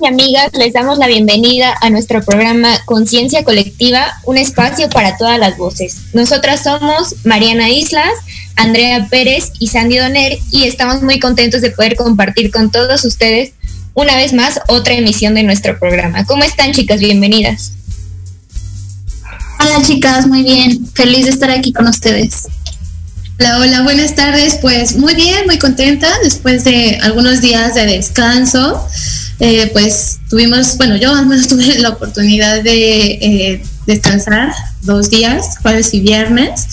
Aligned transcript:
Y 0.00 0.06
amigas, 0.06 0.50
les 0.52 0.74
damos 0.74 0.98
la 0.98 1.06
bienvenida 1.06 1.74
a 1.80 1.88
nuestro 1.88 2.22
programa 2.22 2.78
Conciencia 2.84 3.42
Colectiva, 3.42 4.12
un 4.24 4.36
espacio 4.36 4.90
para 4.90 5.16
todas 5.16 5.38
las 5.38 5.56
voces. 5.56 5.96
Nosotras 6.12 6.62
somos 6.62 7.14
Mariana 7.24 7.70
Islas, 7.70 8.12
Andrea 8.56 9.06
Pérez 9.08 9.50
y 9.58 9.68
Sandy 9.68 9.96
Doner 9.96 10.38
y 10.52 10.64
estamos 10.64 11.02
muy 11.02 11.18
contentos 11.18 11.62
de 11.62 11.70
poder 11.70 11.96
compartir 11.96 12.50
con 12.50 12.70
todos 12.70 13.04
ustedes 13.04 13.52
una 13.94 14.14
vez 14.16 14.34
más 14.34 14.60
otra 14.68 14.94
emisión 14.94 15.34
de 15.34 15.42
nuestro 15.42 15.78
programa. 15.78 16.26
¿Cómo 16.26 16.44
están 16.44 16.72
chicas? 16.72 17.00
Bienvenidas. 17.00 17.72
Hola 19.58 19.82
chicas, 19.82 20.26
muy 20.26 20.42
bien. 20.42 20.86
Feliz 20.92 21.24
de 21.24 21.30
estar 21.30 21.50
aquí 21.50 21.72
con 21.72 21.88
ustedes. 21.88 22.46
Hola, 23.40 23.58
hola, 23.58 23.82
buenas 23.82 24.14
tardes. 24.14 24.56
Pues 24.60 24.96
muy 24.96 25.14
bien, 25.14 25.46
muy 25.46 25.58
contenta 25.58 26.08
después 26.22 26.64
de 26.64 26.98
algunos 27.02 27.40
días 27.40 27.74
de 27.74 27.86
descanso. 27.86 28.86
Eh, 29.40 29.70
pues 29.72 30.18
tuvimos, 30.28 30.76
bueno, 30.78 30.96
yo 30.96 31.14
al 31.14 31.26
menos 31.26 31.48
tuve 31.48 31.78
la 31.78 31.90
oportunidad 31.90 32.62
de 32.62 33.10
eh, 33.12 33.62
descansar 33.86 34.52
dos 34.82 35.10
días, 35.10 35.58
jueves 35.62 35.94
y 35.94 36.00
viernes. 36.00 36.66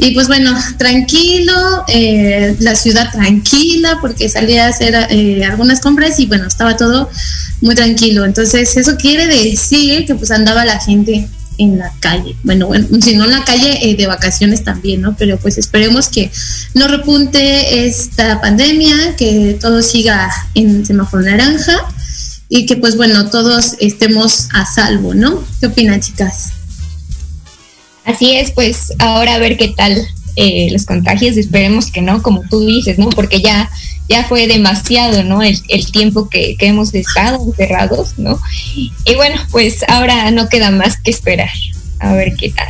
Y 0.00 0.12
pues 0.12 0.28
bueno, 0.28 0.56
tranquilo, 0.78 1.52
eh, 1.88 2.54
la 2.60 2.76
ciudad 2.76 3.10
tranquila, 3.10 3.98
porque 4.00 4.28
salí 4.28 4.56
a 4.56 4.68
hacer 4.68 4.94
algunas 5.44 5.80
compras 5.80 6.20
y 6.20 6.26
bueno, 6.26 6.46
estaba 6.46 6.76
todo 6.76 7.10
muy 7.60 7.74
tranquilo. 7.74 8.24
Entonces, 8.24 8.76
eso 8.76 8.96
quiere 8.96 9.26
decir 9.26 10.06
que 10.06 10.14
pues 10.14 10.30
andaba 10.30 10.64
la 10.64 10.78
gente 10.78 11.28
en 11.58 11.78
la 11.78 11.92
calle. 11.98 12.36
Bueno, 12.44 12.68
bueno 12.68 12.86
si 13.02 13.16
no 13.16 13.24
en 13.24 13.32
la 13.32 13.44
calle, 13.44 13.96
de 13.98 14.06
vacaciones 14.06 14.62
también, 14.62 15.00
¿no? 15.00 15.16
Pero 15.16 15.36
pues 15.36 15.58
esperemos 15.58 16.06
que 16.06 16.30
no 16.74 16.86
repunte 16.86 17.84
esta 17.84 18.40
pandemia, 18.40 19.16
que 19.16 19.58
todo 19.60 19.82
siga 19.82 20.30
en 20.54 20.86
semáforo 20.86 21.24
naranja 21.24 21.76
y 22.48 22.66
que 22.66 22.76
pues 22.76 22.96
bueno, 22.96 23.30
todos 23.30 23.76
estemos 23.80 24.48
a 24.52 24.64
salvo, 24.64 25.14
¿no? 25.14 25.44
¿Qué 25.60 25.66
opinan 25.66 26.00
chicas? 26.00 26.52
Así 28.04 28.32
es, 28.32 28.52
pues 28.52 28.92
ahora 28.98 29.34
a 29.34 29.38
ver 29.38 29.58
qué 29.58 29.68
tal 29.68 30.06
eh, 30.36 30.68
los 30.70 30.86
contagios, 30.86 31.36
esperemos 31.36 31.90
que 31.90 32.00
no, 32.00 32.22
como 32.22 32.42
tú 32.48 32.64
dices, 32.64 32.98
¿no? 32.98 33.10
Porque 33.10 33.42
ya, 33.42 33.70
ya 34.08 34.24
fue 34.24 34.46
demasiado, 34.46 35.24
¿no? 35.24 35.42
El, 35.42 35.60
el 35.68 35.90
tiempo 35.90 36.28
que, 36.30 36.56
que, 36.56 36.68
hemos 36.68 36.94
estado 36.94 37.44
encerrados, 37.44 38.18
¿no? 38.18 38.40
Y 38.76 39.14
bueno, 39.16 39.36
pues 39.50 39.84
ahora 39.88 40.30
no 40.30 40.48
queda 40.48 40.70
más 40.70 40.96
que 41.00 41.10
esperar, 41.10 41.50
a 41.98 42.14
ver 42.14 42.34
qué 42.36 42.50
tal. 42.50 42.68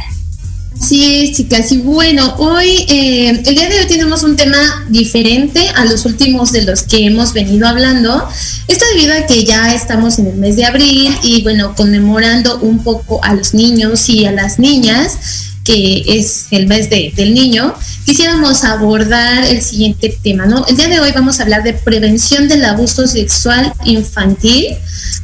Sí, 0.81 1.33
chicas, 1.35 1.73
y 1.73 1.79
bueno, 1.79 2.37
hoy, 2.39 2.87
eh, 2.89 3.31
el 3.31 3.55
día 3.55 3.69
de 3.69 3.81
hoy 3.81 3.87
tenemos 3.87 4.23
un 4.23 4.37
tema 4.37 4.87
diferente 4.89 5.69
a 5.75 5.85
los 5.85 6.07
últimos 6.07 6.53
de 6.53 6.63
los 6.63 6.83
que 6.83 7.05
hemos 7.05 7.33
venido 7.33 7.67
hablando. 7.67 8.29
Esto 8.69 8.85
debido 8.95 9.13
a 9.15 9.27
que 9.27 9.45
ya 9.45 9.75
estamos 9.75 10.19
en 10.19 10.29
el 10.29 10.37
mes 10.37 10.57
de 10.57 10.65
abril 10.65 11.11
y 11.23 11.43
bueno, 11.43 11.75
conmemorando 11.75 12.61
un 12.61 12.85
poco 12.85 13.23
a 13.25 13.35
los 13.35 13.55
niños 13.55 14.09
y 14.09 14.25
a 14.25 14.31
las 14.31 14.61
niñas, 14.61 15.19
que 15.65 16.05
es 16.07 16.47
el 16.53 16.67
mes 16.69 16.89
de, 16.89 17.13
del 17.15 17.35
niño, 17.35 17.75
quisiéramos 18.09 18.65
abordar 18.65 19.45
el 19.45 19.61
siguiente 19.61 20.19
tema, 20.23 20.47
¿no? 20.47 20.67
El 20.67 20.79
día 20.79 20.89
de 20.89 20.99
hoy 20.99 21.13
vamos 21.13 21.39
a 21.39 21.43
hablar 21.43 21.63
de 21.63 21.75
prevención 21.75 22.49
del 22.49 22.65
abuso 22.65 23.07
sexual 23.07 23.71
infantil, 23.85 24.69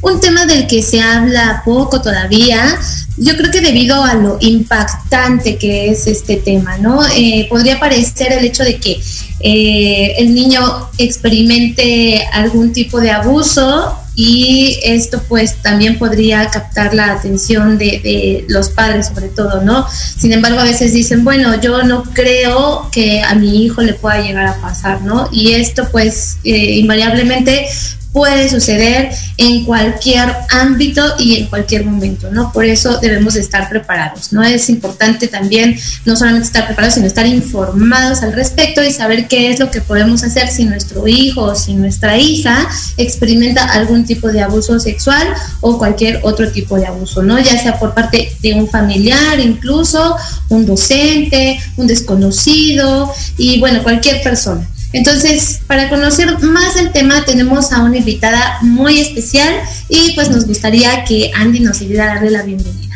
un 0.03 0.19
tema 0.19 0.45
del 0.45 0.67
que 0.67 0.83
se 0.83 1.01
habla 1.01 1.63
poco 1.65 1.99
todavía, 1.99 2.79
yo 3.17 3.35
creo 3.37 3.49
que 3.49 3.61
debido 3.61 4.03
a 4.03 4.13
lo 4.13 4.37
impactante 4.39 5.57
que 5.57 5.89
es 5.89 6.05
este 6.05 6.35
tema, 6.35 6.77
¿no? 6.77 7.03
Eh, 7.15 7.47
podría 7.49 7.79
parecer 7.79 8.31
el 8.33 8.45
hecho 8.45 8.63
de 8.63 8.77
que 8.77 9.01
eh, 9.39 10.13
el 10.19 10.35
niño 10.35 10.61
experimente 10.99 12.23
algún 12.33 12.71
tipo 12.71 13.01
de 13.01 13.09
abuso 13.09 13.97
y 14.15 14.79
esto 14.83 15.21
pues 15.27 15.61
también 15.61 15.97
podría 15.97 16.49
captar 16.49 16.93
la 16.93 17.11
atención 17.11 17.77
de, 17.77 17.85
de, 17.85 18.45
los 18.47 18.69
padres 18.69 19.07
sobre 19.07 19.27
todo, 19.27 19.61
¿no? 19.61 19.85
Sin 19.89 20.31
embargo, 20.31 20.59
a 20.59 20.63
veces 20.63 20.93
dicen, 20.93 21.23
bueno, 21.23 21.59
yo 21.59 21.83
no 21.83 22.03
creo 22.13 22.89
que 22.91 23.21
a 23.21 23.35
mi 23.35 23.65
hijo 23.65 23.81
le 23.81 23.93
pueda 23.93 24.21
llegar 24.21 24.45
a 24.45 24.55
pasar, 24.61 25.01
¿no? 25.01 25.27
Y 25.31 25.53
esto 25.53 25.89
pues 25.91 26.37
eh, 26.43 26.75
invariablemente 26.77 27.67
puede 28.15 28.49
suceder 28.49 29.09
en 29.35 29.65
cualquier 29.65 30.33
ámbito 30.49 31.15
y 31.19 31.35
en 31.35 31.47
cualquier 31.47 31.83
momento, 31.83 32.31
¿no? 32.31 32.49
Por 32.53 32.63
eso 32.63 32.97
debemos 33.01 33.35
estar 33.35 33.67
preparados, 33.67 34.31
¿no? 34.31 34.41
Es 34.41 34.69
importante 34.69 35.27
también 35.27 35.77
no 36.05 36.15
solamente 36.15 36.45
estar 36.45 36.65
preparados, 36.65 36.93
sino 36.93 37.07
estar 37.07 37.27
informados 37.27 38.23
al 38.23 38.31
respecto 38.31 38.81
y 38.81 38.93
saber 38.93 39.27
qué 39.27 39.49
es 39.51 39.59
lo 39.59 39.69
que 39.69 39.81
podemos 39.81 40.23
hacer 40.23 40.47
si 40.47 40.63
nuestro 40.63 41.05
hijo 41.09 41.41
o 41.41 41.55
si 41.55 41.73
nuestra 41.73 42.17
hija 42.17 42.69
experimenta 42.95 43.65
algún 43.65 44.05
tipo 44.05 44.29
de 44.29 44.41
abuso 44.41 44.79
sexual 44.79 45.27
o 45.59 45.77
cualquier 45.77 46.21
otro 46.23 46.49
tipo 46.49 46.77
de 46.77 46.85
abuso, 46.85 47.21
¿no? 47.21 47.37
Ya 47.37 47.61
sea 47.61 47.77
por 47.77 47.93
parte 47.93 48.31
de 48.39 48.53
un 48.53 48.69
familiar, 48.69 49.41
incluso 49.41 50.15
un 50.47 50.65
docente, 50.65 51.59
un 51.75 51.85
desconocido 51.85 53.11
y 53.37 53.59
bueno, 53.59 53.83
cualquier 53.83 54.23
persona. 54.23 54.65
Entonces, 54.93 55.61
para 55.67 55.89
conocer 55.89 56.39
más 56.41 56.77
el 56.77 56.91
tema, 56.91 57.25
tenemos 57.25 57.71
a 57.71 57.81
una 57.81 57.97
invitada 57.97 58.59
muy 58.61 58.99
especial 58.99 59.53
y 59.89 60.13
pues 60.13 60.29
nos 60.29 60.45
gustaría 60.45 61.03
que 61.03 61.31
Andy 61.35 61.59
nos 61.59 61.81
ayudara 61.81 62.13
a 62.13 62.15
darle 62.15 62.31
la 62.31 62.43
bienvenida. 62.43 62.95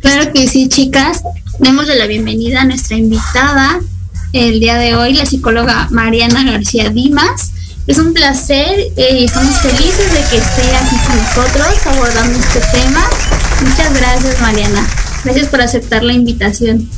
Claro 0.00 0.32
que 0.32 0.48
sí, 0.48 0.68
chicas. 0.68 1.22
Démosle 1.58 1.96
la 1.96 2.06
bienvenida 2.06 2.62
a 2.62 2.64
nuestra 2.64 2.96
invitada 2.96 3.78
el 4.32 4.60
día 4.60 4.76
de 4.76 4.96
hoy, 4.96 5.14
la 5.14 5.26
psicóloga 5.26 5.88
Mariana 5.90 6.42
García 6.50 6.90
Dimas. 6.90 7.52
Es 7.86 7.98
un 7.98 8.14
placer 8.14 8.78
eh, 8.96 9.18
y 9.20 9.24
estamos 9.24 9.56
felices 9.60 10.12
de 10.12 10.20
que 10.30 10.36
esté 10.38 10.76
aquí 10.76 10.96
con 11.06 11.16
nosotros 11.16 11.86
abordando 11.86 12.38
este 12.38 12.60
tema. 12.72 13.04
Muchas 13.60 13.94
gracias, 13.94 14.40
Mariana. 14.40 14.86
Gracias 15.24 15.48
por 15.48 15.60
aceptar 15.60 16.02
la 16.02 16.12
invitación. 16.12 16.88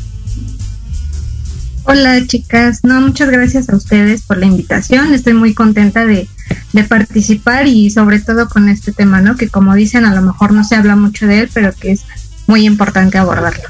Hola 1.86 2.26
chicas, 2.26 2.80
no, 2.82 2.98
muchas 3.02 3.28
gracias 3.28 3.68
a 3.68 3.76
ustedes 3.76 4.22
por 4.22 4.38
la 4.38 4.46
invitación. 4.46 5.12
Estoy 5.12 5.34
muy 5.34 5.52
contenta 5.52 6.06
de, 6.06 6.26
de, 6.72 6.84
participar 6.84 7.66
y 7.66 7.90
sobre 7.90 8.20
todo 8.20 8.48
con 8.48 8.70
este 8.70 8.90
tema, 8.92 9.20
¿no? 9.20 9.36
Que 9.36 9.50
como 9.50 9.74
dicen, 9.74 10.06
a 10.06 10.14
lo 10.14 10.22
mejor 10.22 10.52
no 10.52 10.64
se 10.64 10.76
habla 10.76 10.96
mucho 10.96 11.26
de 11.26 11.40
él, 11.40 11.50
pero 11.52 11.74
que 11.74 11.92
es 11.92 12.00
muy 12.46 12.64
importante 12.64 13.18
abordarlo. 13.18 13.68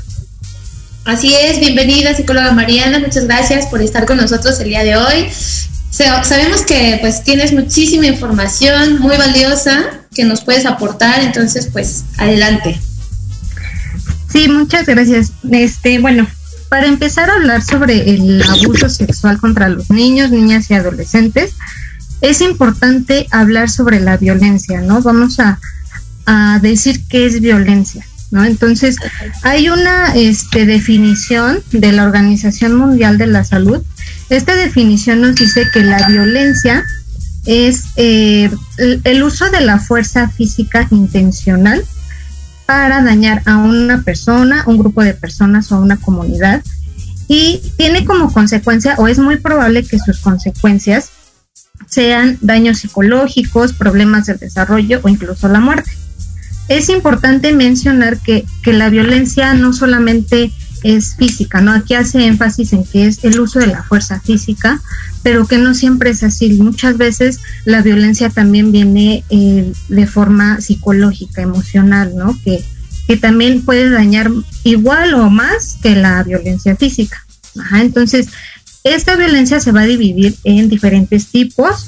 Así 1.04 1.34
es, 1.34 1.58
bienvenida 1.58 2.14
psicóloga 2.14 2.52
Mariana, 2.52 3.00
muchas 3.00 3.24
gracias 3.24 3.66
por 3.66 3.82
estar 3.82 4.06
con 4.06 4.16
nosotros 4.16 4.60
el 4.60 4.68
día 4.68 4.84
de 4.84 4.96
hoy. 4.96 5.28
Sabemos 5.90 6.62
que 6.62 6.98
pues 7.00 7.24
tienes 7.24 7.52
muchísima 7.52 8.06
información 8.06 9.00
muy 9.00 9.16
valiosa 9.16 9.84
que 10.14 10.24
nos 10.24 10.42
puedes 10.42 10.66
aportar, 10.66 11.20
entonces 11.20 11.68
pues 11.72 12.04
adelante. 12.16 12.80
Sí, 14.32 14.48
muchas 14.48 14.86
gracias. 14.86 15.32
Este, 15.50 15.98
bueno, 15.98 16.28
para 16.68 16.86
empezar 16.86 17.30
a 17.30 17.34
hablar 17.34 17.62
sobre 17.62 18.10
el 18.10 18.42
abuso 18.42 18.88
sexual 18.88 19.38
contra 19.38 19.68
los 19.68 19.90
niños, 19.90 20.30
niñas 20.30 20.70
y 20.70 20.74
adolescentes, 20.74 21.54
es 22.20 22.40
importante 22.40 23.26
hablar 23.30 23.70
sobre 23.70 24.00
la 24.00 24.16
violencia, 24.16 24.80
¿no? 24.80 25.02
Vamos 25.02 25.40
a, 25.40 25.58
a 26.26 26.58
decir 26.60 27.02
qué 27.08 27.26
es 27.26 27.40
violencia. 27.40 28.04
¿No? 28.30 28.44
Entonces, 28.44 28.96
hay 29.42 29.68
una 29.68 30.12
este, 30.16 30.66
definición 30.66 31.62
de 31.70 31.92
la 31.92 32.02
Organización 32.02 32.74
Mundial 32.74 33.16
de 33.16 33.28
la 33.28 33.44
Salud. 33.44 33.80
Esta 34.28 34.56
definición 34.56 35.20
nos 35.20 35.36
dice 35.36 35.68
que 35.72 35.84
la 35.84 36.08
violencia 36.08 36.84
es 37.46 37.84
eh, 37.94 38.50
el 39.04 39.22
uso 39.22 39.50
de 39.50 39.60
la 39.60 39.78
fuerza 39.78 40.28
física 40.30 40.88
intencional 40.90 41.84
para 42.66 43.02
dañar 43.02 43.42
a 43.46 43.58
una 43.58 44.02
persona, 44.02 44.64
un 44.66 44.78
grupo 44.78 45.02
de 45.02 45.14
personas 45.14 45.70
o 45.72 45.80
una 45.80 45.96
comunidad 45.96 46.62
y 47.28 47.60
tiene 47.76 48.04
como 48.04 48.32
consecuencia 48.32 48.94
o 48.98 49.08
es 49.08 49.18
muy 49.18 49.36
probable 49.36 49.84
que 49.84 49.98
sus 49.98 50.20
consecuencias 50.20 51.10
sean 51.86 52.38
daños 52.40 52.78
psicológicos, 52.78 53.72
problemas 53.72 54.26
de 54.26 54.34
desarrollo 54.34 55.00
o 55.02 55.08
incluso 55.08 55.48
la 55.48 55.60
muerte. 55.60 55.90
Es 56.68 56.88
importante 56.88 57.52
mencionar 57.52 58.18
que, 58.18 58.44
que 58.62 58.72
la 58.72 58.88
violencia 58.88 59.54
no 59.54 59.72
solamente 59.72 60.50
es 60.84 61.16
física, 61.16 61.60
¿no? 61.60 61.72
Aquí 61.72 61.94
hace 61.94 62.26
énfasis 62.26 62.74
en 62.74 62.84
que 62.84 63.06
es 63.06 63.24
el 63.24 63.40
uso 63.40 63.58
de 63.58 63.66
la 63.66 63.82
fuerza 63.82 64.20
física, 64.20 64.80
pero 65.22 65.46
que 65.48 65.58
no 65.58 65.74
siempre 65.74 66.10
es 66.10 66.22
así. 66.22 66.50
Muchas 66.50 66.98
veces 66.98 67.40
la 67.64 67.82
violencia 67.82 68.30
también 68.30 68.70
viene 68.70 69.24
eh, 69.30 69.72
de 69.88 70.06
forma 70.06 70.60
psicológica, 70.60 71.42
emocional, 71.42 72.12
¿no? 72.14 72.38
Que, 72.44 72.62
que 73.08 73.16
también 73.16 73.62
puede 73.62 73.90
dañar 73.90 74.30
igual 74.62 75.14
o 75.14 75.30
más 75.30 75.78
que 75.82 75.96
la 75.96 76.22
violencia 76.22 76.76
física. 76.76 77.24
Entonces, 77.72 78.28
esta 78.84 79.16
violencia 79.16 79.60
se 79.60 79.72
va 79.72 79.80
a 79.80 79.86
dividir 79.86 80.36
en 80.44 80.68
diferentes 80.68 81.28
tipos 81.28 81.86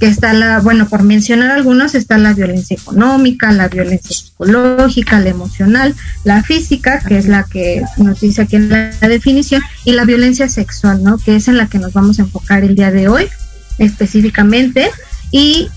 que 0.00 0.06
está 0.06 0.32
la, 0.32 0.60
bueno, 0.60 0.88
por 0.88 1.02
mencionar 1.02 1.52
algunos, 1.52 1.94
está 1.94 2.18
la 2.18 2.34
violencia 2.34 2.76
económica, 2.76 3.52
la 3.52 3.68
violencia 3.68 4.14
psicológica, 4.14 5.20
la 5.20 5.30
emocional, 5.30 5.94
la 6.24 6.42
física, 6.42 7.00
que 7.00 7.18
es 7.18 7.26
la 7.26 7.44
que 7.44 7.82
nos 7.98 8.20
dice 8.20 8.42
aquí 8.42 8.56
en 8.56 8.68
la, 8.68 8.90
definición, 9.08 9.62
y 9.84 9.92
la 9.92 10.04
violencia 10.04 10.48
sexual, 10.48 11.02
¿no? 11.02 11.18
Que 11.18 11.36
es 11.36 11.48
en 11.48 11.56
la 11.56 11.68
que 11.68 11.78
nos 11.78 11.92
vamos 11.92 12.18
a 12.18 12.22
enfocar 12.22 12.64
el 12.64 12.74
día 12.74 12.90
de 12.90 13.08
hoy 13.08 13.28
específicamente. 13.78 14.90
Y 15.30 15.68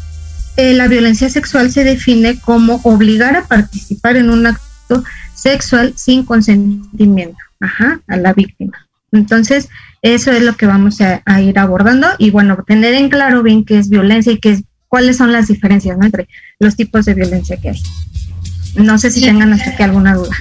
eh, 0.57 0.73
la 0.73 0.87
violencia 0.87 1.29
sexual 1.29 1.71
se 1.71 1.83
define 1.83 2.39
como 2.39 2.81
obligar 2.83 3.35
a 3.35 3.45
participar 3.45 4.17
en 4.17 4.29
un 4.29 4.47
acto 4.47 5.03
sexual 5.33 5.93
sin 5.95 6.23
consentimiento, 6.23 7.37
ajá, 7.59 8.01
a 8.07 8.17
la 8.17 8.33
víctima. 8.33 8.87
Entonces, 9.11 9.69
eso 10.01 10.31
es 10.31 10.41
lo 10.43 10.55
que 10.55 10.65
vamos 10.65 10.99
a, 11.01 11.41
ir 11.41 11.59
abordando 11.59 12.07
y 12.17 12.31
bueno, 12.31 12.57
tener 12.65 12.93
en 12.93 13.09
claro 13.09 13.43
bien 13.43 13.65
qué 13.65 13.77
es 13.77 13.89
violencia 13.89 14.31
y 14.31 14.39
qué 14.39 14.51
es, 14.51 14.63
cuáles 14.87 15.17
son 15.17 15.31
las 15.31 15.47
diferencias 15.47 15.97
entre 16.01 16.27
los 16.59 16.75
tipos 16.75 17.05
de 17.05 17.13
violencia 17.13 17.57
que 17.57 17.69
hay. 17.69 17.81
No 18.75 18.97
sé 18.97 19.11
si 19.11 19.21
tengan 19.21 19.53
hasta 19.53 19.71
aquí 19.71 19.83
alguna 19.83 20.15
duda. 20.15 20.35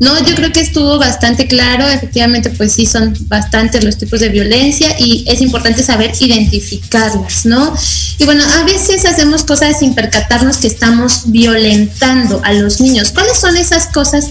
No, 0.00 0.18
yo 0.26 0.34
creo 0.34 0.50
que 0.50 0.60
estuvo 0.60 0.98
bastante 0.98 1.46
claro. 1.46 1.88
Efectivamente, 1.88 2.50
pues 2.50 2.72
sí, 2.72 2.84
son 2.84 3.16
bastantes 3.28 3.84
los 3.84 3.96
tipos 3.96 4.20
de 4.20 4.28
violencia 4.28 4.94
y 4.98 5.24
es 5.28 5.40
importante 5.40 5.82
saber 5.82 6.12
identificarlas, 6.18 7.46
¿no? 7.46 7.72
Y 8.18 8.24
bueno, 8.24 8.42
a 8.44 8.64
veces 8.64 9.04
hacemos 9.04 9.44
cosas 9.44 9.78
sin 9.78 9.94
percatarnos 9.94 10.56
que 10.56 10.66
estamos 10.66 11.30
violentando 11.30 12.40
a 12.44 12.52
los 12.52 12.80
niños. 12.80 13.12
¿Cuáles 13.12 13.38
son 13.38 13.56
esas 13.56 13.86
cosas 13.86 14.26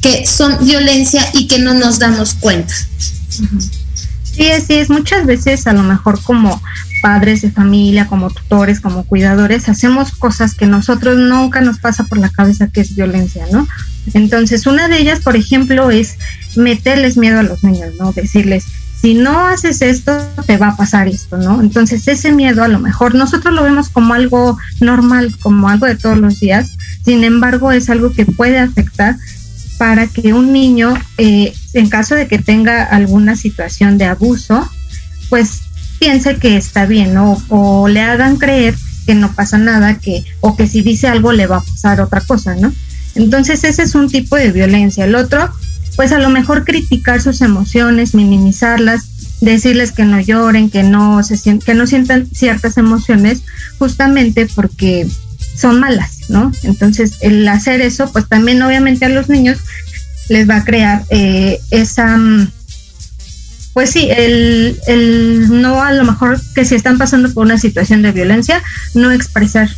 que 0.00 0.26
son 0.26 0.64
violencia 0.64 1.28
y 1.32 1.48
que 1.48 1.58
no 1.58 1.74
nos 1.74 1.98
damos 1.98 2.34
cuenta? 2.34 2.74
Sí, 4.22 4.50
así 4.50 4.74
es. 4.74 4.88
Muchas 4.88 5.26
veces 5.26 5.66
a 5.66 5.72
lo 5.72 5.82
mejor 5.82 6.22
como 6.22 6.62
padres 7.02 7.42
de 7.42 7.50
familia, 7.50 8.06
como 8.06 8.30
tutores, 8.30 8.80
como 8.80 9.04
cuidadores, 9.04 9.68
hacemos 9.68 10.12
cosas 10.12 10.54
que 10.54 10.66
nosotros 10.66 11.16
nunca 11.16 11.60
nos 11.60 11.78
pasa 11.78 12.04
por 12.04 12.18
la 12.18 12.28
cabeza 12.28 12.68
que 12.68 12.80
es 12.80 12.94
violencia, 12.94 13.46
¿no? 13.52 13.66
Entonces, 14.14 14.66
una 14.66 14.88
de 14.88 14.98
ellas, 14.98 15.20
por 15.20 15.36
ejemplo, 15.36 15.90
es 15.90 16.16
meterles 16.56 17.16
miedo 17.16 17.38
a 17.38 17.42
los 17.42 17.62
niños, 17.64 17.94
¿no? 17.98 18.12
Decirles, 18.12 18.64
si 19.00 19.14
no 19.14 19.46
haces 19.46 19.80
esto, 19.80 20.18
te 20.46 20.56
va 20.56 20.68
a 20.68 20.76
pasar 20.76 21.06
esto, 21.06 21.36
¿no? 21.36 21.60
Entonces, 21.60 22.08
ese 22.08 22.32
miedo 22.32 22.64
a 22.64 22.68
lo 22.68 22.80
mejor 22.80 23.14
nosotros 23.14 23.54
lo 23.54 23.62
vemos 23.62 23.88
como 23.90 24.14
algo 24.14 24.58
normal, 24.80 25.36
como 25.40 25.68
algo 25.68 25.86
de 25.86 25.94
todos 25.94 26.18
los 26.18 26.40
días, 26.40 26.76
sin 27.04 27.22
embargo, 27.24 27.70
es 27.70 27.88
algo 27.90 28.12
que 28.12 28.26
puede 28.26 28.58
afectar 28.58 29.16
para 29.78 30.08
que 30.08 30.32
un 30.32 30.52
niño, 30.52 30.94
eh, 31.16 31.54
en 31.72 31.88
caso 31.88 32.16
de 32.16 32.26
que 32.26 32.38
tenga 32.38 32.82
alguna 32.82 33.36
situación 33.36 33.96
de 33.96 34.06
abuso, 34.06 34.68
pues 35.28 35.60
piense 36.00 36.36
que 36.36 36.56
está 36.56 36.84
bien, 36.84 37.14
¿no? 37.14 37.40
O 37.48 37.88
le 37.88 38.00
hagan 38.00 38.36
creer 38.36 38.74
que 39.06 39.14
no 39.14 39.32
pasa 39.32 39.56
nada, 39.58 39.98
que, 39.98 40.24
o 40.40 40.56
que 40.56 40.66
si 40.66 40.82
dice 40.82 41.06
algo 41.06 41.32
le 41.32 41.46
va 41.46 41.58
a 41.58 41.62
pasar 41.62 42.00
otra 42.00 42.20
cosa, 42.20 42.56
¿no? 42.56 42.72
Entonces 43.14 43.64
ese 43.64 43.82
es 43.82 43.94
un 43.94 44.08
tipo 44.08 44.36
de 44.36 44.52
violencia. 44.52 45.04
El 45.04 45.14
otro, 45.14 45.50
pues 45.96 46.12
a 46.12 46.18
lo 46.18 46.30
mejor 46.30 46.64
criticar 46.64 47.20
sus 47.20 47.40
emociones, 47.40 48.14
minimizarlas, 48.14 49.06
decirles 49.40 49.92
que 49.92 50.04
no 50.04 50.20
lloren, 50.20 50.70
que 50.70 50.82
no 50.82 51.22
se 51.22 51.58
que 51.58 51.74
no 51.74 51.86
sientan 51.86 52.26
ciertas 52.32 52.76
emociones, 52.76 53.42
justamente 53.78 54.46
porque 54.54 55.06
son 55.56 55.80
malas, 55.80 56.28
¿no? 56.28 56.52
Entonces 56.62 57.14
el 57.20 57.46
hacer 57.48 57.80
eso, 57.80 58.10
pues 58.12 58.28
también 58.28 58.62
obviamente 58.62 59.04
a 59.04 59.08
los 59.08 59.28
niños 59.28 59.58
les 60.28 60.48
va 60.48 60.56
a 60.56 60.64
crear 60.64 61.04
eh, 61.10 61.58
esa 61.70 62.16
mm, 62.16 62.50
pues 63.78 63.90
sí, 63.90 64.08
el, 64.10 64.76
el, 64.88 65.60
no 65.62 65.82
a 65.82 65.92
lo 65.92 66.02
mejor 66.02 66.40
que 66.52 66.64
si 66.64 66.74
están 66.74 66.98
pasando 66.98 67.32
por 67.32 67.46
una 67.46 67.58
situación 67.58 68.02
de 68.02 68.10
violencia, 68.10 68.60
no 68.94 69.12
expresar 69.12 69.70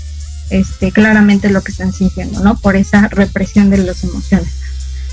este, 0.50 0.92
claramente 0.92 1.50
lo 1.50 1.62
que 1.62 1.72
están 1.72 1.92
sintiendo, 1.92 2.40
¿no? 2.40 2.58
Por 2.58 2.76
esa 2.76 3.08
represión 3.08 3.70
de 3.70 3.78
las 3.78 4.04
emociones. 4.04 4.52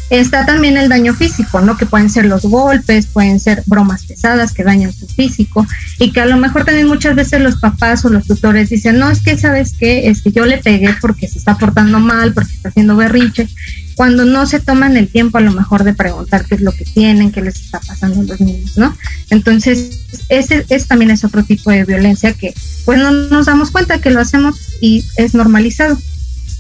Está 0.10 0.46
también 0.46 0.78
el 0.78 0.88
daño 0.88 1.14
físico, 1.14 1.60
¿no? 1.60 1.76
Que 1.76 1.86
pueden 1.86 2.10
ser 2.10 2.26
los 2.26 2.44
golpes, 2.44 3.08
pueden 3.08 3.42
ser 3.42 3.64
bromas 3.66 4.06
pesadas 4.06 4.54
que 4.54 4.64
dañan 4.64 4.94
su 4.94 5.06
físico 5.06 5.68
y 6.00 6.14
que 6.14 6.22
a 6.22 6.26
lo 6.26 6.38
mejor 6.38 6.64
también 6.64 6.88
muchas 6.88 7.14
veces 7.14 7.42
los 7.42 7.58
papás 7.58 8.06
o 8.06 8.10
los 8.10 8.26
tutores 8.26 8.70
dicen, 8.70 9.00
no, 9.00 9.10
es 9.10 9.20
que 9.20 9.38
sabes 9.38 9.74
qué, 9.78 10.08
es 10.08 10.22
que 10.22 10.32
yo 10.32 10.46
le 10.46 10.60
pegué 10.60 10.96
porque 11.02 11.28
se 11.28 11.38
está 11.38 11.58
portando 11.58 12.00
mal, 12.00 12.34
porque 12.34 12.54
está 12.54 12.70
haciendo 12.70 12.96
berrinche, 12.96 13.50
cuando 13.98 14.26
no 14.26 14.46
se 14.46 14.60
toman 14.60 14.96
el 14.96 15.08
tiempo 15.08 15.40
a 15.40 15.42
lo 15.42 15.52
mejor 15.52 15.84
de 15.84 15.96
preguntar 15.96 16.46
qué 16.46 16.54
es 16.54 16.62
lo 16.62 16.72
que 16.72 16.86
tienen, 16.86 17.32
qué 17.32 17.42
les 17.42 17.56
está 17.56 17.80
pasando 17.80 18.22
a 18.22 18.24
los 18.26 18.40
niños, 18.40 18.78
¿no? 18.78 18.96
Entonces, 19.32 19.90
ese, 20.30 20.64
también 20.88 21.10
es 21.10 21.24
otro 21.24 21.44
tipo 21.44 21.72
de 21.72 21.84
violencia 21.84 22.34
que 22.34 22.54
pues 22.86 23.00
no 23.00 23.12
nos 23.12 23.48
damos 23.48 23.72
cuenta 23.72 24.00
que 24.00 24.12
lo 24.12 24.20
hacemos 24.22 24.56
y 24.82 25.04
es 25.18 25.34
normalizado. 25.34 25.98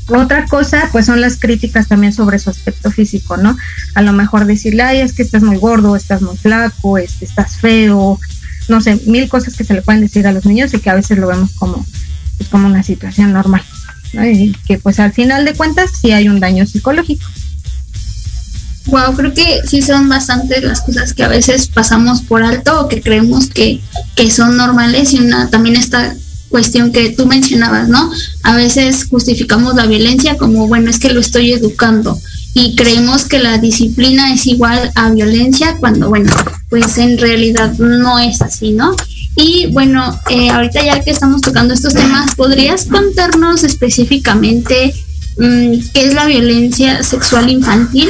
Otra 0.08 0.46
cosa, 0.46 0.90
pues 0.92 1.06
son 1.06 1.22
las 1.22 1.38
críticas 1.38 1.88
también 1.88 2.12
sobre 2.12 2.40
su 2.40 2.50
aspecto 2.50 2.90
físico, 2.90 3.38
¿no? 3.38 3.56
A 3.94 4.02
lo 4.02 4.14
mejor 4.14 4.46
decirle, 4.46 4.82
ay, 4.82 5.02
es 5.02 5.14
que 5.14 5.22
estás 5.22 5.44
muy 5.44 5.58
gordo, 5.58 5.96
estás 5.96 6.24
muy 6.24 6.38
flaco, 6.38 6.98
este, 6.98 7.26
estás 7.26 7.58
feo, 7.58 8.20
no 8.68 8.82
sé, 8.82 9.00
mil 9.06 9.30
cosas 9.30 9.56
que 9.56 9.64
se 9.64 9.76
le 9.76 9.84
pueden 9.84 10.02
decir 10.02 10.26
a 10.26 10.32
los 10.32 10.48
niños 10.48 10.74
y 10.74 10.80
que 10.80 10.90
a 10.90 10.96
veces 10.96 11.20
lo 11.20 11.28
vemos 11.28 11.52
como, 11.52 11.86
pues, 12.38 12.50
como 12.50 12.66
una 12.66 12.82
situación 12.82 13.32
normal, 13.32 13.64
¿no? 14.14 14.22
Que 14.68 14.78
pues 14.78 15.00
al 15.00 15.14
final 15.14 15.46
de 15.46 15.54
cuentas 15.54 15.92
sí 16.02 16.12
hay 16.12 16.30
un 16.30 16.40
daño 16.40 16.66
psicológico. 16.66 17.26
Wow, 18.88 19.16
creo 19.16 19.34
que 19.34 19.62
sí 19.68 19.82
son 19.82 20.08
bastantes 20.08 20.64
las 20.64 20.82
cosas 20.82 21.14
que 21.14 21.24
a 21.24 21.28
veces 21.28 21.68
pasamos 21.68 22.22
por 22.22 22.44
alto 22.44 22.82
o 22.82 22.88
que 22.88 23.02
creemos 23.02 23.48
que, 23.48 23.82
que 24.16 24.32
son 24.32 24.56
normales 24.56 25.14
y 25.14 25.20
una 25.20 25.50
también 25.50 25.76
está 25.76 26.16
cuestión 26.50 26.94
que 26.94 27.10
tú 27.10 27.26
mencionabas, 27.26 27.90
¿no? 27.90 28.10
A 28.44 28.56
veces 28.56 29.06
justificamos 29.10 29.76
la 29.76 29.86
violencia 29.86 30.38
como, 30.38 30.68
bueno, 30.68 30.90
es 30.90 31.00
que 31.00 31.12
lo 31.12 31.20
estoy 31.20 31.52
educando 31.52 32.18
y 32.54 32.76
creemos 32.76 33.26
que 33.26 33.40
la 33.40 33.58
disciplina 33.58 34.34
es 34.34 34.48
igual 34.48 34.92
a 34.96 35.12
violencia 35.12 35.76
cuando, 35.80 36.10
bueno, 36.10 36.32
pues 36.70 36.98
en 36.98 37.18
realidad 37.18 37.74
no 37.78 38.20
es 38.20 38.42
así, 38.42 38.72
¿no? 38.72 38.96
Y 39.38 39.68
bueno, 39.72 40.20
eh, 40.32 40.50
ahorita 40.50 40.84
ya 40.84 41.00
que 41.02 41.12
estamos 41.12 41.42
tocando 41.42 41.74
estos 41.74 41.94
temas, 41.94 42.34
¿podrías 42.34 42.86
contarnos 42.86 43.64
específicamente 43.64 44.94
mm, 45.38 45.74
qué 45.94 46.08
es 46.08 46.14
la 46.16 46.26
violencia 46.26 47.04
sexual 47.04 47.48
infantil? 47.50 48.10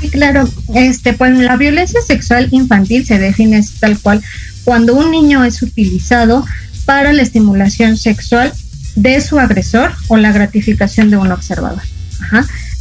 Sí, 0.00 0.08
claro, 0.08 0.48
este, 0.74 1.14
pues 1.14 1.36
la 1.36 1.56
violencia 1.56 2.00
sexual 2.00 2.48
infantil 2.52 3.04
se 3.04 3.18
define 3.18 3.60
tal 3.80 3.98
cual. 3.98 4.22
Cuando 4.62 4.94
un 4.94 5.10
niño 5.10 5.42
es 5.42 5.60
utilizado 5.62 6.46
para 6.84 7.12
la 7.12 7.22
estimulación 7.22 7.96
sexual 7.96 8.52
de 8.94 9.20
su 9.20 9.40
agresor 9.40 9.92
o 10.06 10.16
la 10.16 10.30
gratificación 10.30 11.10
de 11.10 11.16
un 11.16 11.32
observador. 11.32 11.82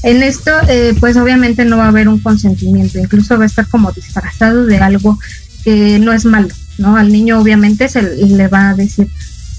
En 0.03 0.21
esto, 0.21 0.51
eh, 0.67 0.95
pues 0.99 1.17
obviamente 1.17 1.65
no 1.65 1.77
va 1.77 1.85
a 1.85 1.89
haber 1.89 2.07
un 2.07 2.19
consentimiento, 2.19 2.99
incluso 2.99 3.37
va 3.37 3.43
a 3.43 3.47
estar 3.47 3.67
como 3.67 3.91
disfrazado 3.91 4.65
de 4.65 4.77
algo 4.77 5.19
que 5.63 5.99
no 5.99 6.11
es 6.11 6.25
malo, 6.25 6.49
¿no? 6.81 6.97
Al 6.97 7.11
niño 7.11 7.39
obviamente 7.39 7.87
se 7.87 8.01
le 8.01 8.47
va 8.47 8.69
a 8.69 8.73
decir 8.73 9.07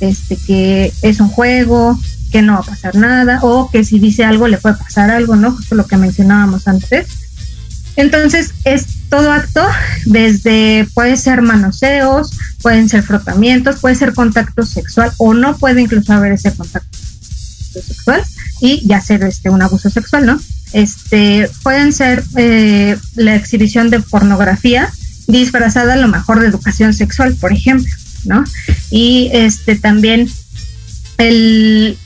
este 0.01 0.37
que 0.37 0.93
es 1.03 1.21
un 1.21 1.29
juego, 1.29 1.99
que 2.31 2.43
no 2.43 2.55
va 2.55 2.61
a 2.61 2.65
pasar 2.65 2.97
nada, 2.97 3.39
o 3.43 3.71
que 3.71 3.85
si 3.85 3.99
dice 3.99 4.25
algo 4.25 4.49
le 4.49 4.59
puede 4.59 4.77
pasar 4.77 5.11
algo, 5.11 5.37
¿no? 5.37 5.53
Justo 5.53 5.75
lo 5.75 5.87
que 5.87 5.97
mencionábamos 5.97 6.67
antes. 6.67 7.07
Entonces, 7.95 8.55
es 8.65 8.87
todo 9.11 9.31
acto, 9.31 9.63
desde 10.07 10.89
puede 10.95 11.17
ser 11.19 11.43
manoseos, 11.43 12.31
pueden 12.63 12.89
ser 12.89 13.03
frotamientos, 13.03 13.81
puede 13.81 13.95
ser 13.95 14.15
contacto 14.15 14.65
sexual 14.65 15.13
o 15.19 15.35
no 15.35 15.59
puede 15.59 15.83
incluso 15.83 16.15
haber 16.15 16.33
ese 16.33 16.55
contacto 16.55 16.99
sexual 17.73 18.23
y 18.61 18.87
ya 18.87 19.01
ser 19.01 19.23
este 19.25 19.51
un 19.51 19.61
abuso 19.61 19.91
sexual, 19.91 20.25
¿no? 20.25 20.41
Este 20.73 21.51
pueden 21.63 21.93
ser 21.93 22.25
eh, 22.37 22.97
la 23.15 23.35
exhibición 23.35 23.91
de 23.91 24.01
pornografía 24.01 24.91
disfrazada 25.27 25.95
a 25.95 25.97
lo 25.97 26.09
mejor 26.09 26.41
de 26.41 26.47
educación 26.47 26.95
sexual, 26.95 27.37
por 27.41 27.53
ejemplo, 27.53 27.93
¿no? 28.25 28.45
Y 28.91 29.31
este 29.33 29.77
también 29.77 30.29
el 31.19 31.97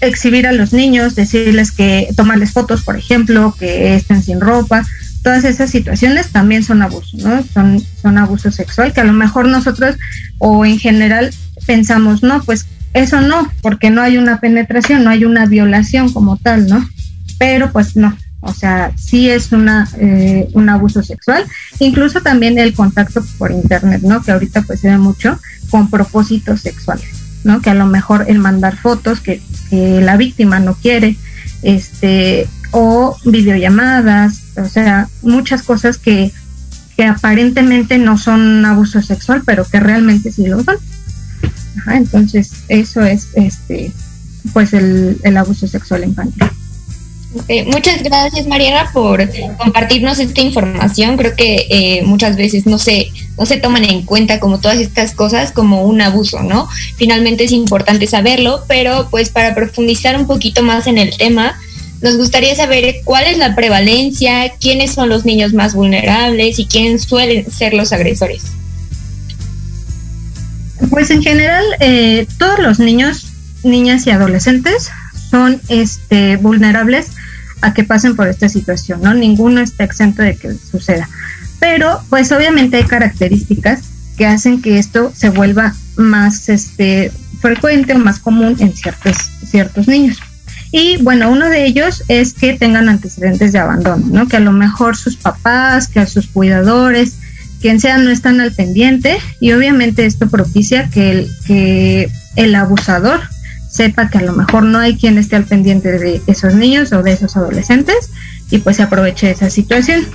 exhibir 0.00 0.46
a 0.46 0.52
los 0.52 0.72
niños, 0.72 1.14
decirles 1.14 1.72
que 1.72 2.08
tomarles 2.16 2.52
fotos, 2.52 2.82
por 2.82 2.96
ejemplo, 2.96 3.54
que 3.58 3.94
estén 3.94 4.22
sin 4.22 4.40
ropa, 4.40 4.86
todas 5.22 5.44
esas 5.44 5.70
situaciones 5.70 6.28
también 6.28 6.62
son 6.62 6.82
abuso, 6.82 7.16
¿no? 7.16 7.44
Son, 7.52 7.82
son 8.00 8.18
abuso 8.18 8.50
sexual 8.50 8.92
que 8.92 9.00
a 9.00 9.04
lo 9.04 9.12
mejor 9.12 9.48
nosotros 9.48 9.96
o 10.38 10.64
en 10.64 10.78
general 10.78 11.32
pensamos, 11.66 12.22
no, 12.22 12.42
pues 12.42 12.66
eso 12.92 13.20
no, 13.20 13.50
porque 13.60 13.90
no 13.90 14.02
hay 14.02 14.18
una 14.18 14.40
penetración, 14.40 15.04
no 15.04 15.10
hay 15.10 15.24
una 15.24 15.46
violación 15.46 16.12
como 16.12 16.36
tal, 16.36 16.66
¿no? 16.66 16.88
Pero 17.38 17.72
pues 17.72 17.96
no, 17.96 18.16
o 18.46 18.54
sea, 18.54 18.92
sí 18.96 19.28
es 19.28 19.52
una, 19.52 19.88
eh, 19.98 20.48
un 20.52 20.68
abuso 20.68 21.02
sexual, 21.02 21.44
incluso 21.78 22.20
también 22.20 22.58
el 22.58 22.74
contacto 22.74 23.24
por 23.38 23.50
internet, 23.50 24.02
¿no? 24.02 24.22
Que 24.22 24.32
ahorita 24.32 24.62
pues 24.62 24.80
se 24.80 24.88
ve 24.88 24.98
mucho 24.98 25.38
con 25.70 25.90
propósitos 25.90 26.60
sexuales, 26.60 27.08
¿no? 27.44 27.60
Que 27.60 27.70
a 27.70 27.74
lo 27.74 27.86
mejor 27.86 28.24
el 28.28 28.38
mandar 28.38 28.76
fotos 28.76 29.20
que, 29.20 29.42
la 29.70 30.16
víctima 30.16 30.60
no 30.60 30.74
quiere, 30.74 31.16
este, 31.62 32.48
o 32.70 33.16
videollamadas, 33.24 34.42
o 34.56 34.66
sea, 34.66 35.08
muchas 35.22 35.62
cosas 35.62 35.98
que, 35.98 36.32
que 36.96 37.04
aparentemente 37.04 37.98
no 37.98 38.16
son 38.16 38.64
abuso 38.64 39.02
sexual, 39.02 39.42
pero 39.44 39.64
que 39.64 39.80
realmente 39.80 40.30
sí 40.30 40.46
lo 40.46 40.62
son. 40.62 40.76
entonces, 41.92 42.52
eso 42.68 43.02
es 43.02 43.28
este 43.34 43.92
pues 44.52 44.72
el, 44.72 45.18
el 45.22 45.36
abuso 45.36 45.66
sexual 45.66 46.04
infantil. 46.04 46.48
Muchas 47.66 48.02
gracias 48.02 48.46
Mariana 48.46 48.90
por 48.92 49.28
compartirnos 49.58 50.18
esta 50.18 50.40
información. 50.40 51.16
Creo 51.16 51.34
que 51.34 51.66
eh, 51.70 52.02
muchas 52.04 52.36
veces 52.36 52.66
no 52.66 52.78
se, 52.78 53.10
no 53.38 53.46
se 53.46 53.58
toman 53.58 53.84
en 53.84 54.02
cuenta 54.02 54.40
como 54.40 54.58
todas 54.60 54.78
estas 54.78 55.12
cosas 55.12 55.52
como 55.52 55.84
un 55.84 56.00
abuso, 56.00 56.42
¿no? 56.42 56.68
Finalmente 56.96 57.44
es 57.44 57.52
importante 57.52 58.06
saberlo, 58.06 58.64
pero 58.68 59.08
pues 59.10 59.30
para 59.30 59.54
profundizar 59.54 60.16
un 60.16 60.26
poquito 60.26 60.62
más 60.62 60.86
en 60.86 60.98
el 60.98 61.16
tema, 61.16 61.58
nos 62.02 62.16
gustaría 62.16 62.54
saber 62.54 62.96
cuál 63.04 63.24
es 63.24 63.38
la 63.38 63.54
prevalencia, 63.54 64.52
quiénes 64.60 64.92
son 64.92 65.08
los 65.08 65.24
niños 65.24 65.52
más 65.52 65.74
vulnerables 65.74 66.58
y 66.58 66.66
quiénes 66.66 67.02
suelen 67.02 67.50
ser 67.50 67.74
los 67.74 67.92
agresores. 67.92 68.42
Pues 70.90 71.10
en 71.10 71.22
general, 71.22 71.64
eh, 71.80 72.26
todos 72.38 72.58
los 72.58 72.78
niños, 72.78 73.26
niñas 73.62 74.06
y 74.06 74.10
adolescentes 74.10 74.90
son 75.30 75.60
este, 75.68 76.36
vulnerables 76.36 77.10
a 77.66 77.74
que 77.74 77.82
pasen 77.82 78.14
por 78.14 78.28
esta 78.28 78.48
situación, 78.48 79.00
¿no? 79.02 79.12
Ninguno 79.12 79.60
está 79.60 79.82
exento 79.82 80.22
de 80.22 80.36
que 80.36 80.54
suceda. 80.54 81.08
Pero, 81.58 82.00
pues 82.08 82.30
obviamente 82.30 82.76
hay 82.76 82.84
características 82.84 83.80
que 84.16 84.24
hacen 84.24 84.62
que 84.62 84.78
esto 84.78 85.12
se 85.14 85.30
vuelva 85.30 85.74
más 85.96 86.48
este, 86.48 87.10
frecuente 87.40 87.94
o 87.94 87.98
más 87.98 88.20
común 88.20 88.56
en 88.60 88.72
ciertos, 88.72 89.16
ciertos 89.44 89.88
niños. 89.88 90.18
Y 90.70 90.98
bueno, 91.02 91.28
uno 91.28 91.48
de 91.48 91.66
ellos 91.66 92.04
es 92.06 92.34
que 92.34 92.54
tengan 92.54 92.88
antecedentes 92.88 93.50
de 93.52 93.58
abandono, 93.58 94.06
¿no? 94.12 94.28
Que 94.28 94.36
a 94.36 94.40
lo 94.40 94.52
mejor 94.52 94.96
sus 94.96 95.16
papás, 95.16 95.88
que 95.88 95.98
a 95.98 96.06
sus 96.06 96.28
cuidadores, 96.28 97.14
quien 97.60 97.80
sea, 97.80 97.98
no 97.98 98.10
están 98.10 98.40
al 98.40 98.52
pendiente 98.52 99.18
y 99.40 99.52
obviamente 99.52 100.06
esto 100.06 100.28
propicia 100.28 100.88
que 100.88 101.10
el, 101.10 101.28
que 101.46 102.10
el 102.36 102.54
abusador 102.54 103.22
sepa 103.76 104.08
que 104.08 104.18
a 104.18 104.22
lo 104.22 104.32
mejor 104.32 104.62
no 104.64 104.78
hay 104.78 104.96
quien 104.96 105.18
esté 105.18 105.36
al 105.36 105.44
pendiente 105.44 105.92
de 105.92 106.22
esos 106.26 106.54
niños 106.54 106.92
o 106.92 107.02
de 107.02 107.12
esos 107.12 107.36
adolescentes 107.36 108.10
y 108.50 108.58
pues 108.58 108.76
se 108.76 108.84
aproveche 108.84 109.30
esa 109.30 109.50
situación. 109.50 110.06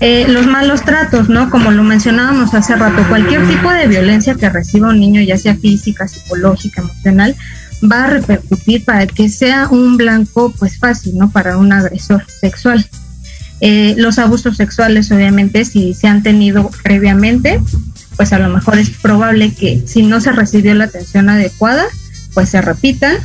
Eh, 0.00 0.26
los 0.28 0.46
malos 0.46 0.82
tratos, 0.82 1.28
¿no? 1.28 1.50
Como 1.50 1.70
lo 1.70 1.82
mencionábamos 1.82 2.52
hace 2.54 2.74
rato, 2.74 3.06
cualquier 3.08 3.46
tipo 3.46 3.70
de 3.70 3.86
violencia 3.86 4.34
que 4.34 4.48
reciba 4.48 4.88
un 4.88 5.00
niño, 5.00 5.20
ya 5.20 5.36
sea 5.38 5.54
física, 5.54 6.08
psicológica, 6.08 6.82
emocional, 6.82 7.36
va 7.90 8.04
a 8.04 8.06
repercutir 8.08 8.84
para 8.84 9.06
que 9.06 9.28
sea 9.28 9.68
un 9.68 9.96
blanco 9.96 10.52
pues 10.58 10.78
fácil, 10.78 11.16
¿no? 11.16 11.30
Para 11.30 11.58
un 11.58 11.72
agresor 11.72 12.24
sexual. 12.40 12.84
Eh, 13.60 13.94
los 13.96 14.18
abusos 14.18 14.56
sexuales, 14.56 15.10
obviamente, 15.12 15.64
si 15.64 15.94
se 15.94 16.08
han 16.08 16.22
tenido 16.22 16.70
previamente, 16.82 17.60
pues 18.16 18.32
a 18.32 18.38
lo 18.38 18.48
mejor 18.48 18.78
es 18.78 18.90
probable 18.90 19.54
que 19.54 19.82
si 19.86 20.02
no 20.02 20.20
se 20.20 20.32
recibió 20.32 20.74
la 20.74 20.84
atención 20.84 21.28
adecuada, 21.28 21.84
pues 22.34 22.50
se 22.50 22.60
repitan. 22.60 23.16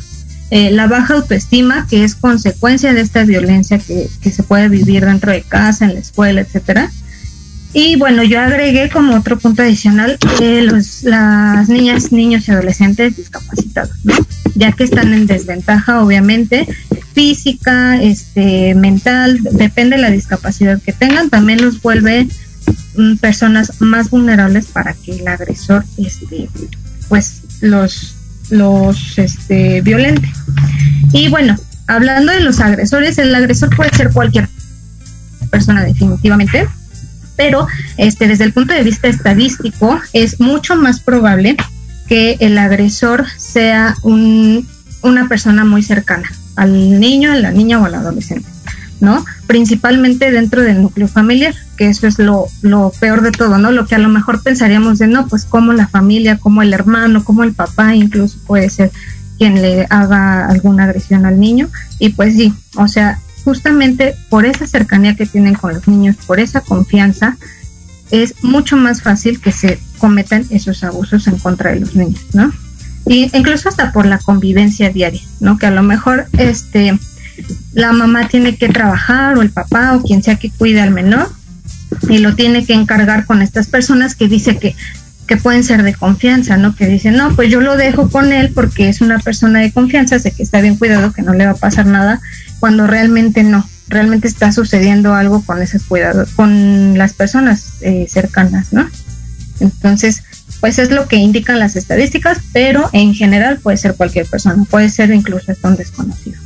Eh, 0.51 0.71
la 0.71 0.87
baja 0.87 1.15
autoestima, 1.15 1.85
que 1.87 2.03
es 2.03 2.15
consecuencia 2.15 2.93
de 2.93 3.01
esta 3.01 3.23
violencia 3.23 3.77
que, 3.77 4.07
que 4.21 4.31
se 4.31 4.41
puede 4.41 4.67
vivir 4.67 5.05
dentro 5.05 5.31
de 5.31 5.43
casa, 5.43 5.85
en 5.85 5.93
la 5.93 5.99
escuela, 5.99 6.41
etcétera, 6.41 6.89
y 7.73 7.97
bueno, 7.97 8.23
yo 8.23 8.39
agregué 8.39 8.89
como 8.89 9.15
otro 9.15 9.37
punto 9.37 9.61
adicional 9.61 10.17
eh, 10.41 10.63
los, 10.63 11.03
las 11.03 11.69
niñas, 11.69 12.11
niños 12.11 12.47
y 12.47 12.51
adolescentes 12.51 13.15
discapacitados, 13.15 13.93
¿no? 14.03 14.15
ya 14.55 14.71
que 14.71 14.83
están 14.83 15.13
en 15.13 15.27
desventaja, 15.27 16.03
obviamente, 16.03 16.67
física, 17.13 18.01
este, 18.01 18.73
mental, 18.73 19.39
depende 19.51 19.97
de 19.97 20.01
la 20.01 20.09
discapacidad 20.09 20.81
que 20.81 20.93
tengan, 20.93 21.29
también 21.29 21.61
los 21.61 21.79
vuelve 21.79 22.27
mm, 22.97 23.17
personas 23.17 23.79
más 23.79 24.09
vulnerables 24.09 24.65
para 24.65 24.95
que 24.95 25.19
el 25.19 25.27
agresor, 25.27 25.85
este, 25.97 26.49
pues, 27.07 27.41
los, 27.61 28.15
los, 28.51 29.17
este, 29.17 29.81
violente. 29.81 30.31
Y 31.13 31.29
bueno, 31.29 31.55
hablando 31.87 32.31
de 32.31 32.41
los 32.41 32.59
agresores, 32.59 33.17
el 33.17 33.33
agresor 33.33 33.75
puede 33.75 33.89
ser 33.95 34.11
cualquier 34.11 34.47
persona 35.49 35.83
definitivamente 35.83 36.67
pero 37.39 37.67
este, 37.95 38.27
desde 38.27 38.43
el 38.43 38.51
punto 38.51 38.73
de 38.73 38.83
vista 38.83 39.07
estadístico 39.07 39.97
es 40.11 40.41
mucho 40.41 40.75
más 40.75 40.99
probable 40.99 41.55
que 42.05 42.35
el 42.41 42.57
agresor 42.57 43.25
sea 43.37 43.95
un, 44.01 44.67
una 45.03 45.29
persona 45.29 45.63
muy 45.63 45.81
cercana 45.81 46.29
al 46.57 46.99
niño, 46.99 47.31
a 47.31 47.37
la 47.37 47.51
niña 47.51 47.79
o 47.79 47.85
al 47.85 47.95
adolescente, 47.95 48.49
¿no? 48.99 49.23
Principalmente 49.47 50.31
dentro 50.31 50.63
del 50.63 50.81
núcleo 50.81 51.07
familiar, 51.07 51.55
que 51.79 51.87
eso 51.87 52.07
es 52.07 52.19
lo, 52.19 52.49
peor 52.99 53.21
de 53.21 53.31
todo, 53.31 53.57
¿no? 53.57 53.71
Lo 53.71 53.87
que 53.87 53.95
a 53.95 53.99
lo 53.99 54.09
mejor 54.09 54.43
pensaríamos 54.43 54.99
de, 54.99 55.07
no, 55.07 55.27
pues 55.27 55.45
como 55.45 55.71
la 55.71 55.87
familia, 55.87 56.37
como 56.37 56.61
el 56.61 56.73
hermano, 56.73 57.23
como 57.23 57.45
el 57.45 57.53
papá, 57.53 57.95
incluso 57.95 58.37
puede 58.45 58.69
ser 58.69 58.91
quien 59.37 59.61
le 59.61 59.87
haga 59.89 60.45
alguna 60.47 60.83
agresión 60.83 61.25
al 61.25 61.39
niño. 61.39 61.69
Y 61.97 62.09
pues 62.09 62.35
sí, 62.35 62.53
o 62.75 62.89
sea, 62.89 63.21
justamente 63.45 64.13
por 64.29 64.45
esa 64.45 64.67
cercanía 64.67 65.15
que 65.15 65.25
tienen 65.25 65.55
con 65.55 65.73
los 65.73 65.87
niños, 65.87 66.17
por 66.27 66.41
esa 66.41 66.59
confianza, 66.59 67.37
es 68.11 68.43
mucho 68.43 68.75
más 68.75 69.01
fácil 69.01 69.39
que 69.39 69.53
se 69.53 69.79
cometan 69.99 70.45
esos 70.49 70.83
abusos 70.83 71.27
en 71.27 71.37
contra 71.39 71.71
de 71.71 71.79
los 71.79 71.95
niños, 71.95 72.25
¿no? 72.33 72.51
Y 73.05 73.31
incluso 73.33 73.69
hasta 73.69 73.93
por 73.93 74.05
la 74.05 74.17
convivencia 74.17 74.89
diaria, 74.89 75.21
¿no? 75.39 75.57
Que 75.57 75.67
a 75.67 75.71
lo 75.71 75.81
mejor 75.81 76.27
este 76.37 76.99
la 77.71 77.93
mamá 77.93 78.27
tiene 78.27 78.57
que 78.57 78.67
trabajar 78.67 79.37
o 79.37 79.41
el 79.41 79.51
papá 79.51 79.95
o 79.95 80.03
quien 80.03 80.21
sea 80.21 80.35
que 80.35 80.51
cuide 80.51 80.81
al 80.81 80.91
menor 80.91 81.38
y 82.07 82.19
lo 82.19 82.35
tiene 82.35 82.65
que 82.65 82.73
encargar 82.73 83.25
con 83.25 83.41
estas 83.41 83.67
personas 83.67 84.15
que 84.15 84.27
dice 84.27 84.57
que 84.57 84.75
que 85.29 85.37
pueden 85.37 85.63
ser 85.63 85.83
de 85.83 85.93
confianza, 85.93 86.57
¿no? 86.57 86.75
Que 86.75 86.87
dicen, 86.87 87.15
no, 87.15 87.35
pues 87.35 87.51
yo 87.51 87.61
lo 87.61 87.77
dejo 87.77 88.09
con 88.09 88.33
él 88.33 88.51
porque 88.51 88.89
es 88.89 88.99
una 88.99 89.19
persona 89.19 89.59
de 89.59 89.71
confianza, 89.71 90.17
sé 90.17 90.31
que 90.31 90.41
está 90.41 90.59
bien 90.59 90.75
cuidado, 90.75 91.13
que 91.13 91.21
no 91.21 91.35
le 91.35 91.45
va 91.45 91.51
a 91.51 91.55
pasar 91.55 91.85
nada, 91.85 92.19
cuando 92.59 92.87
realmente 92.87 93.43
no, 93.43 93.69
realmente 93.87 94.27
está 94.27 94.51
sucediendo 94.51 95.13
algo 95.13 95.43
con 95.45 95.61
esos 95.61 95.83
cuidados, 95.83 96.31
con 96.31 96.97
las 96.97 97.13
personas 97.13 97.73
eh, 97.81 98.07
cercanas, 98.09 98.73
¿no? 98.73 98.89
Entonces, 99.59 100.23
pues 100.61 100.79
es 100.79 100.89
lo 100.89 101.07
que 101.07 101.17
indican 101.17 101.59
las 101.59 101.75
estadísticas, 101.75 102.39
pero 102.51 102.89
en 102.91 103.13
general 103.13 103.59
puede 103.59 103.77
ser 103.77 103.93
cualquier 103.93 104.25
persona, 104.25 104.63
puede 104.67 104.89
ser 104.89 105.11
incluso 105.11 105.51
hasta 105.51 105.67
un 105.67 105.75
desconocido. 105.75 106.41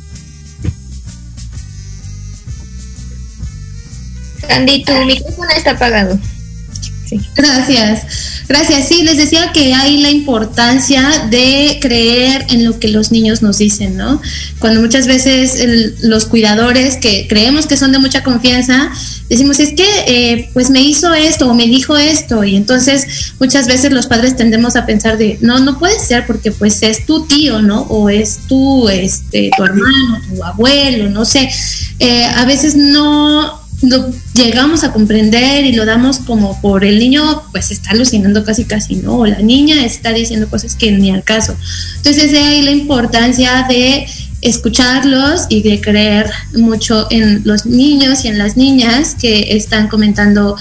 Sandy, 4.46 4.84
tu 4.84 4.92
micrófono 5.04 5.50
está 5.50 5.72
apagado. 5.72 6.18
Gracias, 7.36 8.44
gracias. 8.48 8.88
Sí, 8.88 9.02
les 9.02 9.16
decía 9.16 9.52
que 9.52 9.74
hay 9.74 10.00
la 10.00 10.10
importancia 10.10 11.26
de 11.30 11.78
creer 11.80 12.46
en 12.50 12.64
lo 12.64 12.78
que 12.78 12.88
los 12.88 13.12
niños 13.12 13.42
nos 13.42 13.58
dicen, 13.58 13.96
¿no? 13.96 14.20
Cuando 14.58 14.80
muchas 14.80 15.06
veces 15.06 16.00
los 16.00 16.26
cuidadores 16.26 16.96
que 16.96 17.26
creemos 17.28 17.66
que 17.66 17.76
son 17.76 17.92
de 17.92 17.98
mucha 17.98 18.22
confianza, 18.22 18.90
decimos, 19.28 19.60
es 19.60 19.74
que 19.74 19.86
eh, 20.06 20.50
pues 20.54 20.70
me 20.70 20.80
hizo 20.80 21.12
esto 21.14 21.50
o 21.50 21.54
me 21.54 21.66
dijo 21.66 21.96
esto 21.96 22.42
y 22.44 22.56
entonces 22.56 23.34
muchas 23.38 23.66
veces 23.66 23.92
los 23.92 24.06
padres 24.06 24.36
tendemos 24.36 24.76
a 24.76 24.86
pensar 24.86 25.18
de, 25.18 25.38
no, 25.40 25.60
no 25.60 25.78
puede 25.78 25.98
ser 25.98 26.26
porque 26.26 26.52
pues 26.52 26.82
es 26.82 27.06
tu 27.06 27.26
tío, 27.26 27.62
¿no? 27.62 27.82
O 27.82 28.08
es 28.08 28.40
tu, 28.48 28.88
este, 28.88 29.50
tu 29.56 29.64
hermano, 29.64 30.20
tu 30.28 30.42
abuelo, 30.42 31.10
no 31.10 31.24
sé. 31.24 31.50
Eh, 31.98 32.24
a 32.24 32.44
veces 32.44 32.74
no 32.74 33.63
lo 33.88 34.10
llegamos 34.34 34.84
a 34.84 34.92
comprender 34.92 35.64
y 35.64 35.72
lo 35.72 35.84
damos 35.84 36.18
como 36.18 36.60
por 36.60 36.84
el 36.84 36.98
niño, 36.98 37.42
pues 37.52 37.70
está 37.70 37.90
alucinando 37.90 38.44
casi 38.44 38.64
casi, 38.64 38.96
¿no? 38.96 39.18
O 39.18 39.26
la 39.26 39.38
niña 39.38 39.84
está 39.84 40.12
diciendo 40.12 40.48
cosas 40.48 40.74
que 40.74 40.92
ni 40.92 41.10
al 41.10 41.24
caso. 41.24 41.56
Entonces, 41.96 42.32
de 42.32 42.38
ahí 42.38 42.62
la 42.62 42.70
importancia 42.70 43.66
de 43.68 44.06
escucharlos 44.40 45.46
y 45.48 45.62
de 45.62 45.80
creer 45.80 46.30
mucho 46.54 47.06
en 47.10 47.42
los 47.44 47.64
niños 47.64 48.24
y 48.24 48.28
en 48.28 48.38
las 48.38 48.56
niñas 48.56 49.16
que 49.20 49.56
están 49.56 49.88
comentando 49.88 50.56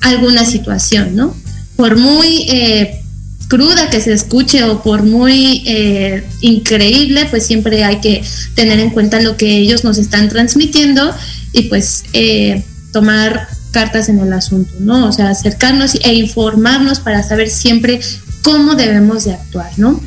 alguna 0.00 0.44
situación, 0.44 1.16
¿no? 1.16 1.36
Por 1.76 1.96
muy 1.96 2.46
eh, 2.48 3.00
cruda 3.48 3.90
que 3.90 4.00
se 4.00 4.12
escuche 4.12 4.62
o 4.64 4.82
por 4.82 5.02
muy 5.02 5.62
eh, 5.66 6.24
increíble, 6.40 7.26
pues 7.30 7.46
siempre 7.46 7.84
hay 7.84 8.00
que 8.00 8.22
tener 8.54 8.78
en 8.78 8.90
cuenta 8.90 9.20
lo 9.20 9.36
que 9.36 9.56
ellos 9.58 9.84
nos 9.84 9.98
están 9.98 10.28
transmitiendo 10.28 11.12
y 11.54 11.62
pues 11.68 12.04
eh, 12.12 12.62
tomar 12.92 13.48
cartas 13.70 14.08
en 14.08 14.18
el 14.18 14.32
asunto, 14.32 14.74
¿no? 14.80 15.06
O 15.06 15.12
sea, 15.12 15.30
acercarnos 15.30 15.94
e 15.94 16.14
informarnos 16.14 17.00
para 17.00 17.22
saber 17.22 17.48
siempre 17.48 18.00
cómo 18.42 18.74
debemos 18.74 19.24
de 19.24 19.34
actuar, 19.34 19.70
¿no? 19.76 20.00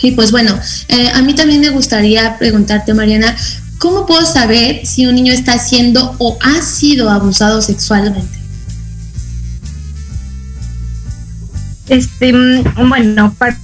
Y 0.00 0.12
pues 0.12 0.30
bueno, 0.30 0.58
eh, 0.88 1.08
a 1.12 1.20
mí 1.22 1.34
también 1.34 1.60
me 1.60 1.70
gustaría 1.70 2.38
preguntarte, 2.38 2.94
Mariana, 2.94 3.36
¿cómo 3.78 4.06
puedo 4.06 4.24
saber 4.24 4.86
si 4.86 5.06
un 5.06 5.16
niño 5.16 5.32
está 5.32 5.58
siendo 5.58 6.14
o 6.18 6.38
ha 6.40 6.62
sido 6.62 7.10
abusado 7.10 7.60
sexualmente? 7.60 8.38
Este, 11.88 12.32
mm, 12.32 12.88
bueno, 12.88 13.34
para 13.36 13.58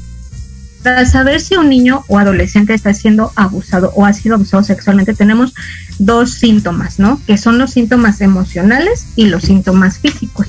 para 0.83 1.05
saber 1.05 1.41
si 1.41 1.57
un 1.57 1.69
niño 1.69 2.05
o 2.09 2.19
adolescente 2.19 2.75
está 2.75 2.95
siendo 2.95 3.33
abusado 3.37 3.93
o 3.95 4.07
ha 4.07 4.13
sido 4.13 4.37
abusado 4.37 4.63
sexualmente, 4.63 5.15
tenemos 5.15 5.55
dos 5.99 6.33
síntomas, 6.33 6.99
¿no? 6.99 7.21
Que 7.27 7.37
son 7.37 7.59
los 7.59 7.73
síntomas 7.73 8.21
emocionales 8.21 9.07
y 9.17 9.27
los 9.27 9.43
síntomas 9.43 9.99
físicos. 9.99 10.49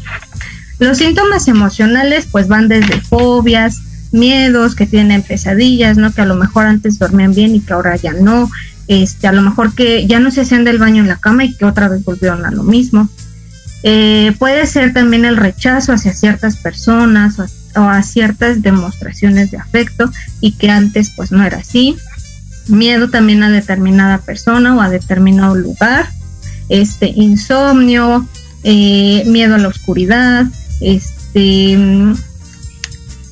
Los 0.79 0.97
síntomas 0.97 1.47
emocionales 1.47 2.27
pues 2.31 2.47
van 2.47 2.67
desde 2.67 3.01
fobias, 3.01 3.81
miedos, 4.11 4.75
que 4.75 4.85
tienen 4.85 5.21
pesadillas, 5.21 5.97
¿no? 5.97 6.13
Que 6.13 6.21
a 6.21 6.25
lo 6.25 6.35
mejor 6.35 6.65
antes 6.65 6.97
dormían 6.97 7.33
bien 7.33 7.55
y 7.55 7.59
que 7.59 7.73
ahora 7.73 7.95
ya 7.97 8.13
no. 8.13 8.49
Este, 8.87 9.27
a 9.27 9.31
lo 9.31 9.41
mejor 9.41 9.75
que 9.75 10.07
ya 10.07 10.19
no 10.19 10.31
se 10.31 10.41
hacían 10.41 10.63
del 10.63 10.79
baño 10.79 11.03
en 11.03 11.09
la 11.09 11.17
cama 11.17 11.43
y 11.45 11.55
que 11.55 11.65
otra 11.65 11.87
vez 11.87 12.03
volvieron 12.03 12.45
a 12.45 12.51
lo 12.51 12.63
mismo. 12.63 13.09
Eh, 13.83 14.33
puede 14.37 14.65
ser 14.65 14.93
también 14.93 15.25
el 15.25 15.37
rechazo 15.37 15.93
hacia 15.93 16.13
ciertas 16.13 16.57
personas 16.57 17.39
o 17.39 17.43
o 17.75 17.81
a 17.81 18.03
ciertas 18.03 18.61
demostraciones 18.61 19.51
de 19.51 19.57
afecto 19.57 20.11
y 20.39 20.53
que 20.53 20.69
antes 20.69 21.11
pues 21.15 21.31
no 21.31 21.43
era 21.43 21.57
así. 21.57 21.97
Miedo 22.67 23.09
también 23.09 23.43
a 23.43 23.49
determinada 23.49 24.19
persona 24.19 24.75
o 24.75 24.81
a 24.81 24.89
determinado 24.89 25.55
lugar. 25.55 26.09
Este 26.69 27.07
insomnio, 27.07 28.27
eh, 28.63 29.23
miedo 29.25 29.55
a 29.55 29.57
la 29.57 29.67
oscuridad, 29.67 30.45
este 30.79 31.77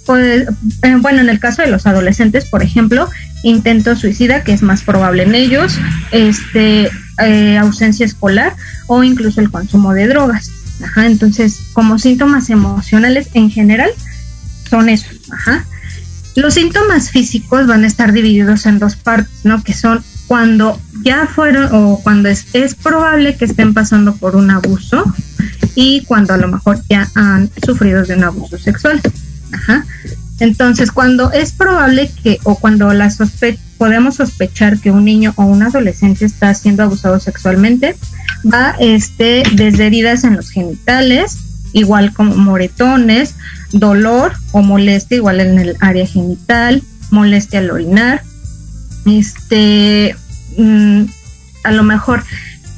pues, 0.09 0.47
eh, 0.81 0.95
bueno, 1.01 1.21
en 1.21 1.29
el 1.29 1.39
caso 1.39 1.61
de 1.61 1.67
los 1.67 1.85
adolescentes, 1.85 2.45
por 2.45 2.63
ejemplo, 2.63 3.07
intento 3.43 3.95
suicida, 3.95 4.43
que 4.43 4.53
es 4.53 4.63
más 4.63 4.81
probable 4.81 5.21
en 5.21 5.35
ellos, 5.35 5.77
este, 6.11 6.89
eh, 7.23 7.57
ausencia 7.59 8.07
escolar 8.07 8.55
o 8.87 9.03
incluso 9.03 9.39
el 9.39 9.51
consumo 9.51 9.93
de 9.93 10.07
drogas. 10.07 10.49
Ajá, 10.83 11.05
entonces, 11.05 11.59
como 11.73 11.99
síntomas 11.99 12.49
emocionales 12.49 13.29
en 13.35 13.51
general, 13.51 13.91
son 14.69 14.89
esos. 14.89 15.19
Ajá. 15.31 15.65
Los 16.35 16.53
síntomas 16.53 17.11
físicos 17.11 17.67
van 17.67 17.83
a 17.83 17.87
estar 17.87 18.13
divididos 18.13 18.65
en 18.65 18.79
dos 18.79 18.95
partes, 18.95 19.43
¿no? 19.43 19.63
Que 19.63 19.73
son 19.73 20.03
cuando 20.27 20.79
ya 21.03 21.27
fueron 21.27 21.69
o 21.71 21.99
cuando 22.03 22.29
es, 22.29 22.45
probable 22.75 23.35
que 23.35 23.45
estén 23.45 23.73
pasando 23.73 24.15
por 24.15 24.35
un 24.35 24.51
abuso 24.51 25.03
y 25.75 26.03
cuando 26.05 26.33
a 26.33 26.37
lo 26.37 26.47
mejor 26.47 26.81
ya 26.87 27.09
han 27.15 27.49
sufrido 27.65 28.03
de 28.03 28.15
un 28.15 28.23
abuso 28.23 28.57
sexual. 28.57 29.01
Ajá. 29.51 29.85
Entonces, 30.39 30.91
cuando 30.91 31.31
es 31.31 31.51
probable 31.51 32.11
que 32.23 32.37
o 32.43 32.55
cuando 32.55 32.93
la 32.93 33.09
sospe 33.09 33.57
podemos 33.77 34.15
sospechar 34.15 34.79
que 34.79 34.91
un 34.91 35.05
niño 35.05 35.33
o 35.35 35.43
un 35.43 35.63
adolescente 35.63 36.25
está 36.25 36.53
siendo 36.53 36.83
abusado 36.83 37.19
sexualmente, 37.19 37.95
va 38.45 38.75
este, 38.79 39.43
desde 39.53 39.87
heridas 39.87 40.23
en 40.23 40.35
los 40.35 40.51
genitales, 40.51 41.37
igual 41.73 42.13
como 42.13 42.35
moretones, 42.35 43.35
dolor 43.71 44.33
o 44.51 44.61
molestia 44.61 45.17
igual 45.17 45.39
en 45.39 45.59
el 45.59 45.75
área 45.79 46.05
genital, 46.05 46.83
molestia 47.11 47.59
al 47.59 47.71
orinar, 47.71 48.23
este, 49.05 50.15
mm, 50.57 51.03
a 51.63 51.71
lo 51.71 51.83
mejor 51.83 52.23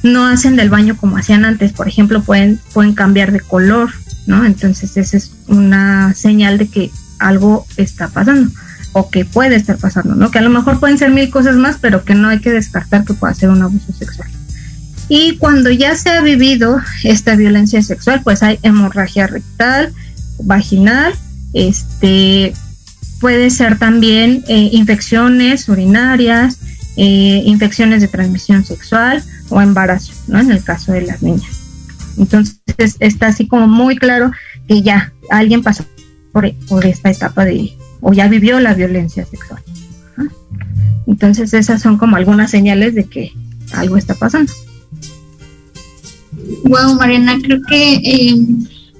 no 0.02 0.26
hacen 0.26 0.56
del 0.56 0.70
baño 0.70 0.96
como 0.96 1.16
hacían 1.16 1.44
antes, 1.44 1.72
por 1.72 1.88
ejemplo, 1.88 2.22
pueden, 2.22 2.60
pueden 2.72 2.94
cambiar 2.94 3.32
de 3.32 3.40
color, 3.40 3.90
¿no? 4.26 4.44
Entonces 4.44 4.96
esa 4.96 5.16
es 5.16 5.32
una 5.46 6.14
señal 6.14 6.58
de 6.58 6.68
que 6.68 6.90
algo 7.18 7.66
está 7.76 8.08
pasando 8.08 8.50
o 8.92 9.10
que 9.10 9.24
puede 9.24 9.56
estar 9.56 9.78
pasando, 9.78 10.14
¿no? 10.14 10.30
Que 10.30 10.38
a 10.38 10.42
lo 10.42 10.50
mejor 10.50 10.80
pueden 10.80 10.98
ser 10.98 11.10
mil 11.10 11.30
cosas 11.30 11.56
más, 11.56 11.76
pero 11.80 12.04
que 12.04 12.14
no 12.14 12.28
hay 12.28 12.40
que 12.40 12.50
descartar 12.50 13.04
que 13.04 13.14
pueda 13.14 13.32
ser 13.34 13.48
un 13.48 13.62
abuso 13.62 13.92
sexual. 13.92 14.28
Y 15.08 15.36
cuando 15.38 15.70
ya 15.70 15.94
se 15.96 16.10
ha 16.10 16.20
vivido 16.20 16.80
esta 17.04 17.34
violencia 17.36 17.82
sexual, 17.82 18.20
pues 18.22 18.42
hay 18.42 18.58
hemorragia 18.62 19.26
rectal, 19.26 19.92
vaginal, 20.40 21.14
este 21.52 22.52
puede 23.20 23.50
ser 23.50 23.78
también 23.78 24.44
eh, 24.48 24.70
infecciones 24.72 25.68
urinarias, 25.68 26.58
eh, 26.96 27.42
infecciones 27.46 28.02
de 28.02 28.08
transmisión 28.08 28.64
sexual 28.64 29.22
o 29.48 29.60
embarazo, 29.60 30.12
¿no? 30.26 30.40
En 30.40 30.50
el 30.50 30.64
caso 30.64 30.92
de 30.92 31.02
las 31.02 31.22
niñas. 31.22 31.62
Entonces 32.18 32.58
está 32.98 33.28
así 33.28 33.46
como 33.46 33.68
muy 33.68 33.96
claro 33.96 34.32
que 34.66 34.82
ya 34.82 35.12
alguien 35.30 35.62
pasó 35.62 35.84
por, 36.32 36.46
esta 36.84 37.10
etapa 37.10 37.44
de, 37.44 37.72
o 38.00 38.12
ya 38.12 38.28
vivió 38.28 38.58
la 38.60 38.74
violencia 38.74 39.24
sexual. 39.24 39.62
Entonces 41.06 41.52
esas 41.54 41.82
son 41.82 41.98
como 41.98 42.16
algunas 42.16 42.50
señales 42.50 42.94
de 42.94 43.04
que 43.04 43.32
algo 43.72 43.96
está 43.96 44.14
pasando. 44.14 44.52
Wow, 46.64 46.94
Mariana, 46.94 47.38
creo 47.42 47.60
que 47.68 47.94
eh, 47.94 48.46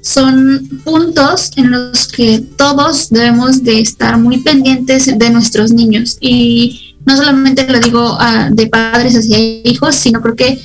son 0.02 0.68
puntos 0.84 1.52
en 1.56 1.70
los 1.70 2.08
que 2.08 2.40
todos 2.56 3.08
debemos 3.10 3.62
de 3.62 3.80
estar 3.80 4.18
muy 4.18 4.38
pendientes 4.38 5.06
de 5.16 5.30
nuestros 5.30 5.72
niños. 5.72 6.18
Y 6.20 6.96
no 7.06 7.16
solamente 7.16 7.66
lo 7.66 7.80
digo 7.80 8.16
ah, 8.20 8.50
de 8.52 8.66
padres 8.66 9.16
hacia 9.16 9.38
hijos, 9.38 9.94
sino 9.94 10.20
creo 10.20 10.36
que 10.36 10.60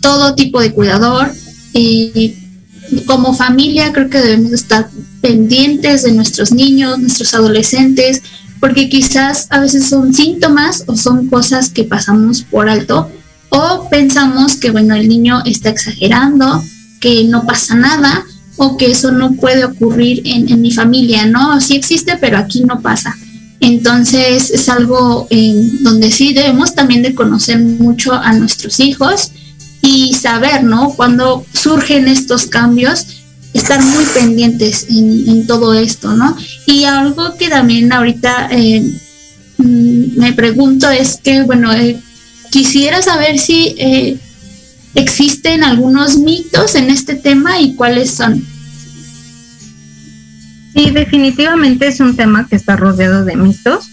todo 0.00 0.34
tipo 0.34 0.60
de 0.60 0.72
cuidador 0.72 1.32
y 1.72 2.34
como 3.06 3.34
familia 3.34 3.92
creo 3.92 4.10
que 4.10 4.18
debemos 4.18 4.52
estar 4.52 4.90
pendientes 5.20 6.02
de 6.02 6.12
nuestros 6.12 6.52
niños, 6.52 6.98
nuestros 6.98 7.32
adolescentes, 7.32 8.22
porque 8.60 8.88
quizás 8.88 9.46
a 9.50 9.60
veces 9.60 9.88
son 9.88 10.12
síntomas 10.12 10.84
o 10.86 10.96
son 10.96 11.28
cosas 11.28 11.70
que 11.70 11.84
pasamos 11.84 12.42
por 12.42 12.68
alto 12.68 13.10
o 13.48 13.88
pensamos 13.90 14.56
que 14.56 14.70
bueno, 14.70 14.94
el 14.94 15.08
niño 15.08 15.42
está 15.44 15.70
exagerando, 15.70 16.62
que 17.00 17.24
no 17.24 17.44
pasa 17.44 17.74
nada, 17.74 18.24
o 18.56 18.76
que 18.76 18.90
eso 18.90 19.12
no 19.12 19.32
puede 19.32 19.64
ocurrir 19.64 20.22
en, 20.24 20.60
mi 20.60 20.70
familia, 20.70 21.26
¿no? 21.26 21.60
Sí 21.60 21.76
existe, 21.76 22.16
pero 22.20 22.38
aquí 22.38 22.62
no 22.62 22.80
pasa. 22.80 23.16
Entonces 23.60 24.50
es 24.50 24.68
algo 24.68 25.26
en 25.30 25.82
donde 25.82 26.10
sí 26.10 26.32
debemos 26.32 26.74
también 26.74 27.02
de 27.02 27.14
conocer 27.14 27.58
mucho 27.58 28.12
a 28.12 28.32
nuestros 28.32 28.80
hijos 28.80 29.30
y 29.82 30.14
saber, 30.14 30.64
¿no? 30.64 30.90
Cuando 30.90 31.44
surgen 31.52 32.08
estos 32.08 32.46
cambios, 32.46 33.06
estar 33.54 33.82
muy 33.82 34.04
pendientes 34.14 34.86
en, 34.88 35.46
todo 35.46 35.74
esto, 35.74 36.12
¿no? 36.14 36.36
Y 36.66 36.84
algo 36.84 37.36
que 37.36 37.48
también 37.48 37.92
ahorita 37.92 38.48
eh, 38.50 38.82
mm, 39.58 40.18
me 40.18 40.32
pregunto 40.32 40.88
es 40.90 41.18
que, 41.22 41.42
bueno, 41.42 41.72
eh, 41.72 41.98
quisiera 42.50 43.02
saber 43.02 43.38
si 43.38 43.74
eh, 43.78 44.18
existen 44.94 45.64
algunos 45.64 46.18
mitos 46.18 46.74
en 46.74 46.90
este 46.90 47.14
tema 47.14 47.60
y 47.60 47.74
cuáles 47.74 48.10
son. 48.10 48.44
Sí, 50.74 50.90
definitivamente 50.90 51.86
es 51.86 52.00
un 52.00 52.16
tema 52.16 52.46
que 52.48 52.56
está 52.56 52.76
rodeado 52.76 53.24
de 53.24 53.36
mitos 53.36 53.90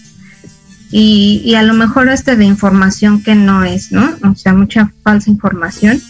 y, 0.90 1.42
y 1.44 1.54
a 1.54 1.62
lo 1.62 1.74
mejor 1.74 2.08
hasta 2.08 2.36
de 2.36 2.44
información 2.44 3.22
que 3.22 3.34
no 3.34 3.64
es, 3.64 3.92
¿no? 3.92 4.16
O 4.22 4.34
sea, 4.34 4.52
mucha 4.54 4.92
falsa 5.02 5.30
información. 5.30 6.00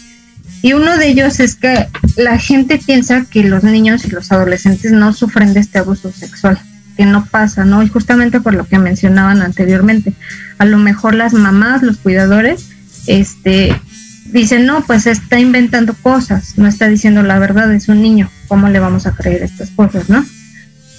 Y 0.63 0.75
uno 0.75 0.97
de 0.99 1.09
ellos 1.09 1.41
es 1.41 1.55
que 1.55 1.89
la 2.17 2.39
gente 2.39 2.79
piensa 2.79 3.25
que 3.25 3.45
los 3.45 3.65
niños 3.65 4.05
y 4.05 4.11
los 4.11 4.31
adolescentes 4.31 4.93
no 4.93 5.13
sufren 5.13 5.55
de 5.55 5.61
este 5.61 5.79
abuso 5.79 6.13
sexual, 6.13 6.59
que 6.97 7.07
no 7.07 7.25
pasa, 7.25 7.65
¿no? 7.65 7.83
Y 7.83 7.89
justamente 7.89 8.41
por 8.41 8.55
lo 8.55 8.67
que 8.67 8.79
mencionaban 8.79 9.41
anteriormente, 9.41 10.13
a 10.59 10.67
lo 10.67 10.77
mejor 10.77 11.15
las 11.15 11.33
mamás, 11.33 11.83
los 11.83 11.97
cuidadores, 11.97 12.69
este, 13.07 13.75
dicen, 14.33 14.67
no, 14.67 14.85
pues 14.87 15.07
está 15.07 15.39
inventando 15.39 15.95
cosas, 15.95 16.55
no 16.57 16.67
está 16.67 16.89
diciendo 16.89 17.23
la 17.23 17.39
verdad, 17.39 17.73
es 17.75 17.89
un 17.89 18.03
niño, 18.03 18.31
¿cómo 18.49 18.69
le 18.69 18.81
vamos 18.81 19.07
a 19.07 19.13
creer 19.13 19.43
estas 19.43 19.71
cosas, 19.71 20.09
no? 20.09 20.25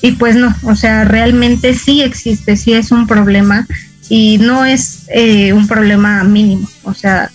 Y 0.02 0.14
pues 0.14 0.36
no, 0.36 0.56
o 0.64 0.76
sea, 0.76 1.04
realmente 1.04 1.74
sí 1.74 2.02
existe, 2.02 2.58
sí 2.58 2.74
es 2.74 2.92
un 2.92 3.08
problema 3.08 3.68
y 4.10 4.40
no 4.40 4.66
es 4.66 5.04
eh, 5.10 5.54
un 5.54 5.68
problema 5.68 6.24
mínimo. 6.24 6.68
O 6.84 6.94
sea, 6.94 7.32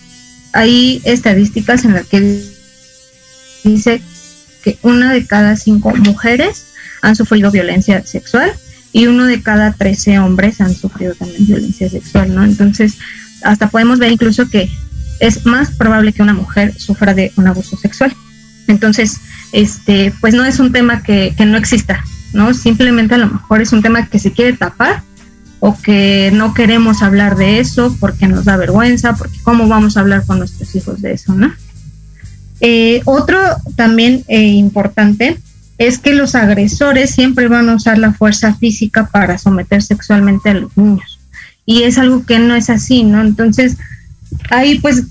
hay 0.53 1.01
estadísticas 1.05 1.85
en 1.85 1.93
las 1.93 2.07
que 2.07 2.41
dice 3.63 4.01
que 4.63 4.77
una 4.81 5.13
de 5.13 5.25
cada 5.25 5.55
cinco 5.55 5.95
mujeres 5.95 6.65
han 7.01 7.15
sufrido 7.15 7.51
violencia 7.51 8.05
sexual 8.05 8.51
y 8.91 9.07
uno 9.07 9.25
de 9.25 9.41
cada 9.41 9.73
13 9.73 10.19
hombres 10.19 10.59
han 10.59 10.75
sufrido 10.75 11.13
también 11.13 11.45
violencia 11.45 11.89
sexual, 11.89 12.33
¿no? 12.33 12.43
Entonces, 12.43 12.97
hasta 13.43 13.69
podemos 13.69 13.99
ver 13.99 14.11
incluso 14.11 14.49
que 14.49 14.69
es 15.19 15.45
más 15.45 15.71
probable 15.71 16.13
que 16.13 16.21
una 16.21 16.33
mujer 16.33 16.73
sufra 16.77 17.13
de 17.13 17.31
un 17.35 17.47
abuso 17.47 17.77
sexual. 17.77 18.15
Entonces, 18.67 19.19
este, 19.51 20.13
pues 20.19 20.33
no 20.33 20.45
es 20.45 20.59
un 20.59 20.71
tema 20.71 21.03
que, 21.03 21.33
que 21.37 21.45
no 21.45 21.57
exista, 21.57 22.03
¿no? 22.33 22.53
Simplemente 22.53 23.15
a 23.15 23.19
lo 23.19 23.27
mejor 23.27 23.61
es 23.61 23.71
un 23.71 23.81
tema 23.81 24.07
que 24.07 24.19
se 24.19 24.31
quiere 24.31 24.53
tapar 24.53 25.01
o 25.59 25.77
que 25.79 26.31
no 26.33 26.53
queremos 26.53 27.01
hablar 27.01 27.35
de 27.35 27.59
eso 27.59 27.95
porque 27.99 28.27
nos 28.27 28.45
da 28.45 28.57
vergüenza, 28.57 29.15
porque 29.15 29.39
cómo 29.43 29.67
vamos 29.67 29.97
a 29.97 30.01
hablar 30.01 30.25
con 30.25 30.39
nuestros 30.39 30.75
hijos 30.75 31.01
de 31.01 31.13
eso, 31.13 31.33
¿no? 31.33 31.53
Eh, 32.59 33.01
otro 33.05 33.39
también 33.75 34.23
eh, 34.27 34.41
importante 34.41 35.37
es 35.77 35.99
que 35.99 36.13
los 36.13 36.35
agresores 36.35 37.11
siempre 37.11 37.47
van 37.47 37.69
a 37.69 37.75
usar 37.75 37.97
la 37.97 38.13
fuerza 38.13 38.55
física 38.55 39.07
para 39.07 39.37
someter 39.37 39.81
sexualmente 39.81 40.49
a 40.49 40.55
los 40.55 40.75
niños. 40.75 41.19
Y 41.65 41.83
es 41.83 41.97
algo 41.97 42.25
que 42.25 42.39
no 42.39 42.55
es 42.55 42.69
así, 42.69 43.03
¿no? 43.03 43.21
Entonces, 43.21 43.77
ahí 44.49 44.79
pues 44.79 45.03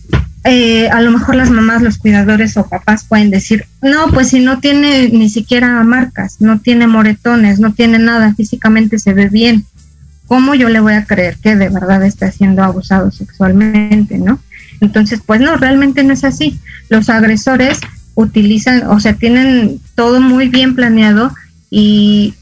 eh, 0.45 0.89
a 0.91 1.01
lo 1.01 1.11
mejor 1.11 1.35
las 1.35 1.51
mamás, 1.51 1.83
los 1.83 1.99
cuidadores 1.99 2.57
o 2.57 2.69
papás 2.69 3.05
pueden 3.05 3.31
decir, 3.31 3.67
no, 3.83 4.09
pues 4.13 4.29
si 4.29 4.41
no 4.41 4.61
tiene 4.61 5.09
ni 5.09 5.29
siquiera 5.29 5.83
marcas, 5.83 6.37
no 6.41 6.61
tiene 6.61 6.87
moretones, 6.87 7.59
no 7.59 7.73
tiene 7.73 7.99
nada, 7.99 8.35
físicamente 8.35 8.99
se 8.99 9.13
ve 9.13 9.29
bien, 9.29 9.65
¿cómo 10.27 10.55
yo 10.55 10.69
le 10.69 10.81
voy 10.81 10.95
a 10.95 11.05
creer 11.05 11.37
que 11.43 11.57
de 11.57 11.69
verdad 11.69 12.05
está 12.05 12.31
siendo 12.31 12.63
abusado 12.63 13.11
sexualmente, 13.11 14.19
no? 14.19 14.39
Entonces, 14.81 15.21
pues 15.25 15.41
no, 15.41 15.57
realmente 15.57 16.05
no 16.05 16.13
es 16.13 16.23
así. 16.23 16.61
Los 16.89 17.09
agresores 17.09 17.81
utilizan, 18.15 18.87
o 18.87 19.01
sea, 19.01 19.15
tienen 19.15 19.81
todo 19.95 20.21
muy 20.21 20.49
bien 20.49 20.75
planeado 20.75 21.33
y 21.71 22.35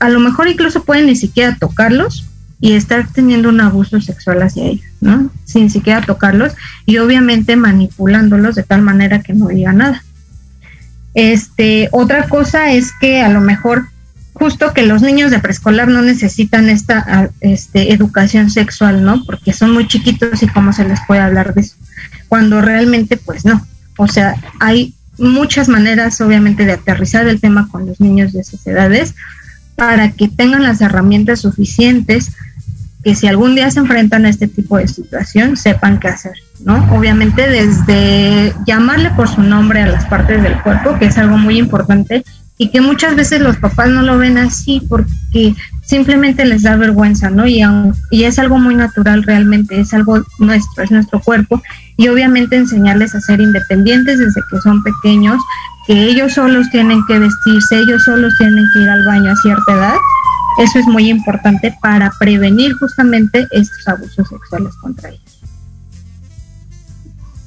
a 0.00 0.08
lo 0.08 0.20
mejor 0.20 0.48
incluso 0.48 0.84
pueden 0.84 1.06
ni 1.06 1.16
siquiera 1.16 1.56
tocarlos 1.56 2.26
y 2.60 2.72
estar 2.72 3.08
teniendo 3.12 3.48
un 3.48 3.60
abuso 3.60 4.00
sexual 4.00 4.42
hacia 4.42 4.64
ellos, 4.64 4.86
¿no? 5.04 5.30
Sin 5.44 5.70
siquiera 5.70 6.00
tocarlos 6.00 6.54
y 6.86 6.96
obviamente 6.98 7.56
manipulándolos 7.56 8.54
de 8.54 8.62
tal 8.62 8.80
manera 8.82 9.20
que 9.20 9.34
no 9.34 9.48
diga 9.48 9.72
nada. 9.72 10.02
Este, 11.12 11.88
otra 11.92 12.28
cosa 12.28 12.72
es 12.72 12.90
que 12.98 13.20
a 13.20 13.28
lo 13.28 13.40
mejor 13.40 13.86
justo 14.32 14.72
que 14.72 14.82
los 14.82 15.02
niños 15.02 15.30
de 15.30 15.38
preescolar 15.38 15.88
no 15.88 16.02
necesitan 16.02 16.68
esta 16.68 17.30
este, 17.40 17.92
educación 17.92 18.50
sexual, 18.50 19.04
¿no? 19.04 19.22
Porque 19.24 19.52
son 19.52 19.72
muy 19.72 19.86
chiquitos 19.86 20.42
y 20.42 20.48
cómo 20.48 20.72
se 20.72 20.88
les 20.88 20.98
puede 21.06 21.20
hablar 21.20 21.54
de 21.54 21.60
eso. 21.60 21.76
Cuando 22.28 22.60
realmente, 22.60 23.16
pues 23.16 23.44
no. 23.44 23.64
O 23.96 24.08
sea, 24.08 24.34
hay 24.58 24.94
muchas 25.18 25.68
maneras, 25.68 26.20
obviamente, 26.20 26.64
de 26.64 26.72
aterrizar 26.72 27.28
el 27.28 27.40
tema 27.40 27.68
con 27.68 27.86
los 27.86 28.00
niños 28.00 28.32
de 28.32 28.40
esas 28.40 28.66
edades 28.66 29.14
para 29.76 30.12
que 30.12 30.28
tengan 30.28 30.62
las 30.62 30.80
herramientas 30.80 31.40
suficientes 31.40 32.32
que 33.04 33.14
si 33.14 33.26
algún 33.26 33.54
día 33.54 33.70
se 33.70 33.80
enfrentan 33.80 34.24
a 34.24 34.30
este 34.30 34.48
tipo 34.48 34.78
de 34.78 34.88
situación, 34.88 35.56
sepan 35.56 36.00
qué 36.00 36.08
hacer, 36.08 36.32
¿no? 36.64 36.88
Obviamente 36.96 37.48
desde 37.48 38.54
llamarle 38.66 39.10
por 39.10 39.28
su 39.28 39.42
nombre 39.42 39.82
a 39.82 39.86
las 39.86 40.06
partes 40.06 40.42
del 40.42 40.60
cuerpo, 40.62 40.98
que 40.98 41.06
es 41.06 41.18
algo 41.18 41.36
muy 41.36 41.58
importante 41.58 42.24
y 42.56 42.70
que 42.70 42.80
muchas 42.80 43.14
veces 43.14 43.40
los 43.40 43.56
papás 43.58 43.90
no 43.90 44.02
lo 44.02 44.16
ven 44.16 44.38
así 44.38 44.80
porque 44.88 45.54
simplemente 45.84 46.46
les 46.46 46.62
da 46.62 46.76
vergüenza, 46.76 47.28
¿no? 47.28 47.46
Y, 47.46 47.62
y 48.10 48.24
es 48.24 48.38
algo 48.38 48.58
muy 48.58 48.74
natural 48.74 49.22
realmente, 49.24 49.80
es 49.80 49.92
algo 49.92 50.22
nuestro, 50.38 50.84
es 50.84 50.90
nuestro 50.90 51.20
cuerpo 51.20 51.62
y 51.96 52.08
obviamente 52.08 52.56
enseñarles 52.56 53.14
a 53.14 53.20
ser 53.20 53.40
independientes 53.40 54.18
desde 54.18 54.40
que 54.50 54.58
son 54.62 54.82
pequeños, 54.82 55.42
que 55.86 56.04
ellos 56.04 56.32
solos 56.32 56.70
tienen 56.70 57.04
que 57.06 57.18
vestirse, 57.18 57.76
ellos 57.76 58.02
solos 58.04 58.32
tienen 58.38 58.64
que 58.72 58.80
ir 58.80 58.88
al 58.88 59.04
baño 59.04 59.30
a 59.30 59.36
cierta 59.36 59.72
edad 59.74 59.96
eso 60.58 60.78
es 60.78 60.86
muy 60.86 61.10
importante 61.10 61.74
para 61.80 62.12
prevenir 62.18 62.72
justamente 62.74 63.46
estos 63.50 63.88
abusos 63.88 64.28
sexuales 64.28 64.74
contra 64.80 65.10
ellos. 65.10 65.34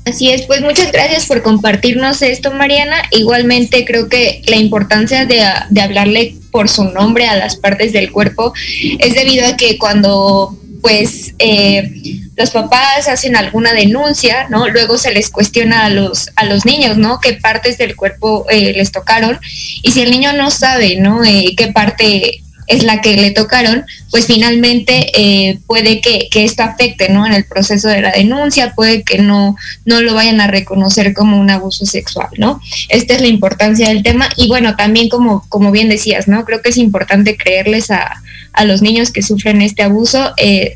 Así 0.07 0.29
es, 0.29 0.43
pues 0.43 0.61
muchas 0.61 0.89
gracias 0.93 1.25
por 1.25 1.41
compartirnos 1.41 2.21
esto, 2.21 2.53
Mariana. 2.53 2.95
Igualmente 3.11 3.83
creo 3.83 4.07
que 4.07 4.41
la 4.47 4.55
importancia 4.55 5.25
de, 5.25 5.41
hablarle 5.81 6.37
por 6.49 6.69
su 6.69 6.85
nombre 6.85 7.27
a 7.27 7.35
las 7.35 7.57
partes 7.57 7.91
del 7.91 8.13
cuerpo 8.13 8.53
es 8.99 9.15
debido 9.15 9.45
a 9.45 9.57
que 9.57 9.77
cuando 9.77 10.57
pues 10.81 11.33
eh, 11.39 11.91
los 12.37 12.51
papás 12.51 13.09
hacen 13.09 13.35
alguna 13.35 13.73
denuncia, 13.73 14.47
¿no? 14.49 14.69
Luego 14.69 14.97
se 14.97 15.11
les 15.11 15.29
cuestiona 15.29 15.85
a 15.85 15.89
los, 15.89 16.29
a 16.37 16.45
los 16.45 16.65
niños, 16.65 16.97
¿no? 16.97 17.19
¿Qué 17.19 17.33
partes 17.33 17.77
del 17.77 17.97
cuerpo 17.97 18.45
eh, 18.49 18.71
les 18.77 18.93
tocaron? 18.93 19.37
Y 19.83 19.91
si 19.91 20.01
el 20.03 20.11
niño 20.11 20.31
no 20.31 20.51
sabe, 20.51 20.95
¿no? 20.95 21.25
Eh, 21.25 21.53
qué 21.57 21.67
parte 21.67 22.43
es 22.67 22.83
la 22.83 23.01
que 23.01 23.15
le 23.15 23.31
tocaron, 23.31 23.85
pues 24.11 24.27
finalmente 24.27 25.11
eh, 25.15 25.59
puede 25.65 26.01
que, 26.01 26.27
esto 26.31 26.63
afecte 26.63 27.09
¿no? 27.09 27.25
en 27.25 27.33
el 27.33 27.45
proceso 27.45 27.87
de 27.87 28.01
la 28.01 28.11
denuncia, 28.11 28.73
puede 28.75 29.03
que 29.03 29.19
no, 29.19 29.55
no 29.85 30.01
lo 30.01 30.13
vayan 30.13 30.39
a 30.41 30.47
reconocer 30.47 31.13
como 31.13 31.39
un 31.39 31.49
abuso 31.49 31.85
sexual, 31.85 32.29
¿no? 32.37 32.61
Esta 32.89 33.15
es 33.15 33.21
la 33.21 33.27
importancia 33.27 33.89
del 33.89 34.03
tema 34.03 34.29
y 34.35 34.47
bueno, 34.47 34.75
también 34.75 35.09
como, 35.09 35.45
como 35.49 35.71
bien 35.71 35.89
decías, 35.89 36.27
¿no? 36.27 36.45
Creo 36.45 36.61
que 36.61 36.69
es 36.69 36.77
importante 36.77 37.37
creerles 37.37 37.89
a, 37.89 38.21
a 38.53 38.65
los 38.65 38.81
niños 38.81 39.11
que 39.11 39.21
sufren 39.21 39.61
este 39.61 39.83
abuso. 39.83 40.33
Eh, 40.37 40.75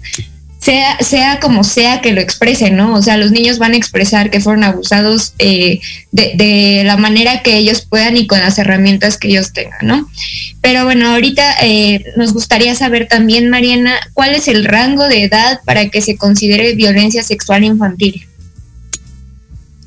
sea, 0.61 0.97
sea 0.99 1.39
como 1.39 1.63
sea 1.63 2.01
que 2.01 2.13
lo 2.13 2.21
expresen, 2.21 2.77
¿no? 2.77 2.93
O 2.93 3.01
sea, 3.01 3.17
los 3.17 3.31
niños 3.31 3.57
van 3.57 3.73
a 3.73 3.77
expresar 3.77 4.29
que 4.29 4.39
fueron 4.39 4.63
abusados 4.63 5.33
eh, 5.39 5.79
de, 6.11 6.83
la 6.85 6.97
manera 6.97 7.41
que 7.41 7.57
ellos 7.57 7.81
puedan 7.81 8.15
y 8.15 8.27
con 8.27 8.39
las 8.39 8.59
herramientas 8.59 9.17
que 9.17 9.29
ellos 9.29 9.53
tengan, 9.53 9.87
¿no? 9.87 10.07
Pero 10.61 10.85
bueno, 10.85 11.09
ahorita 11.09 11.55
eh, 11.63 12.03
nos 12.15 12.33
gustaría 12.33 12.75
saber 12.75 13.07
también, 13.07 13.49
Mariana, 13.49 13.95
cuál 14.13 14.35
es 14.35 14.47
el 14.47 14.63
rango 14.63 15.07
de 15.07 15.23
edad 15.23 15.59
para 15.65 15.89
que 15.89 16.01
se 16.01 16.15
considere 16.15 16.75
violencia 16.75 17.23
sexual 17.23 17.63
infantil. 17.63 18.27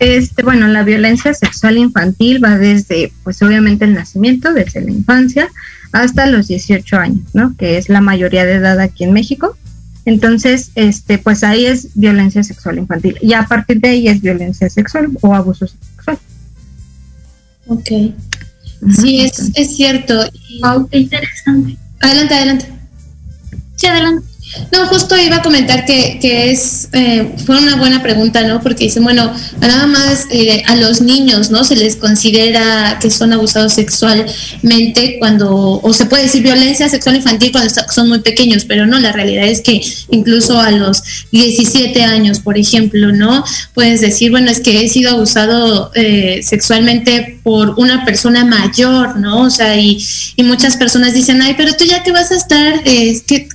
Este, 0.01 0.43
bueno, 0.43 0.67
la 0.67 0.83
violencia 0.83 1.33
sexual 1.35 1.79
infantil 1.79 2.45
va 2.45 2.59
desde, 2.59 3.13
pues 3.23 3.41
obviamente 3.43 3.85
el 3.85 3.95
nacimiento, 3.95 4.53
desde 4.53 4.81
la 4.81 4.91
infancia, 4.91 5.49
hasta 5.93 6.27
los 6.27 6.49
18 6.49 6.97
años, 6.97 7.25
¿no? 7.33 7.55
Que 7.57 7.79
es 7.79 7.89
la 7.89 8.01
mayoría 8.01 8.45
de 8.45 8.55
edad 8.55 8.81
aquí 8.81 9.05
en 9.05 9.13
México 9.13 9.57
entonces, 10.05 10.71
este, 10.75 11.19
pues 11.19 11.43
ahí 11.45 11.67
es 11.67 11.89
violencia 11.95 12.43
sexual 12.45 12.79
infantil. 12.79 13.17
Y 13.23 13.33
a 13.33 13.45
partir 13.45 13.81
de 13.81 13.89
ahí 13.89 14.09
es 14.09 14.21
violencia 14.21 14.69
sexual 14.69 15.11
o 15.21 15.35
abuso 15.35 15.67
sexual. 15.67 16.19
Ok. 17.67 17.89
sí, 19.01 19.21
es, 19.23 19.51
es 19.55 19.77
cierto. 19.77 20.15
Wow, 20.63 20.89
qué 20.89 20.99
interesante. 20.99 21.79
Adelante, 22.01 22.35
adelante. 22.35 22.67
Sí, 23.77 23.87
adelante. 23.87 24.34
No, 24.73 24.87
justo 24.87 25.17
iba 25.17 25.37
a 25.37 25.43
comentar 25.43 25.85
que, 25.85 26.19
que 26.21 26.51
es, 26.51 26.89
eh, 26.93 27.35
fue 27.45 27.59
una 27.59 27.77
buena 27.77 28.03
pregunta, 28.03 28.43
¿no? 28.43 28.61
Porque 28.61 28.85
dicen, 28.85 29.03
bueno, 29.03 29.33
nada 29.61 29.87
más 29.87 30.27
eh, 30.31 30.63
a 30.67 30.77
los 30.77 31.01
niños, 31.01 31.51
¿no? 31.51 31.65
Se 31.65 31.77
les 31.77 31.97
considera 31.97 32.99
que 33.01 33.11
son 33.11 33.33
abusados 33.33 33.75
sexualmente 33.75 35.17
cuando, 35.19 35.81
o 35.83 35.93
se 35.93 36.07
puede 36.07 36.25
decir 36.25 36.43
violencia 36.43 36.89
sexual 36.89 37.17
infantil 37.17 37.53
cuando 37.53 37.73
son 37.91 38.09
muy 38.09 38.21
pequeños, 38.21 38.65
pero 38.65 38.87
no, 38.87 39.01
la 39.01 39.13
realidad 39.13 39.47
es 39.47 39.61
que 39.61 39.81
incluso 40.11 40.61
a 40.61 40.71
los 40.71 41.03
17 41.33 42.03
años, 42.03 42.41
por 42.41 42.59
ejemplo, 42.59 43.13
¿no? 43.13 43.45
Puedes 43.75 44.01
decir, 44.01 44.31
bueno, 44.31 44.51
es 44.51 44.61
que 44.61 44.85
he 44.85 44.89
sido 44.89 45.11
abusado 45.13 45.91
eh, 45.95 46.41
sexualmente 46.43 47.41
por 47.43 47.75
una 47.79 48.05
persona 48.05 48.45
mayor, 48.45 49.17
¿no? 49.17 49.43
O 49.43 49.51
sea, 49.51 49.77
y, 49.77 50.05
y, 50.37 50.43
muchas 50.43 50.77
personas 50.77 51.15
dicen, 51.15 51.43
ay, 51.43 51.55
pero 51.57 51.75
tú 51.75 51.85
ya 51.85 52.03
que 52.03 52.13
vas 52.13 52.31
a 52.31 52.37
estar, 52.37 52.81
eh, 52.85 53.21
¿qué, 53.27 53.49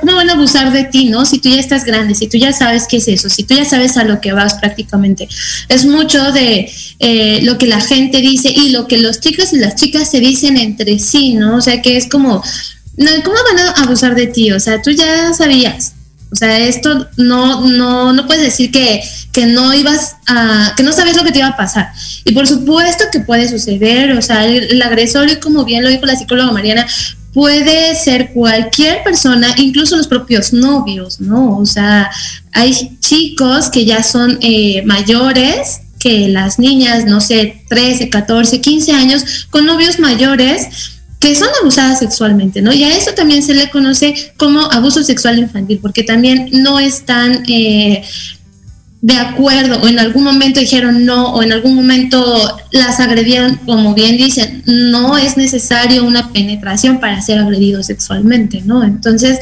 ¿cómo 0.00 0.16
van 0.16 0.30
a 0.30 0.31
abusar 0.32 0.72
de 0.72 0.84
ti, 0.84 1.06
no? 1.06 1.24
Si 1.24 1.38
tú 1.38 1.48
ya 1.48 1.60
estás 1.60 1.84
grande, 1.84 2.14
si 2.14 2.28
tú 2.28 2.36
ya 2.36 2.52
sabes 2.52 2.86
qué 2.88 2.98
es 2.98 3.08
eso, 3.08 3.28
si 3.28 3.44
tú 3.44 3.54
ya 3.54 3.64
sabes 3.64 3.96
a 3.96 4.04
lo 4.04 4.20
que 4.20 4.32
vas 4.32 4.54
prácticamente. 4.54 5.28
Es 5.68 5.84
mucho 5.84 6.32
de 6.32 6.70
eh, 6.98 7.40
lo 7.42 7.58
que 7.58 7.66
la 7.66 7.80
gente 7.80 8.18
dice 8.18 8.50
y 8.50 8.70
lo 8.70 8.86
que 8.86 8.98
los 8.98 9.20
chicos 9.20 9.52
y 9.52 9.58
las 9.58 9.76
chicas 9.76 10.10
se 10.10 10.20
dicen 10.20 10.56
entre 10.56 10.98
sí, 10.98 11.34
¿no? 11.34 11.56
O 11.56 11.60
sea, 11.60 11.80
que 11.82 11.96
es 11.96 12.08
como, 12.08 12.42
no, 12.96 13.10
¿cómo 13.24 13.36
van 13.50 13.66
a 13.66 13.70
abusar 13.82 14.14
de 14.14 14.26
ti? 14.26 14.52
O 14.52 14.60
sea, 14.60 14.82
tú 14.82 14.90
ya 14.90 15.32
sabías. 15.34 15.94
O 16.32 16.34
sea, 16.34 16.58
esto 16.58 17.08
no, 17.18 17.68
no, 17.68 18.14
no 18.14 18.26
puedes 18.26 18.42
decir 18.42 18.70
que, 18.70 19.02
que 19.32 19.44
no 19.44 19.74
ibas 19.74 20.16
a, 20.26 20.72
que 20.76 20.82
no 20.82 20.92
sabes 20.92 21.14
lo 21.14 21.24
que 21.24 21.30
te 21.30 21.40
iba 21.40 21.48
a 21.48 21.56
pasar. 21.58 21.92
Y 22.24 22.32
por 22.32 22.46
supuesto 22.46 23.04
que 23.12 23.20
puede 23.20 23.48
suceder, 23.48 24.12
o 24.12 24.22
sea, 24.22 24.46
el, 24.46 24.80
agresor, 24.80 25.28
y 25.28 25.36
como 25.36 25.66
bien 25.66 25.84
lo 25.84 25.90
dijo 25.90 26.06
la 26.06 26.16
psicóloga 26.16 26.50
Mariana, 26.50 26.86
puede 27.32 27.94
ser 27.94 28.32
cualquier 28.32 29.02
persona, 29.02 29.54
incluso 29.56 29.96
los 29.96 30.06
propios 30.06 30.52
novios, 30.52 31.20
¿no? 31.20 31.58
O 31.58 31.66
sea, 31.66 32.10
hay 32.52 32.96
chicos 33.00 33.70
que 33.70 33.84
ya 33.84 34.02
son 34.02 34.38
eh, 34.42 34.82
mayores 34.84 35.80
que 35.98 36.28
las 36.28 36.58
niñas, 36.58 37.04
no 37.06 37.20
sé, 37.20 37.62
13, 37.68 38.10
14, 38.10 38.60
15 38.60 38.92
años, 38.92 39.46
con 39.50 39.64
novios 39.64 39.98
mayores 40.00 41.00
que 41.20 41.36
son 41.36 41.48
abusadas 41.60 42.00
sexualmente, 42.00 42.60
¿no? 42.60 42.72
Y 42.72 42.82
a 42.82 42.96
eso 42.96 43.12
también 43.14 43.44
se 43.44 43.54
le 43.54 43.70
conoce 43.70 44.32
como 44.36 44.60
abuso 44.72 45.04
sexual 45.04 45.38
infantil, 45.38 45.78
porque 45.80 46.02
también 46.02 46.48
no 46.52 46.80
están, 46.80 47.44
eh, 47.48 48.02
de 49.02 49.16
acuerdo 49.16 49.80
o 49.82 49.88
en 49.88 49.98
algún 49.98 50.22
momento 50.22 50.60
dijeron 50.60 51.04
no 51.04 51.34
o 51.34 51.42
en 51.42 51.52
algún 51.52 51.74
momento 51.74 52.56
las 52.70 53.00
agredieron, 53.00 53.56
como 53.66 53.94
bien 53.94 54.16
dicen, 54.16 54.62
no 54.64 55.18
es 55.18 55.36
necesario 55.36 56.04
una 56.04 56.32
penetración 56.32 57.00
para 57.00 57.20
ser 57.20 57.40
agredido 57.40 57.82
sexualmente, 57.82 58.62
¿no? 58.64 58.84
Entonces, 58.84 59.40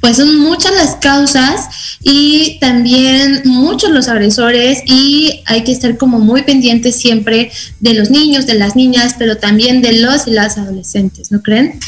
pues 0.00 0.16
son 0.16 0.38
muchas 0.38 0.72
las 0.74 0.96
causas 0.96 1.98
y 2.00 2.56
también 2.58 3.42
muchos 3.44 3.90
los 3.90 4.08
agresores 4.08 4.82
y 4.86 5.42
hay 5.44 5.62
que 5.62 5.72
estar 5.72 5.98
como 5.98 6.18
muy 6.18 6.42
pendientes 6.42 6.96
siempre 6.96 7.52
de 7.80 7.92
los 7.92 8.10
niños, 8.10 8.46
de 8.46 8.54
las 8.54 8.76
niñas, 8.76 9.16
pero 9.18 9.36
también 9.36 9.82
de 9.82 9.92
los 10.00 10.26
y 10.26 10.30
las 10.30 10.56
adolescentes, 10.56 11.30
¿no 11.30 11.42
creen? 11.42 11.78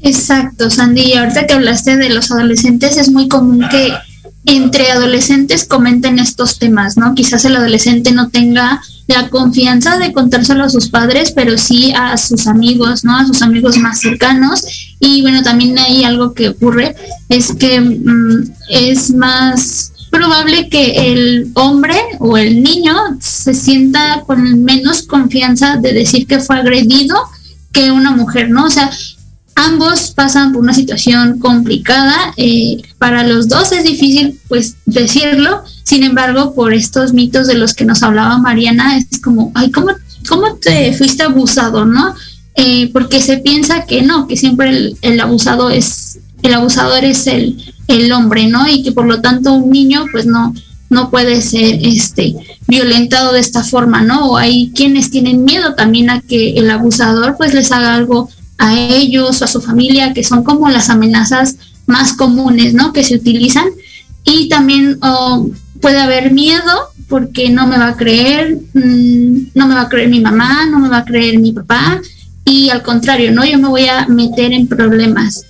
Exacto, 0.00 0.70
Sandy. 0.70 1.12
ahorita 1.12 1.46
que 1.46 1.52
hablaste 1.52 1.98
de 1.98 2.08
los 2.08 2.30
adolescentes, 2.30 2.96
es 2.96 3.10
muy 3.10 3.28
común 3.28 3.66
que 3.70 3.92
entre 4.48 4.90
adolescentes 4.90 5.66
comenten 5.66 6.18
estos 6.18 6.58
temas, 6.58 6.96
¿no? 6.96 7.14
Quizás 7.14 7.44
el 7.44 7.56
adolescente 7.56 8.12
no 8.12 8.30
tenga 8.30 8.80
la 9.06 9.28
confianza 9.28 9.98
de 9.98 10.12
contárselo 10.12 10.64
a 10.64 10.70
sus 10.70 10.88
padres, 10.88 11.32
pero 11.32 11.58
sí 11.58 11.92
a 11.94 12.16
sus 12.16 12.46
amigos, 12.46 13.04
¿no? 13.04 13.16
A 13.16 13.26
sus 13.26 13.42
amigos 13.42 13.76
más 13.76 14.00
cercanos. 14.00 14.64
Y 15.00 15.20
bueno, 15.20 15.42
también 15.42 15.78
hay 15.78 16.04
algo 16.04 16.32
que 16.32 16.48
ocurre, 16.48 16.96
es 17.28 17.52
que 17.54 17.80
mm, 17.80 18.50
es 18.70 19.10
más 19.10 19.92
probable 20.10 20.70
que 20.70 21.12
el 21.12 21.50
hombre 21.54 21.96
o 22.18 22.38
el 22.38 22.62
niño 22.62 22.94
se 23.20 23.52
sienta 23.52 24.22
con 24.26 24.64
menos 24.64 25.02
confianza 25.02 25.76
de 25.76 25.92
decir 25.92 26.26
que 26.26 26.40
fue 26.40 26.56
agredido 26.56 27.16
que 27.70 27.92
una 27.92 28.12
mujer, 28.12 28.48
¿no? 28.48 28.64
O 28.64 28.70
sea, 28.70 28.90
ambos 29.58 30.12
pasan 30.12 30.52
por 30.52 30.62
una 30.62 30.72
situación 30.72 31.38
complicada. 31.38 32.32
Eh, 32.36 32.80
para 32.98 33.26
los 33.26 33.48
dos 33.48 33.72
es 33.72 33.84
difícil, 33.84 34.38
pues, 34.48 34.76
decirlo. 34.86 35.62
Sin 35.82 36.04
embargo, 36.04 36.54
por 36.54 36.72
estos 36.72 37.12
mitos 37.12 37.46
de 37.46 37.54
los 37.54 37.74
que 37.74 37.84
nos 37.84 38.02
hablaba 38.02 38.38
Mariana, 38.38 38.96
es 38.96 39.20
como, 39.20 39.50
ay, 39.54 39.70
¿cómo, 39.70 39.88
cómo 40.28 40.54
te 40.56 40.92
fuiste 40.92 41.24
abusado, 41.24 41.84
no? 41.84 42.14
Eh, 42.54 42.90
porque 42.92 43.20
se 43.20 43.38
piensa 43.38 43.84
que 43.84 44.02
no, 44.02 44.26
que 44.28 44.36
siempre 44.36 44.70
el, 44.70 44.96
el, 45.02 45.20
abusado 45.20 45.70
es, 45.70 46.20
el 46.42 46.54
abusador 46.54 47.04
es 47.04 47.26
el, 47.26 47.74
el 47.88 48.12
hombre, 48.12 48.46
¿no? 48.46 48.68
Y 48.68 48.82
que 48.82 48.92
por 48.92 49.06
lo 49.06 49.20
tanto 49.20 49.54
un 49.54 49.70
niño, 49.70 50.06
pues, 50.12 50.26
no, 50.26 50.54
no 50.90 51.10
puede 51.10 51.42
ser 51.42 51.80
este 51.82 52.34
violentado 52.66 53.32
de 53.32 53.40
esta 53.40 53.64
forma, 53.64 54.02
¿no? 54.02 54.30
O 54.30 54.36
hay 54.36 54.70
quienes 54.74 55.10
tienen 55.10 55.44
miedo 55.44 55.74
también 55.74 56.10
a 56.10 56.20
que 56.20 56.52
el 56.52 56.70
abusador 56.70 57.36
pues 57.36 57.54
les 57.54 57.72
haga 57.72 57.94
algo 57.94 58.30
a 58.58 58.78
ellos 58.78 59.40
o 59.40 59.44
a 59.44 59.48
su 59.48 59.60
familia, 59.60 60.12
que 60.12 60.24
son 60.24 60.42
como 60.42 60.68
las 60.68 60.90
amenazas 60.90 61.56
más 61.86 62.12
comunes, 62.12 62.74
¿no? 62.74 62.92
Que 62.92 63.04
se 63.04 63.14
utilizan. 63.14 63.66
Y 64.24 64.48
también 64.48 64.98
oh, 65.00 65.48
puede 65.80 65.98
haber 65.98 66.32
miedo 66.32 66.90
porque 67.08 67.48
no 67.48 67.66
me 67.66 67.78
va 67.78 67.88
a 67.88 67.96
creer, 67.96 68.58
mm, 68.74 69.50
no 69.54 69.66
me 69.66 69.74
va 69.74 69.82
a 69.82 69.88
creer 69.88 70.08
mi 70.10 70.20
mamá, 70.20 70.66
no 70.66 70.78
me 70.78 70.88
va 70.88 70.98
a 70.98 71.04
creer 71.04 71.38
mi 71.38 71.52
papá. 71.52 72.00
Y 72.44 72.70
al 72.70 72.82
contrario, 72.82 73.32
¿no? 73.32 73.44
Yo 73.44 73.58
me 73.58 73.68
voy 73.68 73.86
a 73.86 74.06
meter 74.06 74.52
en 74.52 74.66
problemas. 74.66 75.44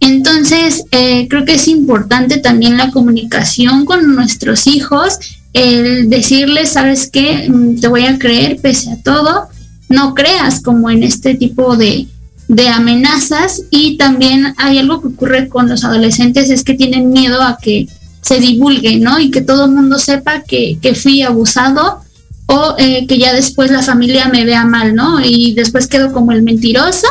Entonces, 0.00 0.84
eh, 0.90 1.26
creo 1.28 1.44
que 1.44 1.54
es 1.54 1.68
importante 1.68 2.38
también 2.38 2.76
la 2.76 2.90
comunicación 2.90 3.84
con 3.84 4.14
nuestros 4.14 4.66
hijos, 4.66 5.18
el 5.52 6.10
decirles, 6.10 6.70
¿sabes 6.70 7.08
qué? 7.10 7.48
Mm, 7.48 7.80
te 7.80 7.88
voy 7.88 8.04
a 8.04 8.18
creer 8.18 8.58
pese 8.60 8.92
a 8.92 9.02
todo. 9.02 9.48
No 9.88 10.14
creas 10.14 10.60
como 10.60 10.90
en 10.90 11.02
este 11.02 11.34
tipo 11.36 11.76
de, 11.76 12.06
de 12.48 12.68
amenazas 12.68 13.62
y 13.70 13.96
también 13.96 14.54
hay 14.58 14.78
algo 14.78 15.00
que 15.00 15.08
ocurre 15.08 15.48
con 15.48 15.68
los 15.68 15.84
adolescentes 15.84 16.50
es 16.50 16.62
que 16.62 16.74
tienen 16.74 17.10
miedo 17.10 17.42
a 17.42 17.58
que 17.60 17.88
se 18.20 18.38
divulgue, 18.38 18.98
¿no? 18.98 19.18
Y 19.18 19.30
que 19.30 19.42
todo 19.42 19.66
el 19.66 19.72
mundo 19.72 19.98
sepa 19.98 20.42
que, 20.42 20.78
que 20.80 20.94
fui 20.94 21.22
abusado 21.22 22.00
o 22.46 22.74
eh, 22.78 23.06
que 23.06 23.18
ya 23.18 23.32
después 23.32 23.70
la 23.70 23.82
familia 23.82 24.28
me 24.28 24.44
vea 24.44 24.64
mal, 24.64 24.94
¿no? 24.94 25.24
Y 25.24 25.54
después 25.54 25.86
quedo 25.86 26.12
como 26.12 26.32
el 26.32 26.42
mentiroso 26.42 27.06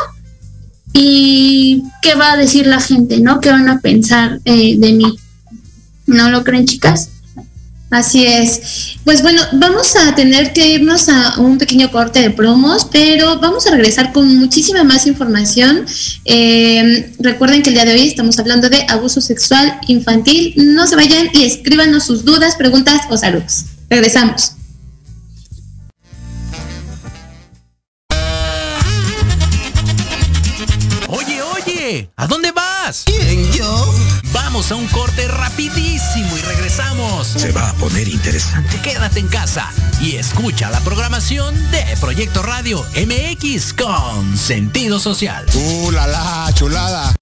y 0.93 1.84
qué 2.02 2.15
va 2.15 2.34
a 2.34 2.38
decir 2.38 2.67
la 2.67 2.80
gente, 2.80 3.19
¿no? 3.19 3.41
¿Qué 3.41 3.50
van 3.50 3.69
a 3.69 3.80
pensar 3.80 4.39
eh, 4.46 4.78
de 4.78 4.93
mí? 4.93 5.17
¿No 6.06 6.30
lo 6.30 6.43
creen, 6.43 6.65
chicas? 6.65 7.10
Así 7.93 8.25
es. 8.25 8.97
Pues 9.03 9.21
bueno, 9.21 9.39
vamos 9.51 9.95
a 9.95 10.15
tener 10.15 10.51
que 10.51 10.67
irnos 10.67 11.10
a 11.10 11.39
un 11.39 11.60
pequeño 11.60 11.91
corte 11.91 12.21
de 12.21 12.32
promos, 12.32 12.88
pero 12.91 13.39
vamos 13.39 13.67
a 13.67 13.69
regresar 13.69 14.12
con 14.12 14.36
muchísima 14.36 14.84
más 14.84 15.06
información. 15.06 15.86
Eh, 16.25 17.13
recuerden 17.19 17.62
que 17.62 17.69
el 17.69 17.75
día 17.75 17.86
de 17.86 17.93
hoy 17.93 18.08
estamos 18.08 18.39
hablando 18.39 18.67
de 18.67 18.84
abuso 18.89 19.21
sexual 19.21 19.79
infantil. 19.88 20.56
No 20.58 20.88
se 20.88 20.95
vayan 20.95 21.29
y 21.34 21.43
escríbanos 21.43 22.06
sus 22.06 22.25
dudas, 22.25 22.56
preguntas 22.56 23.01
o 23.12 23.17
saludos. 23.17 23.65
Regresamos. 23.91 24.53
Oye, 31.10 31.41
oye, 31.43 32.10
¿a 32.15 32.25
dónde 32.25 32.51
vas? 32.51 33.03
¿Quién, 33.06 33.51
yo? 33.51 33.92
Vamos 34.54 34.72
a 34.72 34.76
un 34.76 34.88
corte 34.89 35.28
rapidísimo 35.28 36.38
y 36.38 36.42
regresamos. 36.42 37.26
Se 37.26 37.52
va 37.52 37.72
a 37.72 37.74
poner 37.74 38.08
interesante. 38.08 38.80
Quédate 38.84 39.20
en 39.20 39.28
casa 39.28 39.68
y 40.00 40.18
escucha 40.18 40.70
la 40.70 40.80
programación 40.82 41.56
de 41.72 41.84
Proyecto 42.00 42.44
Radio 42.44 42.86
MX 42.96 43.74
con 43.74 44.38
sentido 44.38 45.00
social. 45.00 45.44
¡Uh, 45.56 45.89
la, 45.89 46.06
la 46.06 46.52
chulada! 46.54 47.16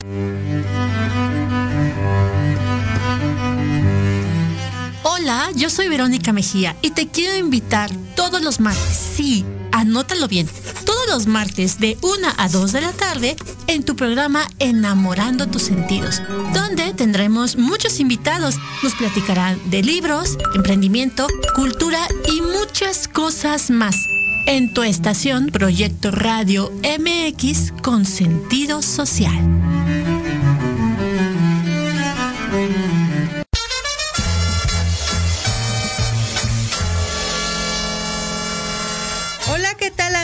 Hola, 5.03 5.51
yo 5.55 5.69
soy 5.69 5.87
Verónica 5.87 6.33
Mejía 6.33 6.75
y 6.81 6.91
te 6.91 7.07
quiero 7.07 7.37
invitar 7.37 7.89
todos 8.13 8.41
los 8.41 8.59
martes, 8.59 8.99
sí, 9.15 9.45
anótalo 9.81 10.27
bien, 10.27 10.47
todos 10.85 11.07
los 11.07 11.27
martes 11.27 11.79
de 11.79 11.97
1 12.01 12.27
a 12.37 12.49
2 12.49 12.71
de 12.71 12.81
la 12.81 12.91
tarde 12.93 13.35
en 13.67 13.83
tu 13.83 13.95
programa 13.95 14.47
Enamorando 14.59 15.47
tus 15.47 15.63
sentidos, 15.63 16.21
donde 16.53 16.93
tendremos 16.93 17.57
muchos 17.57 17.99
invitados. 17.99 18.55
Nos 18.83 18.93
platicarán 18.93 19.59
de 19.71 19.81
libros, 19.81 20.37
emprendimiento, 20.55 21.27
cultura 21.55 22.07
y 22.31 22.41
muchas 22.41 23.07
cosas 23.07 23.71
más. 23.71 23.95
En 24.45 24.73
tu 24.73 24.83
estación 24.83 25.47
Proyecto 25.47 26.11
Radio 26.11 26.71
MX 26.83 27.73
con 27.81 28.05
sentido 28.05 28.81
social. 28.81 29.80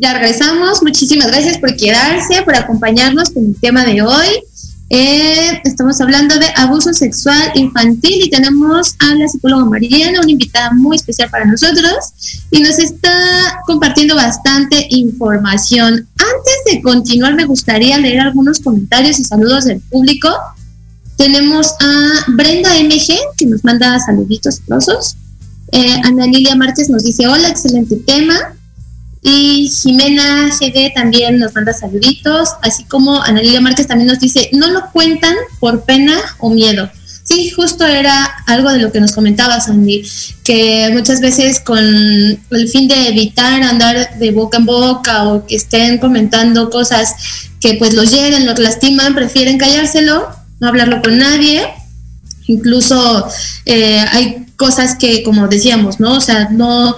Ya 0.00 0.14
regresamos. 0.14 0.82
Muchísimas 0.82 1.26
gracias 1.26 1.58
por 1.58 1.76
quedarse, 1.76 2.40
por 2.42 2.56
acompañarnos 2.56 3.28
con 3.28 3.44
el 3.44 3.56
tema 3.60 3.84
de 3.84 4.00
hoy. 4.00 4.28
Eh, 4.88 5.60
estamos 5.62 6.00
hablando 6.00 6.36
de 6.38 6.46
abuso 6.56 6.94
sexual 6.94 7.52
infantil 7.54 8.22
y 8.24 8.30
tenemos 8.30 8.94
a 8.98 9.14
la 9.14 9.28
psicóloga 9.28 9.66
Mariana, 9.66 10.22
una 10.22 10.30
invitada 10.30 10.72
muy 10.72 10.96
especial 10.96 11.28
para 11.28 11.44
nosotros 11.44 11.96
y 12.50 12.60
nos 12.60 12.78
está 12.78 13.60
compartiendo 13.66 14.16
bastante 14.16 14.86
información. 14.88 16.08
Antes 16.16 16.54
de 16.72 16.80
continuar, 16.80 17.34
me 17.34 17.44
gustaría 17.44 17.98
leer 17.98 18.20
algunos 18.20 18.58
comentarios 18.58 19.18
y 19.18 19.24
saludos 19.24 19.66
del 19.66 19.80
público. 19.80 20.30
Tenemos 21.18 21.74
a 21.78 22.24
Brenda 22.28 22.70
MG, 22.82 23.18
que 23.36 23.44
nos 23.44 23.62
manda 23.64 24.00
saluditos 24.00 24.62
rosos. 24.66 25.16
Eh, 25.72 26.00
Ana 26.04 26.26
Lilia 26.26 26.56
Márquez 26.56 26.88
nos 26.88 27.04
dice, 27.04 27.28
hola, 27.28 27.48
excelente 27.48 27.96
tema. 27.96 28.56
Y 29.22 29.68
Jimena 29.68 30.48
GD 30.48 30.94
también 30.94 31.38
nos 31.38 31.54
manda 31.54 31.72
saluditos, 31.72 32.50
así 32.62 32.84
como 32.84 33.22
Ana 33.22 33.42
Lilia 33.42 33.60
Márquez 33.60 33.86
también 33.86 34.08
nos 34.08 34.20
dice, 34.20 34.48
no 34.52 34.70
lo 34.70 34.90
cuentan 34.92 35.34
por 35.58 35.84
pena 35.84 36.16
o 36.38 36.50
miedo. 36.50 36.90
Sí, 37.22 37.50
justo 37.50 37.86
era 37.86 38.24
algo 38.46 38.72
de 38.72 38.78
lo 38.78 38.90
que 38.90 39.00
nos 39.00 39.12
comentaba 39.12 39.60
Sandy, 39.60 40.04
que 40.42 40.90
muchas 40.92 41.20
veces 41.20 41.60
con 41.60 41.78
el 41.78 42.68
fin 42.68 42.88
de 42.88 43.08
evitar 43.08 43.62
andar 43.62 44.18
de 44.18 44.30
boca 44.32 44.58
en 44.58 44.66
boca 44.66 45.28
o 45.28 45.46
que 45.46 45.54
estén 45.54 45.98
comentando 45.98 46.70
cosas 46.70 47.14
que 47.60 47.74
pues 47.74 47.94
los 47.94 48.10
lleguen, 48.10 48.46
los 48.46 48.58
lastiman, 48.58 49.14
prefieren 49.14 49.58
callárselo, 49.58 50.28
no 50.58 50.68
hablarlo 50.68 51.02
con 51.02 51.18
nadie. 51.18 51.68
Incluso 52.46 53.28
eh, 53.64 54.04
hay 54.10 54.46
cosas 54.56 54.96
que, 54.96 55.22
como 55.22 55.46
decíamos, 55.46 56.00
¿no? 56.00 56.16
O 56.16 56.20
sea, 56.20 56.48
no, 56.50 56.96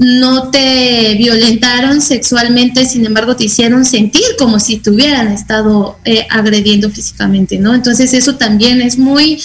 no 0.00 0.48
te 0.50 1.14
violentaron 1.16 2.00
sexualmente, 2.00 2.86
sin 2.86 3.04
embargo 3.04 3.36
te 3.36 3.44
hicieron 3.44 3.84
sentir 3.84 4.24
como 4.38 4.58
si 4.58 4.78
te 4.78 4.88
hubieran 4.88 5.28
estado 5.28 5.98
eh, 6.06 6.26
agrediendo 6.30 6.88
físicamente, 6.88 7.58
¿no? 7.58 7.74
Entonces 7.74 8.14
eso 8.14 8.36
también 8.36 8.80
es 8.80 8.96
muy, 8.96 9.38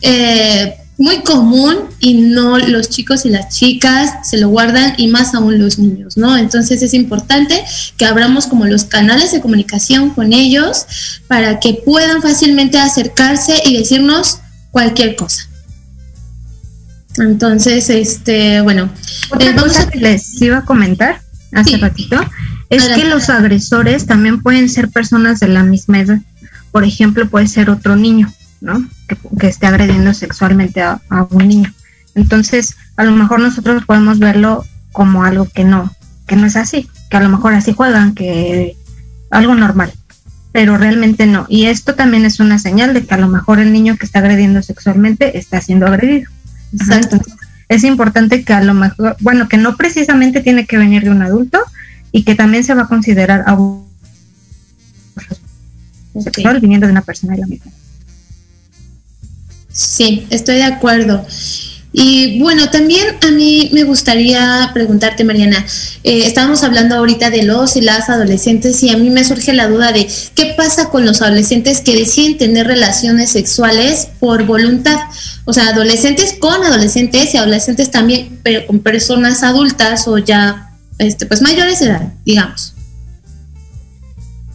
eh, 0.00 0.74
muy 0.98 1.20
común 1.20 1.76
y 2.00 2.14
no 2.14 2.58
los 2.58 2.88
chicos 2.88 3.24
y 3.26 3.30
las 3.30 3.56
chicas 3.56 4.28
se 4.28 4.38
lo 4.38 4.48
guardan 4.48 4.94
y 4.96 5.06
más 5.06 5.36
aún 5.36 5.60
los 5.60 5.78
niños, 5.78 6.16
¿no? 6.16 6.36
Entonces 6.36 6.82
es 6.82 6.94
importante 6.94 7.62
que 7.96 8.04
abramos 8.04 8.48
como 8.48 8.66
los 8.66 8.82
canales 8.82 9.30
de 9.30 9.40
comunicación 9.40 10.10
con 10.10 10.32
ellos 10.32 10.84
para 11.28 11.60
que 11.60 11.74
puedan 11.74 12.20
fácilmente 12.22 12.76
acercarse 12.76 13.54
y 13.64 13.76
decirnos 13.76 14.40
cualquier 14.72 15.14
cosa. 15.14 15.51
Entonces, 17.18 17.90
este, 17.90 18.60
bueno, 18.62 18.90
otra 19.30 19.50
eh, 19.50 19.56
cosa 19.56 19.90
que 19.90 19.98
les 19.98 20.40
iba 20.40 20.58
a 20.58 20.64
comentar 20.64 21.20
hace 21.52 21.76
ratito 21.76 22.20
es 22.70 22.88
que 22.88 23.04
los 23.04 23.28
agresores 23.28 24.06
también 24.06 24.40
pueden 24.40 24.68
ser 24.68 24.88
personas 24.88 25.40
de 25.40 25.48
la 25.48 25.62
misma 25.62 26.00
edad. 26.00 26.18
Por 26.70 26.84
ejemplo, 26.84 27.28
puede 27.28 27.46
ser 27.46 27.68
otro 27.68 27.96
niño, 27.96 28.32
¿no? 28.62 28.88
Que, 29.06 29.46
esté 29.46 29.66
agrediendo 29.66 30.14
sexualmente 30.14 30.80
a, 30.80 31.02
a, 31.10 31.24
un 31.24 31.48
niño. 31.48 31.72
Entonces, 32.14 32.76
a 32.96 33.04
lo 33.04 33.12
mejor 33.12 33.40
nosotros 33.40 33.84
podemos 33.84 34.18
verlo 34.18 34.64
como 34.90 35.24
algo 35.24 35.46
que 35.52 35.64
no, 35.64 35.94
que 36.26 36.36
no 36.36 36.46
es 36.46 36.56
así, 36.56 36.88
que 37.10 37.16
a 37.18 37.20
lo 37.20 37.28
mejor 37.28 37.52
así 37.52 37.74
juegan, 37.74 38.14
que 38.14 38.76
algo 39.30 39.54
normal, 39.54 39.92
pero 40.52 40.78
realmente 40.78 41.26
no. 41.26 41.46
Y 41.48 41.66
esto 41.66 41.94
también 41.94 42.24
es 42.24 42.40
una 42.40 42.58
señal 42.58 42.94
de 42.94 43.04
que 43.04 43.14
a 43.14 43.18
lo 43.18 43.28
mejor 43.28 43.58
el 43.58 43.72
niño 43.72 43.96
que 43.96 44.06
está 44.06 44.20
agrediendo 44.20 44.62
sexualmente 44.62 45.36
está 45.38 45.60
siendo 45.60 45.86
agredido. 45.86 46.30
Exacto. 46.72 47.18
es 47.68 47.84
importante 47.84 48.44
que 48.44 48.52
a 48.52 48.62
lo 48.62 48.74
mejor, 48.74 49.16
bueno, 49.20 49.48
que 49.48 49.56
no 49.56 49.76
precisamente 49.76 50.40
tiene 50.40 50.66
que 50.66 50.78
venir 50.78 51.04
de 51.04 51.10
un 51.10 51.22
adulto 51.22 51.60
y 52.12 52.24
que 52.24 52.34
también 52.34 52.64
se 52.64 52.74
va 52.74 52.82
a 52.82 52.88
considerar 52.88 53.44
abuso 53.46 53.86
sexual 56.20 56.60
viniendo 56.60 56.86
de 56.86 56.92
una 56.92 57.02
persona 57.02 57.34
de 57.34 57.40
la 57.40 57.46
misma. 57.46 57.72
Sí, 59.72 60.26
estoy 60.30 60.56
de 60.56 60.64
acuerdo. 60.64 61.26
Y 61.94 62.40
bueno, 62.40 62.70
también 62.70 63.06
a 63.20 63.30
mí 63.30 63.68
me 63.72 63.84
gustaría 63.84 64.70
preguntarte, 64.72 65.24
Mariana, 65.24 65.64
eh, 66.04 66.22
estábamos 66.24 66.62
hablando 66.62 66.94
ahorita 66.96 67.28
de 67.28 67.42
los 67.42 67.76
y 67.76 67.82
las 67.82 68.08
adolescentes 68.08 68.82
y 68.82 68.88
a 68.88 68.96
mí 68.96 69.10
me 69.10 69.24
surge 69.24 69.52
la 69.52 69.68
duda 69.68 69.92
de 69.92 70.08
qué 70.34 70.54
pasa 70.56 70.88
con 70.88 71.04
los 71.04 71.20
adolescentes 71.20 71.82
que 71.82 71.94
deciden 71.94 72.38
tener 72.38 72.66
relaciones 72.66 73.30
sexuales 73.30 74.08
por 74.20 74.44
voluntad. 74.46 74.98
O 75.44 75.52
sea, 75.52 75.68
adolescentes 75.68 76.36
con 76.38 76.62
adolescentes 76.62 77.34
y 77.34 77.36
adolescentes 77.36 77.90
también, 77.90 78.38
pero 78.42 78.66
con 78.66 78.78
personas 78.78 79.42
adultas 79.42 80.06
o 80.06 80.18
ya 80.18 80.70
este, 80.98 81.26
pues 81.26 81.42
mayores 81.42 81.80
de 81.80 81.86
edad, 81.86 82.12
digamos. 82.24 82.74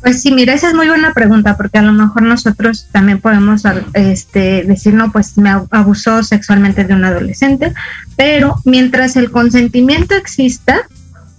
Pues 0.02 0.22
sí, 0.22 0.32
mira, 0.32 0.54
esa 0.54 0.70
es 0.70 0.74
muy 0.74 0.88
buena 0.88 1.14
pregunta, 1.14 1.58
porque 1.58 1.80
a 1.80 1.82
lo 1.82 1.92
mejor 1.92 2.22
nosotros 2.22 2.88
también 2.92 3.20
podemos 3.20 3.64
este, 3.94 4.64
decir, 4.64 4.94
no, 4.94 5.12
pues 5.12 5.38
me 5.38 5.50
abusó 5.50 6.24
sexualmente 6.24 6.86
de 6.86 6.94
un 6.94 7.04
adolescente, 7.04 7.74
pero 8.16 8.56
mientras 8.64 9.18
el 9.18 9.32
consentimiento 9.32 10.16
exista, 10.16 10.88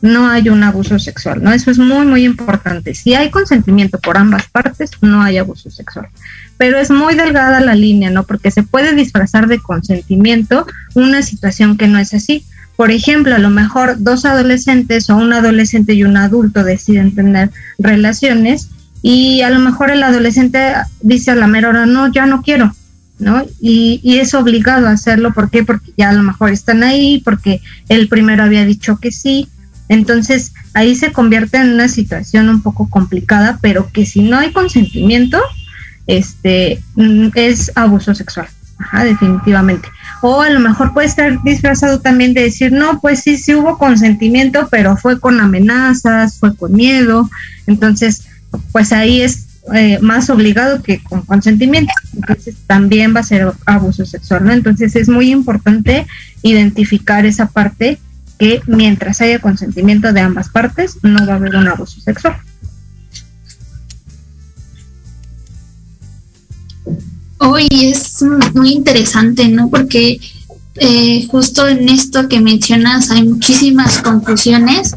no 0.01 0.29
hay 0.29 0.49
un 0.49 0.63
abuso 0.63 0.99
sexual, 0.99 1.43
¿no? 1.43 1.53
Eso 1.53 1.71
es 1.71 1.79
muy, 1.79 2.07
muy 2.07 2.25
importante. 2.25 2.95
Si 2.95 3.15
hay 3.15 3.31
consentimiento 3.31 3.99
por 3.99 4.17
ambas 4.17 4.47
partes, 4.49 4.91
no 5.01 5.23
hay 5.23 5.39
abuso 5.39 5.71
sexual. 5.71 6.09
Pero 6.59 6.79
es 6.79 6.91
muy 6.91 7.15
delgada 7.15 7.61
la 7.61 7.75
línea, 7.75 8.11
¿no? 8.11 8.25
Porque 8.25 8.51
se 8.51 8.63
puede 8.63 8.95
disfrazar 8.95 9.47
de 9.47 9.61
consentimiento 9.61 10.67
una 10.95 11.23
situación 11.23 11.77
que 11.77 11.89
no 11.89 11.99
es 11.99 12.13
así. 12.13 12.45
Por 12.77 12.91
ejemplo, 12.91 13.35
a 13.35 13.39
lo 13.39 13.51
mejor 13.51 13.97
dos 13.99 14.25
adolescentes 14.25 15.09
o 15.09 15.17
un 15.17 15.33
adolescente 15.33 15.95
y 15.95 16.05
un 16.05 16.17
adulto 16.17 16.63
deciden 16.63 17.15
tener 17.15 17.51
relaciones 17.79 18.69
y 19.03 19.43
a 19.43 19.51
lo 19.51 19.61
mejor 19.61 19.91
el 19.91 20.03
adolescente 20.03 20.75
dice 21.01 21.31
a 21.31 21.37
la 21.37 21.47
mera 21.47 21.69
hora, 21.69 21.87
no, 21.87 22.13
ya 22.13 22.27
no 22.27 22.43
quiero, 22.43 22.75
¿no? 23.19 23.45
Y, 23.61 24.01
y, 24.03 24.19
es 24.19 24.35
obligado 24.35 24.89
a 24.89 24.93
hacerlo, 24.93 25.33
¿por 25.33 25.51
qué? 25.51 25.65
Porque 25.65 25.93
ya 25.97 26.11
a 26.11 26.13
lo 26.13 26.23
mejor 26.23 26.51
están 26.51 26.83
ahí, 26.83 27.21
porque 27.25 27.61
el 27.89 28.09
primero 28.09 28.43
había 28.43 28.65
dicho 28.65 28.99
que 28.99 29.13
sí. 29.13 29.49
Entonces 29.89 30.53
ahí 30.75 30.95
se 30.95 31.13
convierte 31.13 31.59
en 31.59 31.73
una 31.73 31.89
situación 31.89 32.49
un 32.49 32.63
poco 32.63 32.91
complicada, 32.91 33.59
pero 33.63 33.91
que 33.93 34.05
si 34.05 34.23
no 34.23 34.39
hay 34.39 34.53
consentimiento, 34.53 35.41
este, 36.09 36.83
mm, 36.97 37.29
es 37.37 37.71
abuso 37.77 38.13
sexual, 38.15 38.49
Ajá, 38.81 39.05
definitivamente 39.05 39.89
o 40.21 40.41
a 40.41 40.51
lo 40.51 40.61
mejor 40.61 40.93
puede 40.93 41.07
estar 41.07 41.43
disfrazado 41.43 42.01
también 42.01 42.35
de 42.35 42.43
decir, 42.43 42.73
no, 42.73 43.01
pues 43.01 43.21
sí, 43.21 43.37
sí 43.37 43.55
hubo 43.55 43.79
consentimiento, 43.79 44.69
pero 44.71 44.97
fue 44.97 45.21
con 45.21 45.41
amenazas, 45.41 46.39
fue 46.39 46.57
con 46.57 46.73
miedo, 46.73 47.31
entonces, 47.67 48.27
pues 48.73 48.93
ahí 48.93 49.23
es 49.23 49.47
eh, 49.75 49.99
más 50.01 50.31
obligado 50.31 50.83
que 50.83 51.03
con 51.03 51.23
consentimiento, 51.23 51.93
entonces 52.15 52.57
también 52.67 53.15
va 53.15 53.21
a 53.21 53.25
ser 53.25 53.53
abuso 53.67 54.05
sexual, 54.07 54.45
¿no? 54.45 54.53
Entonces 54.53 54.97
es 54.97 55.09
muy 55.09 55.31
importante 55.31 56.07
identificar 56.43 57.27
esa 57.27 57.47
parte 57.47 57.99
que 58.39 58.63
mientras 58.67 59.21
haya 59.21 59.41
consentimiento 59.41 60.13
de 60.13 60.21
ambas 60.21 60.49
partes, 60.49 60.99
no 61.03 61.27
va 61.27 61.35
a 61.35 61.37
haber 61.37 61.57
un 61.57 61.69
abuso 61.69 62.01
sexual. 62.01 62.37
Hoy 67.39 67.69
es 67.71 68.25
muy 68.55 68.73
interesante, 68.73 69.49
¿no? 69.49 69.69
Porque 69.69 70.21
eh, 70.77 71.27
justo 71.31 71.67
en 71.67 71.89
esto 71.89 72.29
que 72.29 72.41
mencionas 72.41 73.11
hay 73.11 73.25
muchísimas 73.25 73.99
confusiones 73.99 74.95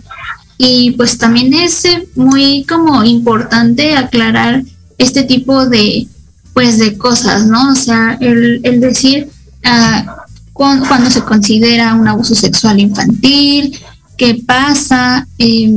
y 0.58 0.92
pues 0.92 1.18
también 1.18 1.54
es 1.54 1.86
eh, 1.86 2.08
muy 2.16 2.66
como 2.66 3.04
importante 3.04 3.96
aclarar 3.96 4.64
este 4.98 5.24
tipo 5.24 5.66
de 5.68 6.08
pues 6.54 6.78
de 6.80 6.98
cosas, 6.98 7.48
¿no? 7.48 7.72
O 7.72 7.76
sea, 7.76 8.18
el, 8.20 8.60
el 8.64 8.82
decir 8.82 9.30
uh, 9.66 10.12
cuando 10.54 11.10
se 11.10 11.22
considera 11.22 11.96
un 11.96 12.08
abuso 12.08 12.36
sexual 12.36 12.80
infantil, 12.80 13.80
qué 14.18 14.44
pasa, 14.46 15.28
eh, 15.40 15.72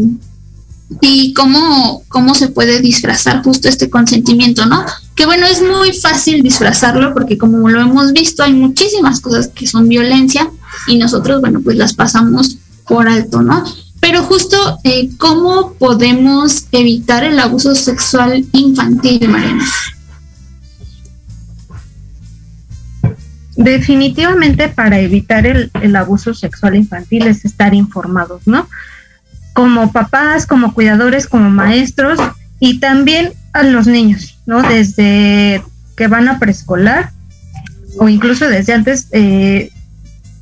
y 1.00 1.32
cómo, 1.32 2.02
cómo 2.08 2.34
se 2.34 2.48
puede 2.48 2.80
disfrazar 2.80 3.42
justo 3.42 3.68
este 3.68 3.88
consentimiento, 3.90 4.66
¿no? 4.66 4.84
Que 5.14 5.26
bueno, 5.26 5.46
es 5.46 5.62
muy 5.62 5.92
fácil 5.92 6.42
disfrazarlo 6.42 7.14
porque 7.14 7.38
como 7.38 7.68
lo 7.68 7.80
hemos 7.80 8.12
visto, 8.12 8.42
hay 8.42 8.52
muchísimas 8.52 9.20
cosas 9.20 9.48
que 9.48 9.66
son 9.66 9.88
violencia 9.88 10.50
y 10.88 10.98
nosotros, 10.98 11.40
bueno, 11.40 11.60
pues 11.62 11.76
las 11.76 11.94
pasamos 11.94 12.58
por 12.86 13.08
alto, 13.08 13.42
¿no? 13.42 13.64
Pero 14.00 14.22
justo, 14.24 14.78
eh, 14.84 15.10
¿cómo 15.16 15.74
podemos 15.74 16.66
evitar 16.72 17.24
el 17.24 17.38
abuso 17.38 17.74
sexual 17.74 18.44
infantil, 18.52 19.28
Mariana? 19.28 19.64
Definitivamente 23.56 24.68
para 24.68 24.98
evitar 24.98 25.46
el, 25.46 25.70
el 25.80 25.94
abuso 25.94 26.34
sexual 26.34 26.74
infantil 26.74 27.28
es 27.28 27.44
estar 27.44 27.72
informados, 27.72 28.42
¿no? 28.46 28.68
como 29.54 29.92
papás, 29.92 30.46
como 30.46 30.74
cuidadores, 30.74 31.26
como 31.26 31.48
maestros 31.48 32.18
y 32.60 32.80
también 32.80 33.32
a 33.54 33.62
los 33.62 33.86
niños, 33.86 34.33
¿no? 34.46 34.62
Desde 34.62 35.62
que 35.96 36.08
van 36.08 36.28
a 36.28 36.38
preescolar 36.38 37.10
o 37.98 38.08
incluso 38.08 38.48
desde 38.48 38.72
antes, 38.72 39.08
eh, 39.12 39.70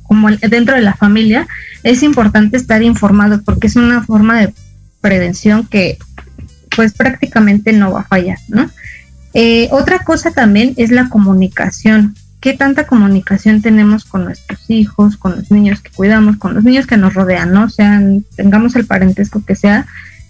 como 0.03 0.29
dentro 0.31 0.75
de 0.75 0.81
la 0.81 0.95
familia, 0.95 1.47
es 1.83 2.03
importante 2.03 2.57
estar 2.57 2.81
informados 2.81 3.41
porque 3.43 3.67
es 3.67 3.75
una 3.75 4.03
forma 4.03 4.39
de 4.39 4.53
prevención 5.01 5.67
que 5.67 5.97
pues 6.75 6.93
prácticamente 6.93 7.73
no 7.73 7.91
va 7.91 8.01
a 8.01 8.05
fallar, 8.05 8.37
¿no? 8.47 8.69
Eh, 9.33 9.67
otra 9.71 9.99
cosa 9.99 10.31
también 10.31 10.73
es 10.77 10.91
la 10.91 11.09
comunicación. 11.09 12.15
¿Qué 12.39 12.53
tanta 12.53 12.87
comunicación 12.87 13.61
tenemos 13.61 14.05
con 14.05 14.25
nuestros 14.25 14.69
hijos, 14.69 15.17
con 15.17 15.35
los 15.35 15.49
niños 15.49 15.81
que 15.81 15.91
cuidamos, 15.91 16.37
con 16.37 16.53
los 16.53 16.63
niños 16.63 16.85
que 16.85 16.97
nos 16.97 17.13
rodean, 17.13 17.51
¿no? 17.51 17.69
Sean, 17.69 18.25
tengamos 18.35 18.75
el 18.75 18.85
parentesco 18.85 19.43
que 19.45 19.55
sea, 19.55 19.85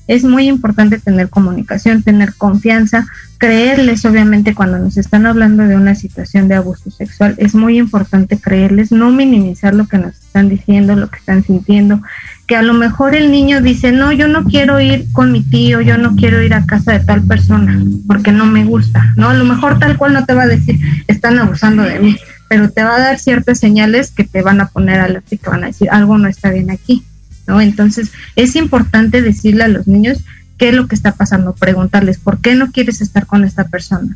es 0.07 0.23
muy 0.23 0.47
importante 0.47 0.99
tener 0.99 1.29
comunicación, 1.29 2.03
tener 2.03 2.33
confianza, 2.35 3.07
creerles, 3.43 4.05
obviamente, 4.05 4.55
cuando 4.55 4.79
nos 4.79 4.95
están 4.95 5.25
hablando 5.25 5.63
de 5.63 5.75
una 5.75 5.95
situación 5.95 6.47
de 6.47 6.55
abuso 6.55 6.89
sexual, 6.89 7.35
es 7.37 7.53
muy 7.53 7.77
importante 7.77 8.37
creerles, 8.37 8.93
no 8.93 9.11
minimizar 9.11 9.75
lo 9.75 9.85
que 9.85 9.97
nos 9.97 10.15
están 10.15 10.47
diciendo, 10.47 10.95
lo 10.95 11.09
que 11.09 11.17
están 11.17 11.43
sintiendo, 11.43 12.01
que 12.47 12.55
a 12.55 12.61
lo 12.61 12.73
mejor 12.73 13.15
el 13.15 13.31
niño 13.31 13.59
dice, 13.59 13.91
no, 13.91 14.13
yo 14.13 14.29
no 14.29 14.45
quiero 14.45 14.79
ir 14.79 15.11
con 15.11 15.33
mi 15.33 15.43
tío, 15.43 15.81
yo 15.81 15.97
no 15.97 16.15
quiero 16.15 16.41
ir 16.41 16.53
a 16.53 16.65
casa 16.65 16.93
de 16.93 17.01
tal 17.01 17.21
persona, 17.23 17.83
porque 18.07 18.31
no 18.31 18.45
me 18.45 18.63
gusta, 18.63 19.13
¿no? 19.17 19.27
A 19.27 19.33
lo 19.33 19.43
mejor 19.43 19.77
tal 19.77 19.97
cual 19.97 20.13
no 20.13 20.25
te 20.25 20.33
va 20.33 20.43
a 20.43 20.47
decir, 20.47 20.79
están 21.07 21.37
abusando 21.37 21.83
de 21.83 21.99
mí, 21.99 22.15
pero 22.47 22.69
te 22.69 22.81
va 22.81 22.95
a 22.95 23.01
dar 23.01 23.19
ciertas 23.19 23.59
señales 23.59 24.11
que 24.11 24.23
te 24.23 24.41
van 24.41 24.61
a 24.61 24.67
poner 24.67 25.01
alerta 25.01 25.35
te 25.35 25.49
van 25.49 25.65
a 25.65 25.67
decir, 25.67 25.89
algo 25.91 26.17
no 26.17 26.29
está 26.29 26.49
bien 26.49 26.71
aquí, 26.71 27.03
¿no? 27.45 27.59
Entonces, 27.59 28.13
es 28.37 28.55
importante 28.55 29.21
decirle 29.21 29.65
a 29.65 29.67
los 29.67 29.85
niños 29.85 30.23
qué 30.63 30.69
es 30.69 30.75
lo 30.75 30.87
que 30.87 30.95
está 30.95 31.11
pasando, 31.11 31.51
preguntarles, 31.51 32.19
¿por 32.19 32.39
qué 32.39 32.55
no 32.55 32.71
quieres 32.71 33.01
estar 33.01 33.25
con 33.25 33.43
esta 33.43 33.65
persona? 33.65 34.15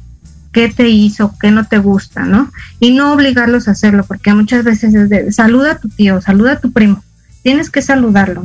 qué 0.54 0.70
te 0.70 0.88
hizo, 0.88 1.36
qué 1.42 1.52
no 1.52 1.66
te 1.66 1.78
gusta, 1.78 2.24
¿no? 2.24 2.50
Y 2.80 2.92
no 2.92 3.12
obligarlos 3.12 3.68
a 3.68 3.72
hacerlo, 3.72 4.06
porque 4.06 4.34
muchas 4.34 4.64
veces 4.64 4.96
es 4.96 5.10
de, 5.10 5.34
saluda 5.34 5.74
a 5.74 5.78
tu 5.78 5.90
tío, 5.90 6.22
saluda 6.22 6.54
a 6.54 6.60
tu 6.62 6.72
primo, 6.72 7.04
tienes 7.44 7.70
que 7.70 7.82
saludarlo, 7.82 8.44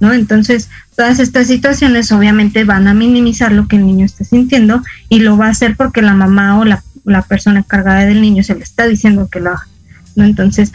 ¿no? 0.00 0.14
Entonces, 0.14 0.70
todas 0.96 1.18
estas 1.18 1.46
situaciones 1.46 2.10
obviamente 2.12 2.64
van 2.64 2.88
a 2.88 2.94
minimizar 2.94 3.52
lo 3.52 3.68
que 3.68 3.76
el 3.76 3.84
niño 3.84 4.06
está 4.06 4.24
sintiendo 4.24 4.82
y 5.10 5.18
lo 5.18 5.36
va 5.36 5.48
a 5.48 5.50
hacer 5.50 5.76
porque 5.76 6.00
la 6.00 6.14
mamá 6.14 6.58
o 6.58 6.64
la, 6.64 6.82
persona 7.28 7.58
encargada 7.58 8.06
del 8.06 8.22
niño 8.22 8.42
se 8.42 8.54
le 8.54 8.62
está 8.62 8.86
diciendo 8.86 9.28
que 9.30 9.40
lo 9.40 9.50
haga, 9.50 9.68
¿no? 10.16 10.24
Entonces, 10.24 10.72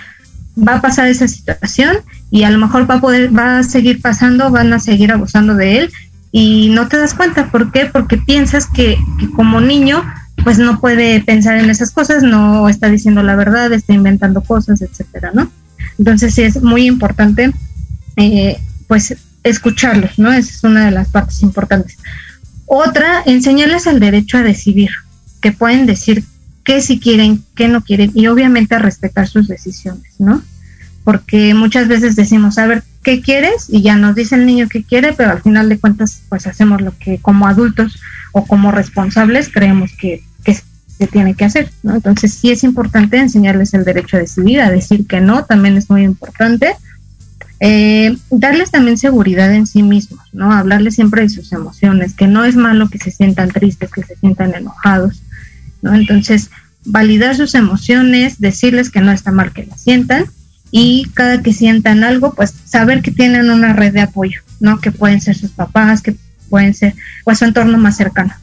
va 0.55 0.75
a 0.75 0.81
pasar 0.81 1.07
esa 1.07 1.27
situación 1.27 1.97
y 2.29 2.43
a 2.43 2.51
lo 2.51 2.59
mejor 2.59 2.87
va 2.87 2.95
a 2.95 3.01
poder, 3.01 3.35
va 3.35 3.57
a 3.57 3.63
seguir 3.63 4.01
pasando, 4.01 4.51
van 4.51 4.71
a 4.71 4.79
seguir 4.79 5.11
abusando 5.11 5.55
de 5.55 5.79
él 5.79 5.91
y 6.31 6.69
no 6.69 6.87
te 6.87 6.97
das 6.97 7.13
cuenta, 7.13 7.51
¿por 7.51 7.71
qué? 7.71 7.85
Porque 7.85 8.17
piensas 8.17 8.67
que, 8.67 8.97
que 9.19 9.29
como 9.31 9.61
niño 9.61 10.03
pues 10.43 10.57
no 10.57 10.79
puede 10.79 11.21
pensar 11.21 11.57
en 11.57 11.69
esas 11.69 11.91
cosas, 11.91 12.23
no 12.23 12.69
está 12.69 12.89
diciendo 12.89 13.23
la 13.23 13.35
verdad, 13.35 13.71
está 13.73 13.93
inventando 13.93 14.41
cosas, 14.41 14.81
etcétera, 14.81 15.31
¿no? 15.33 15.51
Entonces 15.97 16.33
sí 16.33 16.43
es 16.43 16.61
muy 16.61 16.85
importante, 16.85 17.51
eh, 18.15 18.59
pues, 18.87 19.15
escucharlos, 19.43 20.17
¿no? 20.17 20.31
Esa 20.31 20.51
es 20.51 20.63
una 20.63 20.85
de 20.85 20.91
las 20.91 21.09
partes 21.09 21.41
importantes. 21.41 21.97
Otra, 22.65 23.21
enseñarles 23.25 23.87
el 23.87 23.99
derecho 23.99 24.37
a 24.37 24.43
decidir, 24.43 24.91
que 25.41 25.51
pueden 25.51 25.85
decir 25.85 26.23
qué 26.63 26.81
si 26.81 26.99
quieren, 26.99 27.43
qué 27.55 27.67
no 27.67 27.81
quieren, 27.81 28.11
y 28.13 28.27
obviamente 28.27 28.75
a 28.75 28.79
respetar 28.79 29.27
sus 29.27 29.47
decisiones, 29.47 30.13
¿no? 30.19 30.41
Porque 31.03 31.53
muchas 31.53 31.87
veces 31.87 32.15
decimos, 32.15 32.57
a 32.57 32.67
ver, 32.67 32.83
¿qué 33.03 33.21
quieres? 33.21 33.67
Y 33.69 33.81
ya 33.81 33.95
nos 33.95 34.15
dice 34.15 34.35
el 34.35 34.45
niño 34.45 34.67
qué 34.69 34.83
quiere, 34.83 35.13
pero 35.13 35.31
al 35.31 35.41
final 35.41 35.69
de 35.69 35.79
cuentas, 35.79 36.21
pues 36.29 36.47
hacemos 36.47 36.81
lo 36.81 36.97
que 36.97 37.19
como 37.19 37.47
adultos 37.47 37.99
o 38.31 38.45
como 38.45 38.71
responsables 38.71 39.49
creemos 39.49 39.91
que 39.97 40.23
se 40.99 41.07
tiene 41.07 41.33
que 41.33 41.45
hacer, 41.45 41.71
¿no? 41.81 41.95
Entonces 41.95 42.33
sí 42.33 42.51
es 42.51 42.63
importante 42.65 43.17
enseñarles 43.17 43.73
el 43.73 43.85
derecho 43.85 44.17
a 44.17 44.19
decidir, 44.19 44.59
a 44.59 44.69
decir 44.69 45.07
que 45.07 45.21
no, 45.21 45.45
también 45.45 45.77
es 45.77 45.89
muy 45.89 46.03
importante. 46.03 46.75
Eh, 47.61 48.17
darles 48.29 48.71
también 48.71 48.97
seguridad 48.97 49.53
en 49.53 49.65
sí 49.65 49.81
mismos, 49.81 50.19
¿no? 50.33 50.51
Hablarles 50.51 50.95
siempre 50.95 51.21
de 51.21 51.29
sus 51.29 51.53
emociones, 51.53 52.13
que 52.13 52.27
no 52.27 52.43
es 52.43 52.57
malo 52.57 52.89
que 52.89 52.97
se 52.97 53.11
sientan 53.11 53.47
tristes, 53.47 53.89
que 53.91 54.03
se 54.03 54.17
sientan 54.17 54.53
enojados, 54.53 55.21
¿no? 55.81 55.95
Entonces, 55.95 56.49
validar 56.83 57.33
sus 57.33 57.55
emociones, 57.55 58.41
decirles 58.41 58.89
que 58.89 58.99
no 58.99 59.13
está 59.13 59.31
mal 59.31 59.53
que 59.53 59.65
las 59.67 59.79
sientan 59.79 60.25
y 60.71 61.07
cada 61.13 61.41
que 61.41 61.53
sientan 61.53 62.03
algo, 62.03 62.33
pues 62.33 62.53
saber 62.65 63.01
que 63.01 63.11
tienen 63.11 63.49
una 63.49 63.73
red 63.73 63.93
de 63.93 64.01
apoyo, 64.01 64.41
¿no? 64.59 64.79
Que 64.79 64.91
pueden 64.91 65.21
ser 65.21 65.35
sus 65.35 65.51
papás, 65.51 66.01
que 66.01 66.15
pueden 66.49 66.73
ser 66.73 66.95
pues 67.23 67.39
su 67.39 67.45
entorno 67.45 67.77
más 67.77 67.97
cercano. 67.97 68.33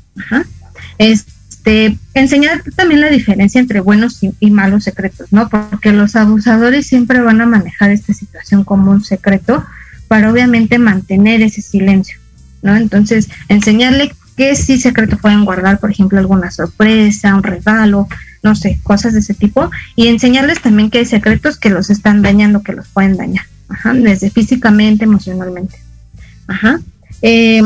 Este, 0.98 1.98
enseñar 2.14 2.62
también 2.74 3.00
la 3.00 3.10
diferencia 3.10 3.60
entre 3.60 3.80
buenos 3.80 4.20
y, 4.22 4.50
malos 4.50 4.84
secretos, 4.84 5.32
¿no? 5.32 5.48
Porque 5.48 5.92
los 5.92 6.16
abusadores 6.16 6.86
siempre 6.86 7.20
van 7.20 7.40
a 7.40 7.46
manejar 7.46 7.90
esta 7.90 8.14
situación 8.14 8.64
como 8.64 8.90
un 8.90 9.04
secreto 9.04 9.64
para 10.08 10.30
obviamente 10.30 10.78
mantener 10.78 11.42
ese 11.42 11.62
silencio, 11.62 12.18
¿no? 12.62 12.76
Entonces, 12.76 13.28
enseñarle 13.48 14.14
qué 14.36 14.54
sí 14.54 14.78
secreto 14.78 15.16
pueden 15.18 15.44
guardar, 15.44 15.78
por 15.78 15.90
ejemplo, 15.90 16.18
alguna 16.18 16.50
sorpresa, 16.50 17.34
un 17.34 17.42
regalo, 17.42 18.08
no 18.46 18.54
sé, 18.54 18.78
cosas 18.84 19.12
de 19.12 19.18
ese 19.18 19.34
tipo, 19.34 19.72
y 19.96 20.06
enseñarles 20.06 20.62
también 20.62 20.88
que 20.88 20.98
hay 20.98 21.04
secretos 21.04 21.58
que 21.58 21.68
los 21.68 21.90
están 21.90 22.22
dañando, 22.22 22.62
que 22.62 22.72
los 22.72 22.86
pueden 22.86 23.16
dañar, 23.16 23.44
ajá, 23.68 23.92
desde 23.92 24.30
físicamente, 24.30 25.04
emocionalmente. 25.04 25.76
Ajá. 26.46 26.78
Eh, 27.22 27.60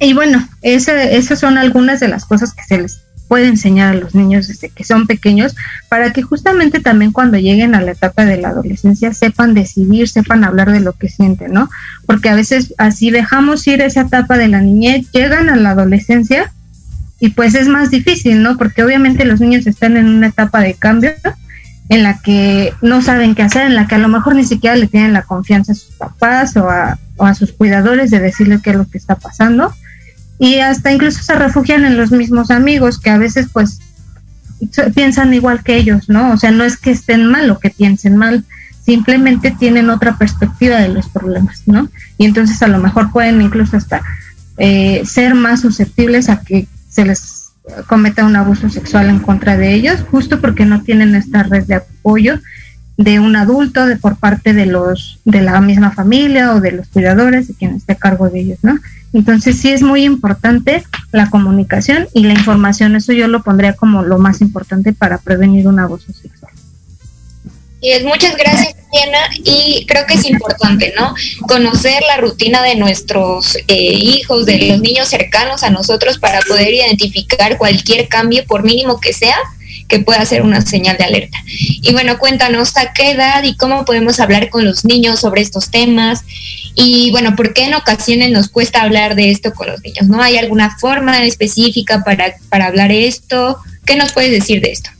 y 0.00 0.14
bueno, 0.14 0.48
esas 0.62 1.38
son 1.38 1.58
algunas 1.58 2.00
de 2.00 2.08
las 2.08 2.24
cosas 2.24 2.54
que 2.54 2.64
se 2.64 2.78
les 2.78 3.00
puede 3.28 3.46
enseñar 3.46 3.94
a 3.94 3.98
los 4.00 4.16
niños 4.16 4.48
desde 4.48 4.70
que 4.70 4.82
son 4.82 5.06
pequeños 5.06 5.54
para 5.88 6.12
que 6.12 6.22
justamente 6.22 6.80
también 6.80 7.12
cuando 7.12 7.38
lleguen 7.38 7.76
a 7.76 7.80
la 7.80 7.92
etapa 7.92 8.24
de 8.24 8.38
la 8.38 8.48
adolescencia 8.48 9.14
sepan 9.14 9.54
decidir, 9.54 10.08
sepan 10.08 10.42
hablar 10.42 10.72
de 10.72 10.80
lo 10.80 10.94
que 10.94 11.08
sienten, 11.08 11.52
¿no? 11.52 11.70
Porque 12.04 12.30
a 12.30 12.34
veces 12.34 12.74
así 12.78 13.10
dejamos 13.10 13.64
ir 13.68 13.80
esa 13.80 14.00
etapa 14.00 14.38
de 14.38 14.48
la 14.48 14.60
niñez, 14.60 15.06
llegan 15.12 15.50
a 15.50 15.56
la 15.56 15.70
adolescencia 15.70 16.52
y 17.20 17.30
pues 17.30 17.54
es 17.54 17.68
más 17.68 17.90
difícil, 17.90 18.42
¿no? 18.42 18.56
Porque 18.56 18.82
obviamente 18.82 19.24
los 19.24 19.40
niños 19.40 19.66
están 19.66 19.96
en 19.96 20.06
una 20.06 20.28
etapa 20.28 20.60
de 20.60 20.74
cambio 20.74 21.12
en 21.88 22.02
la 22.02 22.18
que 22.18 22.72
no 22.82 23.02
saben 23.02 23.34
qué 23.34 23.42
hacer, 23.42 23.66
en 23.66 23.74
la 23.74 23.86
que 23.86 23.94
a 23.94 23.98
lo 23.98 24.08
mejor 24.08 24.34
ni 24.34 24.44
siquiera 24.44 24.76
le 24.76 24.86
tienen 24.86 25.14
la 25.14 25.22
confianza 25.22 25.72
a 25.72 25.74
sus 25.74 25.94
papás 25.94 26.56
o 26.56 26.68
a, 26.68 26.98
o 27.16 27.24
a 27.24 27.34
sus 27.34 27.52
cuidadores 27.52 28.10
de 28.10 28.20
decirle 28.20 28.60
qué 28.62 28.70
es 28.70 28.76
lo 28.76 28.88
que 28.88 28.98
está 28.98 29.16
pasando 29.16 29.72
y 30.38 30.60
hasta 30.60 30.92
incluso 30.92 31.22
se 31.22 31.34
refugian 31.34 31.84
en 31.84 31.96
los 31.96 32.12
mismos 32.12 32.50
amigos 32.50 32.98
que 32.98 33.10
a 33.10 33.18
veces 33.18 33.48
pues 33.52 33.80
piensan 34.94 35.34
igual 35.34 35.62
que 35.62 35.76
ellos, 35.76 36.08
¿no? 36.08 36.32
O 36.32 36.36
sea, 36.36 36.50
no 36.50 36.64
es 36.64 36.76
que 36.76 36.90
estén 36.90 37.26
mal 37.26 37.50
o 37.50 37.58
que 37.58 37.70
piensen 37.70 38.16
mal, 38.16 38.44
simplemente 38.84 39.50
tienen 39.50 39.90
otra 39.90 40.16
perspectiva 40.16 40.76
de 40.76 40.88
los 40.88 41.08
problemas, 41.08 41.62
¿no? 41.66 41.88
Y 42.16 42.24
entonces 42.24 42.62
a 42.62 42.68
lo 42.68 42.78
mejor 42.78 43.10
pueden 43.12 43.40
incluso 43.40 43.76
hasta 43.76 44.02
eh, 44.56 45.02
ser 45.04 45.34
más 45.34 45.60
susceptibles 45.60 46.28
a 46.28 46.40
que 46.40 46.66
se 46.88 47.04
les 47.04 47.52
cometa 47.86 48.24
un 48.24 48.36
abuso 48.36 48.68
sexual 48.68 49.10
en 49.10 49.18
contra 49.18 49.56
de 49.56 49.74
ellos, 49.74 50.04
justo 50.10 50.40
porque 50.40 50.64
no 50.64 50.82
tienen 50.82 51.14
esta 51.14 51.42
red 51.42 51.64
de 51.64 51.76
apoyo 51.76 52.40
de 52.96 53.20
un 53.20 53.36
adulto, 53.36 53.86
de 53.86 53.96
por 53.96 54.16
parte 54.16 54.52
de 54.52 54.66
los 54.66 55.20
de 55.24 55.40
la 55.40 55.60
misma 55.60 55.92
familia 55.92 56.54
o 56.54 56.60
de 56.60 56.72
los 56.72 56.88
cuidadores 56.88 57.46
de 57.46 57.54
quien 57.54 57.76
esté 57.76 57.92
a 57.92 57.96
cargo 57.96 58.28
de 58.28 58.40
ellos, 58.40 58.58
¿no? 58.62 58.76
Entonces 59.12 59.58
sí 59.58 59.70
es 59.70 59.82
muy 59.82 60.02
importante 60.02 60.82
la 61.12 61.30
comunicación 61.30 62.08
y 62.12 62.24
la 62.24 62.34
información. 62.34 62.96
Eso 62.96 63.12
yo 63.12 63.28
lo 63.28 63.42
pondría 63.42 63.74
como 63.74 64.02
lo 64.02 64.18
más 64.18 64.40
importante 64.40 64.92
para 64.92 65.18
prevenir 65.18 65.68
un 65.68 65.78
abuso 65.78 66.12
sexual. 66.12 66.37
Y 67.80 67.90
es 67.90 68.02
muchas 68.02 68.36
gracias, 68.36 68.74
Diana. 68.92 69.18
Y 69.44 69.86
creo 69.86 70.06
que 70.06 70.14
es 70.14 70.24
importante, 70.24 70.92
¿no? 70.96 71.14
Conocer 71.46 72.02
la 72.08 72.16
rutina 72.16 72.62
de 72.62 72.74
nuestros 72.74 73.56
eh, 73.68 73.74
hijos, 73.74 74.46
de 74.46 74.58
los 74.68 74.80
niños 74.80 75.08
cercanos 75.08 75.62
a 75.62 75.70
nosotros 75.70 76.18
para 76.18 76.40
poder 76.40 76.72
identificar 76.72 77.56
cualquier 77.56 78.08
cambio, 78.08 78.44
por 78.46 78.64
mínimo 78.64 79.00
que 79.00 79.12
sea, 79.12 79.36
que 79.88 80.00
pueda 80.00 80.24
ser 80.26 80.42
una 80.42 80.60
señal 80.60 80.96
de 80.98 81.04
alerta. 81.04 81.38
Y 81.46 81.92
bueno, 81.92 82.18
cuéntanos 82.18 82.76
a 82.76 82.92
qué 82.92 83.12
edad 83.12 83.42
y 83.44 83.56
cómo 83.56 83.84
podemos 83.84 84.20
hablar 84.20 84.50
con 84.50 84.64
los 84.64 84.84
niños 84.84 85.20
sobre 85.20 85.42
estos 85.42 85.70
temas 85.70 86.24
y 86.80 87.10
bueno, 87.10 87.34
¿por 87.34 87.54
qué 87.54 87.64
en 87.64 87.74
ocasiones 87.74 88.30
nos 88.30 88.48
cuesta 88.48 88.82
hablar 88.82 89.16
de 89.16 89.32
esto 89.32 89.52
con 89.52 89.66
los 89.66 89.82
niños? 89.82 90.06
¿No 90.06 90.22
hay 90.22 90.36
alguna 90.36 90.78
forma 90.78 91.24
específica 91.24 92.04
para, 92.04 92.36
para 92.50 92.66
hablar 92.66 92.92
esto? 92.92 93.58
¿Qué 93.84 93.96
nos 93.96 94.12
puedes 94.12 94.30
decir 94.30 94.60
de 94.60 94.70
esto? 94.70 94.90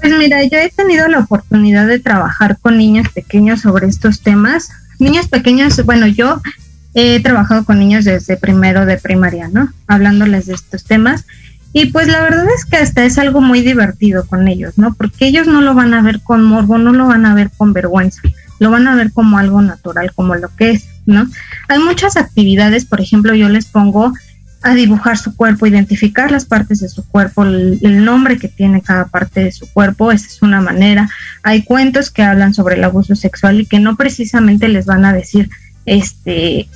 Pues 0.00 0.16
mira, 0.18 0.42
yo 0.44 0.58
he 0.58 0.70
tenido 0.70 1.08
la 1.08 1.20
oportunidad 1.20 1.86
de 1.86 1.98
trabajar 1.98 2.58
con 2.60 2.78
niños 2.78 3.08
pequeños 3.14 3.62
sobre 3.62 3.86
estos 3.86 4.20
temas. 4.20 4.70
Niños 4.98 5.28
pequeños, 5.28 5.84
bueno, 5.84 6.06
yo 6.06 6.40
he 6.94 7.20
trabajado 7.20 7.64
con 7.64 7.78
niños 7.78 8.04
desde 8.04 8.36
primero 8.36 8.86
de 8.86 8.98
primaria, 8.98 9.48
¿no? 9.48 9.72
Hablándoles 9.86 10.46
de 10.46 10.54
estos 10.54 10.84
temas. 10.84 11.26
Y 11.72 11.86
pues 11.86 12.08
la 12.08 12.22
verdad 12.22 12.46
es 12.56 12.64
que 12.64 12.76
hasta 12.76 13.04
es 13.04 13.18
algo 13.18 13.40
muy 13.40 13.60
divertido 13.60 14.26
con 14.26 14.48
ellos, 14.48 14.78
¿no? 14.78 14.94
Porque 14.94 15.26
ellos 15.26 15.46
no 15.46 15.60
lo 15.60 15.74
van 15.74 15.94
a 15.94 16.02
ver 16.02 16.20
con 16.22 16.42
morbo, 16.44 16.78
no 16.78 16.92
lo 16.92 17.06
van 17.06 17.26
a 17.26 17.34
ver 17.34 17.50
con 17.56 17.72
vergüenza 17.72 18.22
lo 18.58 18.70
van 18.70 18.88
a 18.88 18.94
ver 18.94 19.12
como 19.12 19.38
algo 19.38 19.62
natural, 19.62 20.12
como 20.14 20.34
lo 20.34 20.48
que 20.54 20.70
es, 20.70 20.88
¿no? 21.06 21.26
Hay 21.68 21.78
muchas 21.78 22.16
actividades, 22.16 22.84
por 22.84 23.00
ejemplo, 23.00 23.34
yo 23.34 23.48
les 23.48 23.66
pongo 23.66 24.12
a 24.62 24.74
dibujar 24.74 25.16
su 25.16 25.36
cuerpo, 25.36 25.66
identificar 25.66 26.32
las 26.32 26.44
partes 26.44 26.80
de 26.80 26.88
su 26.88 27.06
cuerpo, 27.06 27.44
el, 27.44 28.04
nombre 28.04 28.38
que 28.38 28.48
tiene 28.48 28.82
cada 28.82 29.06
parte 29.06 29.44
de 29.44 29.52
su 29.52 29.70
cuerpo, 29.72 30.10
esa 30.10 30.26
es 30.26 30.42
una 30.42 30.60
manera. 30.60 31.08
Hay 31.42 31.62
cuentos 31.62 32.10
que 32.10 32.22
hablan 32.22 32.54
sobre 32.54 32.74
el 32.74 32.84
abuso 32.84 33.14
sexual 33.14 33.60
y 33.60 33.66
que 33.66 33.78
no 33.78 33.96
precisamente 33.96 34.68
les 34.68 34.86
van 34.86 35.04
a 35.04 35.12
decir, 35.12 35.48
este, 35.86 36.68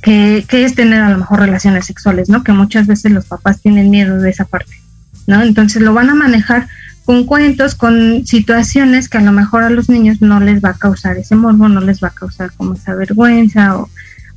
que, 0.00 0.44
que, 0.48 0.64
es 0.64 0.74
tener 0.74 1.02
a 1.02 1.10
lo 1.10 1.18
mejor 1.18 1.40
relaciones 1.40 1.86
sexuales, 1.86 2.28
¿no? 2.28 2.42
Que 2.42 2.52
muchas 2.52 2.86
veces 2.86 3.12
los 3.12 3.26
papás 3.26 3.60
tienen 3.60 3.90
miedo 3.90 4.18
de 4.18 4.30
esa 4.30 4.46
parte, 4.46 4.72
¿no? 5.26 5.42
Entonces 5.42 5.82
lo 5.82 5.92
van 5.92 6.08
a 6.08 6.14
manejar 6.14 6.66
con 7.04 7.24
cuentos, 7.24 7.74
con 7.74 8.26
situaciones 8.26 9.08
que 9.08 9.18
a 9.18 9.22
lo 9.22 9.32
mejor 9.32 9.64
a 9.64 9.70
los 9.70 9.90
niños 9.90 10.22
no 10.22 10.40
les 10.40 10.64
va 10.64 10.70
a 10.70 10.78
causar 10.78 11.18
ese 11.18 11.34
morbo, 11.34 11.68
no 11.68 11.80
les 11.80 12.02
va 12.02 12.08
a 12.08 12.12
causar 12.12 12.52
como 12.52 12.74
esa 12.74 12.94
vergüenza 12.94 13.76
o, 13.76 13.90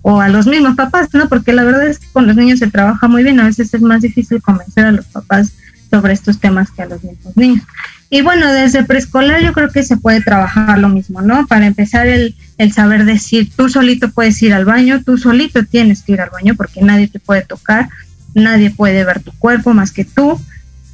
o 0.08 0.22
a 0.22 0.30
los 0.30 0.45
mismos 0.45 0.76
papás, 0.76 1.10
¿no? 1.14 1.28
Porque 1.28 1.51
la 1.51 1.64
verdad 1.64 1.88
es 1.88 1.97
que 1.97 2.06
con 2.14 2.28
los 2.28 2.36
niños 2.36 2.60
se 2.60 2.68
trabaja 2.68 3.08
muy 3.08 3.24
bien, 3.24 3.39
a 3.39 3.45
veces 3.45 3.74
es 3.74 3.82
más 3.82 4.03
difícil 4.03 4.39
convencer 4.39 4.86
a 4.86 4.91
los 4.91 5.06
papás 5.06 5.53
sobre 5.89 6.14
estos 6.14 6.39
temas 6.39 6.70
que 6.70 6.84
a 6.84 6.86
los 6.86 7.03
mismos 7.03 7.36
niños. 7.36 7.64
Y 8.12 8.22
bueno, 8.22 8.53
desde 8.53 8.84
preescolar 8.84 9.41
yo 9.41 9.51
creo 9.51 9.72
que 9.72 9.82
se 9.82 9.97
puede 9.97 10.22
trabajar 10.22 10.78
lo 10.78 10.89
mismo, 10.89 11.24
¿no? 11.24 11.47
Para 11.47 11.66
empezar 11.66 12.06
el, 12.06 12.36
el 12.60 12.72
saber 12.72 13.06
decir, 13.06 13.49
tú 13.56 13.68
solito 13.68 14.12
puedes 14.12 14.39
ir 14.43 14.53
al 14.53 14.64
baño, 14.64 15.01
tú 15.03 15.18
solito 15.18 15.66
tienes 15.66 16.03
que 16.03 16.12
ir 16.12 16.22
al 16.22 16.30
baño 16.30 16.53
porque 16.53 16.84
nadie 16.84 17.08
te 17.08 17.20
puede 17.20 17.41
tocar, 17.41 17.89
nadie 18.36 18.70
puede 18.70 19.03
ver 19.06 19.24
tu 19.24 19.32
cuerpo 19.32 19.74
más 19.74 19.91
que 19.91 20.06
tú, 20.06 20.39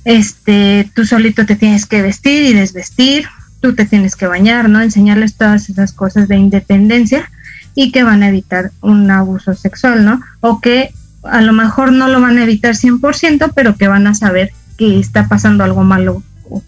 este, 0.05 0.89
tú 0.95 1.05
solito 1.05 1.45
te 1.45 1.57
tienes 1.57 1.85
que 1.85 2.01
vestir 2.01 2.43
y 2.43 2.53
desvestir, 2.53 3.25
tú 3.59 3.75
te 3.75 3.83
tienes 3.83 4.15
que 4.15 4.27
bañar, 4.27 4.69
¿no? 4.69 4.81
Enseñarles 4.81 5.35
todas 5.35 5.69
esas 5.69 5.91
cosas 5.91 6.29
de 6.29 6.37
independencia 6.37 7.29
y 7.75 7.91
que 7.91 8.03
van 8.03 8.23
a 8.23 8.29
evitar 8.29 8.71
un 8.81 9.09
abuso 9.09 9.53
sexual, 9.53 10.05
¿no? 10.05 10.21
O 10.39 10.59
que 10.59 10.93
a 11.23 11.41
lo 11.41 11.53
mejor 11.53 11.91
no 11.91 12.07
lo 12.07 12.21
van 12.21 12.37
a 12.37 12.43
evitar 12.43 12.75
100%, 12.75 13.51
pero 13.55 13.75
que 13.75 13.87
van 13.87 14.07
a 14.07 14.15
saber 14.15 14.51
que 14.77 14.99
está 14.99 15.27
pasando 15.27 15.63
algo 15.63 15.83
malo 15.83 16.23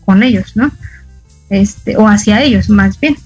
con 0.06 0.24
ellos, 0.24 0.56
¿no? 0.56 0.72
Este, 1.50 1.98
o 1.98 2.08
hacia 2.08 2.42
ellos, 2.42 2.70
más 2.70 3.00
bien. 3.00 3.18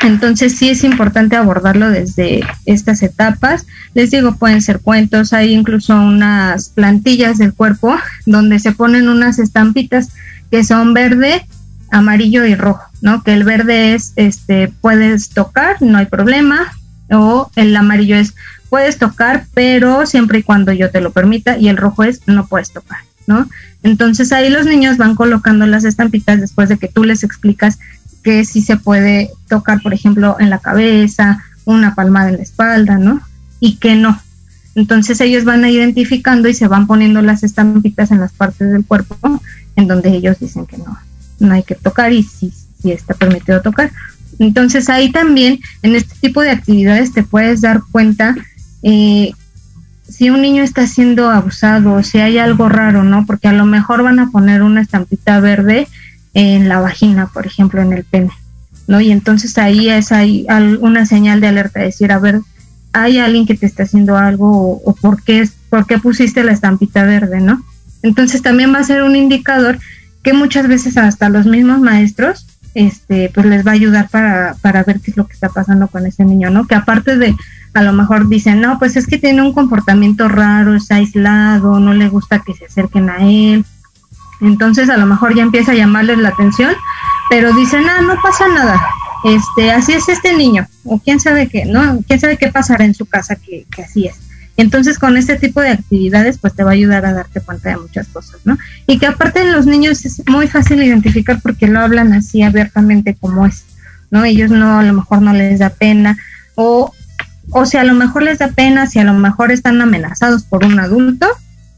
Entonces 0.00 0.56
sí 0.56 0.70
es 0.70 0.82
importante 0.82 1.36
abordarlo 1.36 1.90
desde 1.90 2.40
estas 2.64 3.02
etapas. 3.02 3.66
Les 3.94 4.10
digo, 4.10 4.36
pueden 4.36 4.62
ser 4.62 4.80
cuentos, 4.80 5.32
hay 5.32 5.52
incluso 5.52 5.94
unas 5.94 6.70
plantillas 6.70 7.38
del 7.38 7.52
cuerpo 7.52 7.94
donde 8.24 8.58
se 8.60 8.72
ponen 8.72 9.08
unas 9.08 9.38
estampitas 9.38 10.08
que 10.50 10.64
son 10.64 10.94
verde, 10.94 11.46
amarillo 11.90 12.46
y 12.46 12.54
rojo, 12.54 12.84
¿no? 13.02 13.22
Que 13.22 13.34
el 13.34 13.44
verde 13.44 13.94
es, 13.94 14.12
este, 14.16 14.72
puedes 14.80 15.30
tocar, 15.30 15.82
no 15.82 15.98
hay 15.98 16.06
problema, 16.06 16.72
o 17.10 17.50
el 17.56 17.76
amarillo 17.76 18.16
es, 18.16 18.34
puedes 18.68 18.98
tocar, 18.98 19.46
pero 19.54 20.06
siempre 20.06 20.40
y 20.40 20.42
cuando 20.42 20.72
yo 20.72 20.90
te 20.90 21.00
lo 21.00 21.10
permita, 21.10 21.58
y 21.58 21.68
el 21.68 21.76
rojo 21.76 22.04
es, 22.04 22.22
no 22.26 22.46
puedes 22.46 22.72
tocar, 22.72 23.00
¿no? 23.26 23.48
Entonces 23.82 24.32
ahí 24.32 24.50
los 24.50 24.66
niños 24.66 24.96
van 24.96 25.14
colocando 25.14 25.66
las 25.66 25.84
estampitas 25.84 26.40
después 26.40 26.68
de 26.68 26.78
que 26.78 26.88
tú 26.88 27.04
les 27.04 27.24
explicas 27.24 27.78
que 28.22 28.44
sí 28.44 28.62
se 28.62 28.76
puede 28.76 29.30
tocar, 29.48 29.80
por 29.82 29.94
ejemplo, 29.94 30.36
en 30.38 30.50
la 30.50 30.58
cabeza, 30.58 31.42
una 31.64 31.94
palmada 31.94 32.28
en 32.28 32.36
la 32.36 32.42
espalda, 32.42 32.98
¿no? 32.98 33.20
Y 33.58 33.76
que 33.76 33.94
no. 33.96 34.20
Entonces 34.74 35.20
ellos 35.20 35.44
van 35.44 35.64
identificando 35.64 36.48
y 36.48 36.54
se 36.54 36.68
van 36.68 36.86
poniendo 36.86 37.22
las 37.22 37.42
estampitas 37.42 38.10
en 38.10 38.20
las 38.20 38.32
partes 38.32 38.70
del 38.70 38.84
cuerpo 38.84 39.42
en 39.76 39.88
donde 39.88 40.10
ellos 40.10 40.38
dicen 40.38 40.66
que 40.66 40.78
no, 40.78 40.98
no 41.40 41.54
hay 41.54 41.62
que 41.62 41.74
tocar 41.74 42.12
y 42.12 42.22
sí, 42.22 42.52
sí 42.80 42.92
está 42.92 43.14
permitido 43.14 43.60
tocar. 43.62 43.90
Entonces 44.40 44.88
ahí 44.88 45.12
también 45.12 45.60
en 45.82 45.94
este 45.94 46.14
tipo 46.20 46.40
de 46.40 46.50
actividades 46.50 47.12
te 47.12 47.22
puedes 47.22 47.60
dar 47.60 47.82
cuenta 47.92 48.34
eh, 48.82 49.32
si 50.08 50.30
un 50.30 50.42
niño 50.42 50.62
está 50.64 50.86
siendo 50.86 51.30
abusado, 51.30 52.02
si 52.02 52.18
hay 52.18 52.38
algo 52.38 52.68
raro, 52.68 53.04
¿no? 53.04 53.26
Porque 53.26 53.48
a 53.48 53.52
lo 53.52 53.64
mejor 53.64 54.02
van 54.02 54.18
a 54.18 54.30
poner 54.30 54.62
una 54.62 54.80
estampita 54.80 55.38
verde 55.40 55.86
en 56.34 56.68
la 56.68 56.80
vagina, 56.80 57.28
por 57.28 57.46
ejemplo, 57.46 57.80
en 57.80 57.92
el 57.92 58.04
pene, 58.04 58.30
¿no? 58.88 59.00
Y 59.00 59.12
entonces 59.12 59.56
ahí 59.58 59.88
es 59.88 60.10
ahí 60.10 60.46
una 60.80 61.06
señal 61.06 61.40
de 61.40 61.48
alerta, 61.48 61.80
decir, 61.80 62.10
a 62.10 62.18
ver, 62.18 62.40
hay 62.92 63.18
alguien 63.18 63.46
que 63.46 63.54
te 63.54 63.66
está 63.66 63.84
haciendo 63.84 64.16
algo 64.16 64.82
o, 64.84 64.94
por, 64.94 65.22
qué, 65.22 65.48
por 65.68 65.86
qué 65.86 65.98
pusiste 65.98 66.42
la 66.42 66.52
estampita 66.52 67.04
verde, 67.04 67.40
¿no? 67.40 67.62
Entonces 68.02 68.42
también 68.42 68.74
va 68.74 68.78
a 68.78 68.84
ser 68.84 69.02
un 69.02 69.16
indicador 69.16 69.78
que 70.22 70.32
muchas 70.32 70.66
veces 70.66 70.96
hasta 70.96 71.28
los 71.28 71.46
mismos 71.46 71.80
maestros, 71.80 72.46
este, 72.74 73.30
pues 73.34 73.46
les 73.46 73.66
va 73.66 73.72
a 73.72 73.74
ayudar 73.74 74.08
para, 74.08 74.54
para 74.60 74.84
ver 74.84 75.00
qué 75.00 75.10
es 75.10 75.16
lo 75.16 75.26
que 75.26 75.34
está 75.34 75.48
pasando 75.48 75.88
con 75.88 76.06
ese 76.06 76.24
niño, 76.24 76.50
¿no? 76.50 76.66
Que 76.66 76.74
aparte 76.74 77.16
de, 77.16 77.36
a 77.74 77.82
lo 77.82 77.92
mejor 77.92 78.28
dicen, 78.28 78.60
no, 78.60 78.78
pues 78.78 78.96
es 78.96 79.06
que 79.06 79.18
tiene 79.18 79.42
un 79.42 79.52
comportamiento 79.52 80.28
raro, 80.28 80.74
es 80.74 80.90
aislado, 80.90 81.80
no 81.80 81.94
le 81.94 82.08
gusta 82.08 82.40
que 82.40 82.54
se 82.54 82.66
acerquen 82.66 83.10
a 83.10 83.18
él, 83.18 83.64
entonces 84.40 84.88
a 84.88 84.96
lo 84.96 85.06
mejor 85.06 85.34
ya 85.34 85.42
empieza 85.42 85.72
a 85.72 85.76
llamarles 85.76 86.18
la 86.18 86.30
atención, 86.30 86.74
pero 87.28 87.52
dicen, 87.52 87.84
ah, 87.88 88.02
no 88.02 88.14
pasa 88.22 88.48
nada, 88.48 88.80
este, 89.24 89.70
así 89.72 89.92
es 89.92 90.08
este 90.08 90.36
niño, 90.36 90.66
o 90.84 90.98
quién 90.98 91.20
sabe 91.20 91.48
qué, 91.48 91.64
¿no? 91.64 92.00
Quién 92.06 92.20
sabe 92.20 92.36
qué 92.36 92.48
pasará 92.48 92.84
en 92.84 92.94
su 92.94 93.06
casa 93.06 93.36
que, 93.36 93.66
que 93.74 93.82
así 93.82 94.06
es. 94.06 94.29
Entonces 94.60 94.98
con 94.98 95.16
este 95.16 95.36
tipo 95.36 95.60
de 95.60 95.70
actividades 95.70 96.38
pues 96.38 96.54
te 96.54 96.62
va 96.62 96.70
a 96.70 96.74
ayudar 96.74 97.06
a 97.06 97.14
darte 97.14 97.40
cuenta 97.40 97.70
de 97.70 97.78
muchas 97.78 98.08
cosas, 98.08 98.40
¿no? 98.44 98.58
Y 98.86 98.98
que 98.98 99.06
aparte 99.06 99.40
en 99.40 99.52
los 99.52 99.66
niños 99.66 100.04
es 100.04 100.22
muy 100.28 100.48
fácil 100.48 100.82
identificar 100.82 101.40
porque 101.42 101.66
lo 101.66 101.80
hablan 101.80 102.12
así 102.12 102.42
abiertamente 102.42 103.16
como 103.18 103.46
es, 103.46 103.64
¿no? 104.10 104.24
Ellos 104.24 104.50
no, 104.50 104.78
a 104.80 104.82
lo 104.82 104.92
mejor 104.92 105.22
no 105.22 105.32
les 105.32 105.60
da 105.60 105.70
pena 105.70 106.16
o, 106.56 106.92
o 107.50 107.66
si 107.66 107.78
a 107.78 107.84
lo 107.84 107.94
mejor 107.94 108.22
les 108.22 108.38
da 108.38 108.48
pena, 108.48 108.86
si 108.86 108.98
a 108.98 109.04
lo 109.04 109.14
mejor 109.14 109.50
están 109.50 109.80
amenazados 109.80 110.44
por 110.44 110.64
un 110.64 110.78
adulto, 110.78 111.26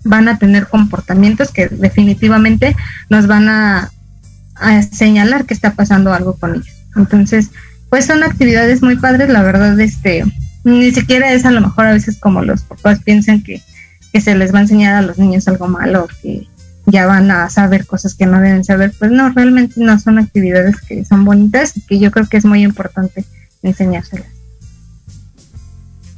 van 0.04 0.28
a 0.28 0.38
tener 0.38 0.66
comportamientos 0.66 1.50
que 1.50 1.68
definitivamente 1.68 2.76
nos 3.08 3.26
van 3.26 3.48
a, 3.48 3.90
señalar 4.92 5.44
que 5.44 5.54
está 5.54 5.72
pasando 5.72 6.12
algo 6.12 6.34
con 6.34 6.54
ellos. 6.54 6.84
Entonces, 6.94 7.50
pues 7.90 8.06
son 8.06 8.22
actividades 8.22 8.82
muy 8.82 8.96
padres, 8.96 9.28
la 9.28 9.42
verdad, 9.42 9.78
este, 9.80 10.24
ni 10.64 10.92
siquiera 10.92 11.32
es 11.32 11.44
a 11.44 11.50
lo 11.50 11.60
mejor 11.60 11.86
a 11.86 11.92
veces 11.92 12.18
como 12.18 12.42
los 12.42 12.62
papás 12.62 13.00
piensan 13.02 13.42
que, 13.42 13.62
que 14.12 14.20
se 14.20 14.34
les 14.34 14.52
va 14.52 14.58
a 14.58 14.62
enseñar 14.62 14.94
a 14.94 15.02
los 15.02 15.18
niños 15.18 15.48
algo 15.48 15.68
malo, 15.68 16.08
que 16.22 16.46
ya 16.86 17.06
van 17.06 17.30
a 17.30 17.48
saber 17.48 17.86
cosas 17.86 18.14
que 18.14 18.26
no 18.26 18.40
deben 18.40 18.64
saber, 18.64 18.92
pues 18.98 19.10
no, 19.10 19.30
realmente 19.30 19.74
no 19.76 19.98
son 19.98 20.18
actividades 20.18 20.80
que 20.80 21.04
son 21.04 21.24
bonitas 21.24 21.76
y 21.76 21.80
que 21.82 21.98
yo 21.98 22.10
creo 22.10 22.26
que 22.26 22.36
es 22.36 22.44
muy 22.44 22.62
importante 22.62 23.24
enseñárselas 23.62 24.26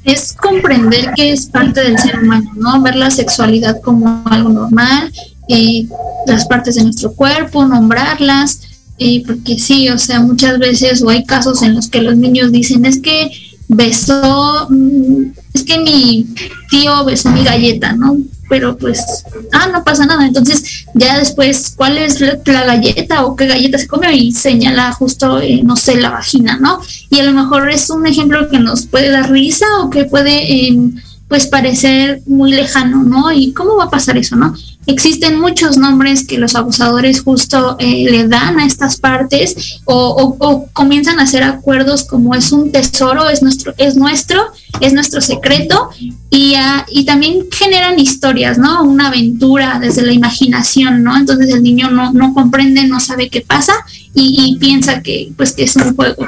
es 0.05 0.35
comprender 0.35 1.13
que 1.17 1.33
es 1.33 1.47
parte 1.47 1.83
del 1.83 1.99
ser 1.99 2.21
humano, 2.21 2.51
¿no? 2.57 2.81
Ver 2.83 2.97
la 2.97 3.11
sexualidad 3.11 3.81
como 3.81 4.23
algo 4.27 4.51
normal, 4.51 5.11
eh, 5.49 5.87
las 6.27 6.47
partes 6.47 6.75
de 6.75 6.85
nuestro 6.85 7.13
cuerpo, 7.13 7.65
nombrarlas, 7.65 8.61
eh, 8.99 9.23
porque 9.27 9.59
sí, 9.59 9.89
o 9.89 9.99
sea, 9.99 10.21
muchas 10.21 10.59
veces 10.59 11.03
o 11.03 11.09
hay 11.09 11.25
casos 11.25 11.63
en 11.63 11.75
los 11.75 11.89
que 11.89 12.03
los 12.03 12.17
niños 12.17 12.53
dicen, 12.53 12.85
es 12.85 13.01
que 13.01 13.31
besó, 13.69 14.67
mm, 14.69 15.33
es 15.53 15.63
que 15.63 15.79
mi 15.79 16.27
tío 16.71 17.05
besó 17.05 17.31
mi 17.31 17.45
galleta, 17.45 17.93
¿no? 17.93 18.17
pero 18.49 18.77
pues, 18.77 19.25
ah, 19.53 19.69
no 19.73 19.85
pasa 19.85 20.07
nada. 20.07 20.27
Entonces, 20.27 20.87
ya 20.95 21.19
después, 21.19 21.75
¿cuál 21.77 21.99
es 21.99 22.21
la, 22.21 22.65
galleta 22.65 23.25
o 23.25 23.37
qué 23.37 23.47
galleta 23.47 23.79
se 23.79 23.89
come? 23.89 24.15
Y 24.15 24.33
señala 24.33 24.93
justo, 24.93 25.41
eh, 25.41 25.63
no 25.63 25.77
sé, 25.77 25.97
la 25.97 26.11
vagina, 26.11 26.59
¿no? 26.61 26.81
Y 27.11 27.21
a 27.21 27.25
lo 27.25 27.33
mejor 27.33 27.71
es 27.71 27.91
un 27.91 28.07
ejemplo 28.07 28.49
que 28.49 28.59
nos 28.59 28.87
puede 28.87 29.11
dar 29.11 29.31
risa 29.31 29.67
o 29.81 29.91
que 29.91 30.05
puede, 30.05 30.69
em, 30.69 30.95
pues, 31.29 31.47
parecer 31.47 32.23
muy 32.27 32.53
lejano, 32.53 33.03
¿no? 33.03 33.33
¿Y 33.33 33.53
cómo 33.53 33.77
va 33.77 33.85
a 33.85 33.91
pasar 33.91 34.17
eso, 34.17 34.37
no? 34.37 34.55
Existen 34.87 35.41
muchos 35.41 35.79
nombres 35.79 36.27
que 36.27 36.39
los 36.39 36.55
abusadores 36.55 37.23
justo 37.23 37.77
eh, 37.79 38.07
le 38.11 38.29
dan 38.29 38.59
a 38.59 38.67
estas 38.67 38.99
partes 38.99 39.81
o, 39.85 40.37
comienzan 40.73 41.19
a 41.19 41.23
hacer 41.23 41.43
acuerdos 41.43 42.05
como 42.05 42.35
es 42.35 42.53
un 42.53 42.71
tesoro, 42.71 43.29
es 43.29 43.43
nuestro, 43.43 43.75
es 43.79 43.97
nuestro, 43.97 44.53
es 44.81 44.93
nuestro 44.93 45.21
secreto 45.21 45.91
y, 46.31 46.55
ah, 46.57 46.85
y 46.91 47.05
también 47.05 47.47
generan 47.51 47.99
historias, 47.99 48.59
¿no? 48.59 48.83
Una 48.83 49.09
aventura 49.09 49.79
desde 49.81 50.03
la 50.03 50.13
imaginación, 50.13 51.03
¿no? 51.03 51.17
Entonces 51.17 51.49
el 51.49 51.63
niño 51.63 51.91
no, 51.91 52.13
no 52.13 52.35
comprende, 52.35 52.87
no 52.87 53.01
sabe 53.01 53.31
qué 53.31 53.41
pasa 53.41 53.73
y, 54.15 54.57
piensa 54.61 55.03
que 55.03 55.33
pues 55.37 55.53
que 55.53 55.65
es 55.65 55.77
un 55.77 55.95
juego. 55.97 56.25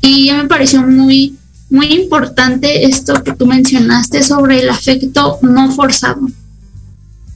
Y 0.00 0.30
me 0.32 0.46
pareció 0.46 0.82
muy, 0.82 1.36
muy 1.70 1.86
importante 1.86 2.84
esto 2.84 3.22
que 3.22 3.32
tú 3.32 3.46
mencionaste 3.46 4.22
sobre 4.22 4.60
el 4.60 4.70
afecto 4.70 5.38
no 5.42 5.70
forzado 5.72 6.28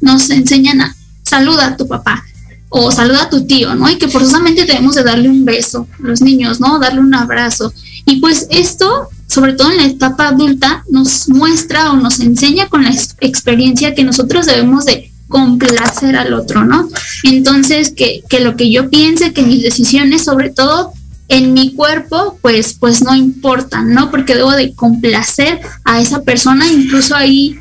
nos 0.01 0.31
enseñan 0.31 0.81
a 0.81 0.97
saluda 1.23 1.67
a 1.67 1.77
tu 1.77 1.87
papá 1.87 2.25
o 2.69 2.91
saluda 2.91 3.25
a 3.25 3.31
tu 3.31 3.47
tío, 3.47 3.75
¿no? 3.75 3.89
Y 3.91 3.97
que 3.97 4.09
forzosamente 4.09 4.65
debemos 4.65 4.95
de 4.95 5.03
darle 5.03 5.29
un 5.29 5.45
beso 5.45 5.87
a 5.99 6.03
los 6.03 6.21
niños, 6.21 6.61
¿no? 6.61 6.79
Darle 6.79 7.01
un 7.01 7.15
abrazo. 7.15 7.73
Y 8.05 8.17
pues 8.17 8.47
esto, 8.51 9.09
sobre 9.27 9.55
todo 9.55 9.71
en 9.71 9.79
la 9.79 9.87
etapa 9.87 10.29
adulta, 10.29 10.85
nos 10.91 11.29
muestra 11.29 11.93
o 11.93 11.97
nos 11.97 12.21
enseña 12.21 12.69
con 12.69 12.85
la 12.85 12.95
experiencia 13.21 13.95
que 13.95 14.05
nosotros 14.05 14.47
debemos 14.47 14.85
de 14.85 15.13
complacer 15.29 16.17
al 16.17 16.35
otro, 16.35 16.65
¿no? 16.65 16.89
Entonces, 17.25 17.93
que, 17.97 18.23
que 18.29 18.41
lo 18.41 18.57
que 18.57 18.71
yo 18.71 18.91
piense, 18.91 19.33
que 19.33 19.43
mis 19.43 19.63
decisiones, 19.63 20.25
sobre 20.25 20.51
todo 20.51 20.93
en 21.29 21.55
mi 21.55 21.75
cuerpo, 21.75 22.39
pues, 22.43 22.75
pues 22.75 23.03
no 23.03 23.15
importan, 23.15 23.93
¿no? 23.93 24.11
Porque 24.11 24.37
debo 24.37 24.53
de 24.53 24.75
complacer 24.75 25.61
a 25.85 26.01
esa 26.01 26.23
persona, 26.23 26.67
incluso 26.71 27.17
ahí 27.17 27.59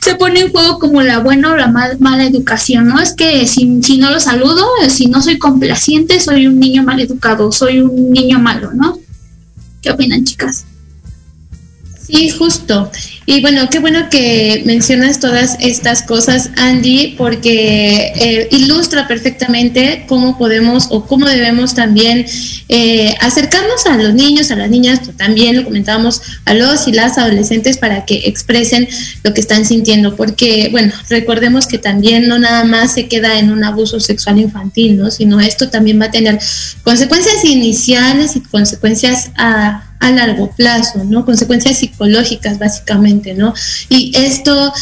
se 0.00 0.14
pone 0.14 0.40
en 0.40 0.52
juego 0.52 0.78
como 0.78 1.02
la 1.02 1.18
buena 1.18 1.52
o 1.52 1.56
la 1.56 1.68
mala 1.68 2.24
educación, 2.24 2.88
¿no? 2.88 3.00
Es 3.00 3.14
que 3.14 3.46
si, 3.46 3.82
si 3.82 3.98
no 3.98 4.10
lo 4.10 4.20
saludo, 4.20 4.66
si 4.88 5.06
no 5.06 5.20
soy 5.22 5.38
complaciente, 5.38 6.20
soy 6.20 6.46
un 6.46 6.58
niño 6.58 6.82
mal 6.82 7.00
educado, 7.00 7.50
soy 7.52 7.80
un 7.80 8.10
niño 8.10 8.38
malo, 8.38 8.72
¿no? 8.72 8.98
¿Qué 9.82 9.90
opinan, 9.90 10.24
chicas? 10.24 10.64
Sí, 12.00 12.30
justo. 12.30 12.90
Y 13.30 13.42
bueno, 13.42 13.68
qué 13.68 13.78
bueno 13.78 14.08
que 14.08 14.62
mencionas 14.64 15.20
todas 15.20 15.58
estas 15.60 16.00
cosas, 16.00 16.48
Andy, 16.56 17.14
porque 17.18 18.10
eh, 18.16 18.48
ilustra 18.52 19.06
perfectamente 19.06 20.06
cómo 20.08 20.38
podemos 20.38 20.86
o 20.88 21.04
cómo 21.04 21.26
debemos 21.26 21.74
también 21.74 22.24
eh, 22.70 23.14
acercarnos 23.20 23.84
a 23.84 23.98
los 23.98 24.14
niños, 24.14 24.50
a 24.50 24.56
las 24.56 24.70
niñas, 24.70 25.02
también 25.18 25.56
lo 25.56 25.64
comentábamos 25.64 26.22
a 26.46 26.54
los 26.54 26.88
y 26.88 26.92
las 26.92 27.18
adolescentes 27.18 27.76
para 27.76 28.06
que 28.06 28.22
expresen 28.24 28.88
lo 29.22 29.34
que 29.34 29.42
están 29.42 29.66
sintiendo, 29.66 30.16
porque 30.16 30.68
bueno, 30.70 30.94
recordemos 31.10 31.66
que 31.66 31.76
también 31.76 32.28
no 32.28 32.38
nada 32.38 32.64
más 32.64 32.94
se 32.94 33.08
queda 33.08 33.38
en 33.38 33.52
un 33.52 33.62
abuso 33.62 34.00
sexual 34.00 34.38
infantil, 34.38 34.96
¿no? 34.96 35.10
Sino 35.10 35.38
esto 35.38 35.68
también 35.68 36.00
va 36.00 36.06
a 36.06 36.10
tener 36.10 36.38
consecuencias 36.82 37.44
iniciales 37.44 38.36
y 38.36 38.40
consecuencias 38.40 39.32
a 39.36 39.87
a 40.00 40.10
largo 40.10 40.50
plazo, 40.50 41.04
¿no? 41.04 41.24
Consecuencias 41.24 41.78
psicológicas, 41.78 42.58
básicamente, 42.58 43.34
¿no? 43.34 43.54
Y 43.88 44.12
esto, 44.16 44.72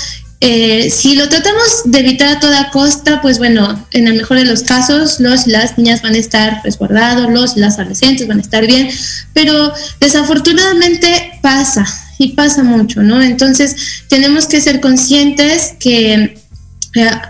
eh, 0.40 0.90
si 0.90 1.16
lo 1.16 1.28
tratamos 1.28 1.82
de 1.84 2.00
evitar 2.00 2.36
a 2.36 2.40
toda 2.40 2.70
costa, 2.70 3.20
pues 3.22 3.38
bueno, 3.38 3.86
en 3.92 4.08
el 4.08 4.14
mejor 4.14 4.38
de 4.38 4.44
los 4.44 4.62
casos, 4.62 5.20
los 5.20 5.46
las 5.46 5.78
niñas 5.78 6.02
van 6.02 6.14
a 6.14 6.18
estar 6.18 6.60
resguardados, 6.64 7.30
los 7.30 7.56
las 7.56 7.78
adolescentes 7.78 8.26
van 8.28 8.38
a 8.38 8.42
estar 8.42 8.66
bien, 8.66 8.88
pero 9.32 9.72
desafortunadamente 10.00 11.38
pasa, 11.42 11.86
y 12.18 12.28
pasa 12.28 12.62
mucho, 12.62 13.02
¿no? 13.02 13.22
Entonces, 13.22 14.04
tenemos 14.08 14.46
que 14.46 14.60
ser 14.60 14.80
conscientes 14.80 15.74
que 15.78 16.38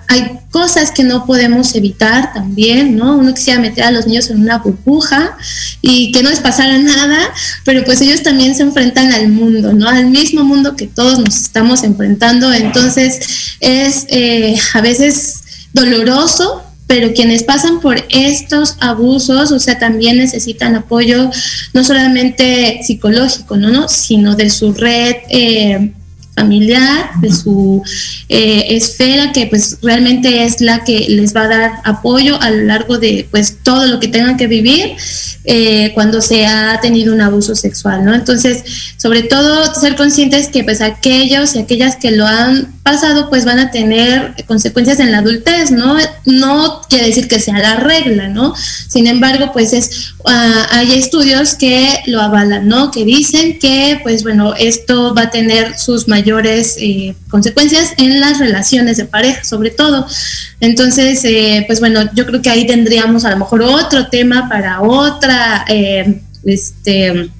hay 0.09 0.39
cosas 0.51 0.91
que 0.91 1.05
no 1.05 1.27
podemos 1.27 1.75
evitar 1.75 2.33
también, 2.33 2.97
¿no? 2.97 3.17
Uno 3.17 3.35
quisiera 3.35 3.61
meter 3.61 3.85
a 3.85 3.91
los 3.91 4.07
niños 4.07 4.31
en 4.31 4.41
una 4.41 4.59
burbuja 4.59 5.37
y 5.83 6.12
que 6.12 6.23
no 6.23 6.31
les 6.31 6.41
pasara 6.41 6.79
nada, 6.79 7.19
pero 7.64 7.85
pues 7.85 8.01
ellos 8.01 8.23
también 8.23 8.55
se 8.55 8.62
enfrentan 8.62 9.12
al 9.12 9.29
mundo, 9.29 9.73
¿no? 9.73 9.89
Al 9.89 10.07
mismo 10.07 10.45
mundo 10.45 10.77
que 10.77 10.87
todos 10.87 11.19
nos 11.19 11.37
estamos 11.37 11.83
enfrentando. 11.83 12.53
Entonces 12.53 13.57
es 13.61 14.07
eh, 14.09 14.57
a 14.75 14.81
veces 14.81 15.43
doloroso, 15.73 16.62
pero 16.87 17.12
quienes 17.12 17.43
pasan 17.43 17.81
por 17.81 18.05
estos 18.09 18.77
abusos, 18.81 19.51
o 19.53 19.59
sea, 19.59 19.79
también 19.79 20.19
necesitan 20.19 20.77
apoyo 20.77 21.31
no 21.75 21.85
solamente 21.85 22.81
psicológico, 22.83 23.57
¿no? 23.57 23.71
¿no? 23.71 23.89
Sino 23.89 24.37
de 24.37 24.51
su 24.51 24.73
red. 24.73 25.17
Eh, 25.29 25.93
familiar, 26.37 27.11
de 27.20 27.32
su 27.32 27.82
eh, 28.28 28.66
esfera, 28.76 29.32
que 29.32 29.47
pues 29.47 29.78
realmente 29.82 30.45
es 30.45 30.61
la 30.61 30.84
que 30.84 31.07
les 31.09 31.34
va 31.34 31.45
a 31.45 31.49
dar 31.49 31.72
apoyo 31.84 32.41
a 32.43 32.51
lo 32.51 32.64
largo 32.64 32.99
de 32.99 33.26
pues 33.30 33.59
todo 33.62 33.87
lo 33.87 33.99
que 33.99 34.09
tengan 34.09 34.37
que 34.37 34.47
vivir 34.47 34.97
eh, 35.45 35.93
cuando 35.95 36.20
se 36.20 36.47
ha 36.47 36.78
tenido 36.80 37.14
un 37.14 37.22
abuso 37.22 37.55
sexual, 37.55 38.05
¿no? 38.05 38.14
Entonces, 38.14 38.64
sobre 38.99 39.22
todo 39.22 39.74
ser 39.74 39.97
conscientes 39.97 40.49
que 40.49 40.62
pues 40.62 40.80
aquellos 40.82 41.57
y 41.57 41.61
aquellas 41.61 41.97
que 41.97 42.11
lo 42.11 42.26
han 42.26 42.76
pasado 42.87 43.28
pues 43.28 43.45
van 43.45 43.59
a 43.59 43.70
tener 43.70 44.34
consecuencias 44.47 44.99
en 45.01 45.12
la 45.12 45.18
adultez, 45.18 45.70
¿no? 45.70 45.97
No 46.24 46.80
quiere 46.89 47.07
decir 47.07 47.28
que 47.28 47.39
sea 47.39 47.59
la 47.59 47.76
regla, 47.76 48.28
¿no? 48.28 48.55
Sin 48.57 49.07
embargo, 49.07 49.51
pues 49.53 49.72
es, 49.72 50.14
ah, 50.24 50.66
hay 50.70 50.95
estudios 50.95 51.55
que 51.55 52.01
lo 52.07 52.20
avalan, 52.20 52.66
¿no? 52.66 52.91
Que 52.91 53.05
dicen 53.05 53.59
que 53.59 54.01
pues 54.03 54.22
bueno, 54.22 54.55
esto 54.55 55.14
va 55.14 55.22
a 55.22 55.30
tener 55.30 55.78
sus 55.78 56.09
mayores 56.09 56.16
mayores 56.16 56.76
eh, 56.80 57.14
consecuencias 57.28 57.93
en 57.99 58.20
las 58.20 58.39
relaciones 58.39 58.97
de 58.97 59.05
pareja, 59.05 59.45
sobre 59.45 59.70
todo. 59.70 60.07
Entonces, 60.61 61.22
eh, 61.24 61.62
pues 61.66 61.78
bueno, 61.78 62.01
yo 62.14 62.24
creo 62.26 62.41
que 62.41 62.49
ahí 62.51 62.66
tendríamos 62.66 63.24
a 63.24 63.30
lo 63.30 63.37
mejor 63.37 63.62
otro 63.62 64.09
tema 64.09 64.49
para 64.49 64.80
otra, 64.80 65.64
eh, 65.68 66.22
este, 66.45 67.30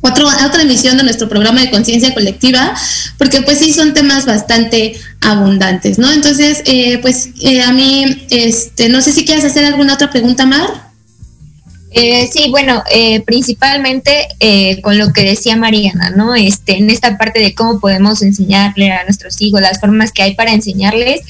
otra 0.00 0.62
emisión 0.62 0.96
de 0.96 1.04
nuestro 1.04 1.28
programa 1.28 1.60
de 1.60 1.70
conciencia 1.70 2.14
colectiva, 2.14 2.74
porque 3.18 3.42
pues 3.42 3.58
sí 3.58 3.72
son 3.72 3.94
temas 3.94 4.26
bastante 4.26 4.94
abundantes, 5.20 5.98
¿no? 5.98 6.10
Entonces, 6.12 6.62
pues 7.02 7.30
a 7.66 7.72
mí, 7.72 8.26
este, 8.30 8.88
no 8.88 9.00
sé 9.00 9.12
si 9.12 9.24
quieres 9.24 9.44
hacer 9.44 9.64
alguna 9.64 9.94
otra 9.94 10.10
pregunta, 10.10 10.46
Mar. 10.46 10.88
Eh, 11.90 12.28
sí, 12.30 12.48
bueno, 12.50 12.82
eh, 12.92 13.22
principalmente 13.22 14.28
eh, 14.40 14.80
con 14.82 14.98
lo 14.98 15.12
que 15.12 15.24
decía 15.24 15.56
Mariana, 15.56 16.10
¿no? 16.10 16.34
Este, 16.34 16.76
en 16.76 16.90
esta 16.90 17.16
parte 17.16 17.40
de 17.40 17.54
cómo 17.54 17.80
podemos 17.80 18.20
enseñarle 18.20 18.92
a 18.92 19.04
nuestros 19.04 19.40
hijos, 19.40 19.60
las 19.62 19.80
formas 19.80 20.12
que 20.12 20.22
hay 20.22 20.34
para 20.34 20.52
enseñarles, 20.52 21.22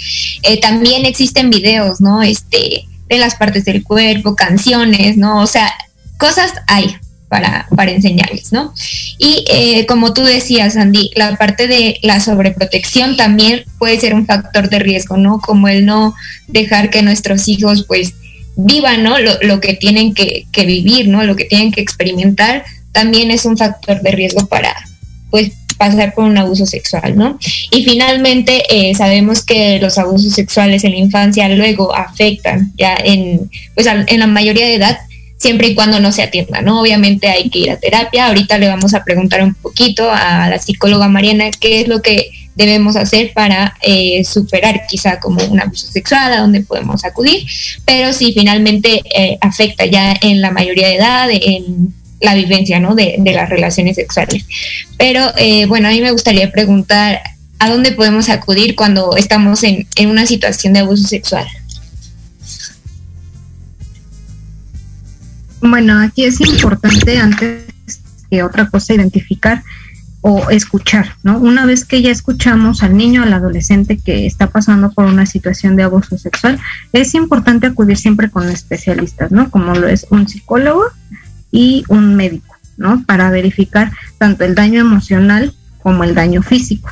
eh, 0.42 0.60
también 0.60 1.06
existen 1.06 1.50
videos, 1.50 2.00
¿no? 2.00 2.22
Este, 2.22 2.86
de 3.08 3.18
las 3.18 3.36
partes 3.36 3.64
del 3.64 3.84
cuerpo, 3.84 4.34
canciones, 4.34 5.16
¿no? 5.16 5.40
O 5.42 5.46
sea, 5.46 5.72
cosas 6.18 6.52
hay 6.66 6.96
para, 7.28 7.68
para 7.76 7.90
enseñarles, 7.90 8.52
¿no? 8.52 8.72
Y 9.18 9.84
como 9.86 10.14
tú 10.14 10.22
decías, 10.22 10.76
Andy, 10.76 11.10
la 11.14 11.36
parte 11.36 11.66
de 11.68 11.98
la 12.02 12.20
sobreprotección 12.20 13.16
también 13.16 13.64
puede 13.78 14.00
ser 14.00 14.14
un 14.14 14.26
factor 14.26 14.70
de 14.70 14.78
riesgo, 14.78 15.16
¿no? 15.16 15.40
Como 15.40 15.68
el 15.68 15.84
no 15.84 16.14
dejar 16.46 16.90
que 16.90 17.02
nuestros 17.02 17.48
hijos, 17.48 17.84
pues, 17.86 18.14
vivan 18.58 19.04
¿no? 19.04 19.16
lo, 19.18 19.60
que 19.60 19.74
tienen 19.74 20.14
que, 20.14 20.46
vivir, 20.66 21.08
¿no? 21.08 21.22
lo 21.22 21.36
que 21.36 21.44
tienen 21.44 21.70
que 21.70 21.80
experimentar, 21.80 22.64
también 22.90 23.30
es 23.30 23.44
un 23.44 23.56
factor 23.56 24.02
de 24.02 24.10
riesgo 24.10 24.46
para 24.46 24.74
pues 25.30 25.52
pasar 25.76 26.12
por 26.12 26.24
un 26.24 26.36
abuso 26.36 26.66
sexual, 26.66 27.16
¿no? 27.16 27.38
Y 27.70 27.84
finalmente 27.84 28.64
eh, 28.68 28.94
sabemos 28.96 29.44
que 29.44 29.78
los 29.78 29.96
abusos 29.96 30.32
sexuales 30.32 30.82
en 30.82 30.90
la 30.90 30.96
infancia 30.96 31.48
luego 31.50 31.94
afectan 31.94 32.72
ya 32.76 32.96
en, 32.96 33.48
pues 33.74 33.86
en 33.86 34.18
la 34.18 34.26
mayoría 34.26 34.66
de 34.66 34.74
edad, 34.74 34.98
siempre 35.38 35.68
y 35.68 35.74
cuando 35.74 36.00
no 36.00 36.12
se 36.12 36.22
atienda, 36.22 36.60
¿no? 36.60 36.80
Obviamente 36.80 37.28
hay 37.28 37.48
que 37.48 37.60
ir 37.60 37.70
a 37.70 37.78
terapia. 37.78 38.26
Ahorita 38.26 38.58
le 38.58 38.68
vamos 38.68 38.92
a 38.94 39.04
preguntar 39.04 39.42
un 39.42 39.54
poquito 39.54 40.10
a 40.10 40.48
la 40.48 40.58
psicóloga 40.58 41.08
Mariana 41.08 41.50
qué 41.58 41.80
es 41.80 41.88
lo 41.88 42.02
que 42.02 42.30
debemos 42.56 42.96
hacer 42.96 43.32
para 43.32 43.76
eh, 43.82 44.24
superar 44.24 44.82
quizá 44.88 45.20
como 45.20 45.42
un 45.44 45.60
abuso 45.60 45.86
sexual, 45.86 46.32
a 46.32 46.40
donde 46.40 46.60
podemos 46.60 47.04
acudir, 47.04 47.46
pero 47.84 48.12
si 48.12 48.32
finalmente 48.32 49.00
eh, 49.14 49.38
afecta 49.40 49.86
ya 49.86 50.16
en 50.20 50.40
la 50.40 50.50
mayoría 50.50 50.88
de 50.88 50.96
edad, 50.96 51.28
en 51.30 51.94
la 52.20 52.34
vivencia 52.34 52.80
¿no? 52.80 52.96
de, 52.96 53.16
las 53.24 53.48
relaciones 53.48 53.94
sexuales. 53.94 54.44
Pero 54.96 55.32
eh, 55.36 55.66
bueno, 55.66 55.86
a 55.86 55.92
mí 55.92 56.00
me 56.00 56.10
gustaría 56.10 56.50
preguntar, 56.50 57.20
¿a 57.60 57.70
dónde 57.70 57.92
podemos 57.92 58.28
acudir 58.28 58.74
cuando 58.74 59.16
estamos 59.16 59.62
en 59.62 59.86
una 60.10 60.26
situación 60.26 60.72
de 60.72 60.80
abuso 60.80 61.06
sexual? 61.06 61.46
Bueno, 65.60 65.98
aquí 66.00 66.24
es 66.24 66.40
importante 66.40 67.18
antes 67.18 67.64
que 68.30 68.42
otra 68.42 68.68
cosa 68.68 68.94
identificar 68.94 69.62
o 70.20 70.50
escuchar, 70.50 71.14
¿no? 71.22 71.38
Una 71.38 71.64
vez 71.64 71.84
que 71.84 72.02
ya 72.02 72.10
escuchamos 72.10 72.82
al 72.82 72.96
niño, 72.96 73.22
al 73.22 73.32
adolescente 73.32 73.98
que 73.98 74.26
está 74.26 74.48
pasando 74.48 74.90
por 74.90 75.06
una 75.06 75.26
situación 75.26 75.76
de 75.76 75.84
abuso 75.84 76.18
sexual, 76.18 76.58
es 76.92 77.14
importante 77.14 77.66
acudir 77.66 77.96
siempre 77.96 78.30
con 78.30 78.48
especialistas, 78.48 79.30
¿no? 79.30 79.50
Como 79.50 79.74
lo 79.74 79.86
es 79.86 80.06
un 80.10 80.28
psicólogo 80.28 80.84
y 81.52 81.84
un 81.88 82.16
médico, 82.16 82.54
¿no? 82.76 83.04
Para 83.04 83.30
verificar 83.30 83.92
tanto 84.18 84.44
el 84.44 84.54
daño 84.54 84.80
emocional 84.80 85.54
como 85.82 86.04
el 86.04 86.14
daño 86.14 86.42
físico. 86.42 86.90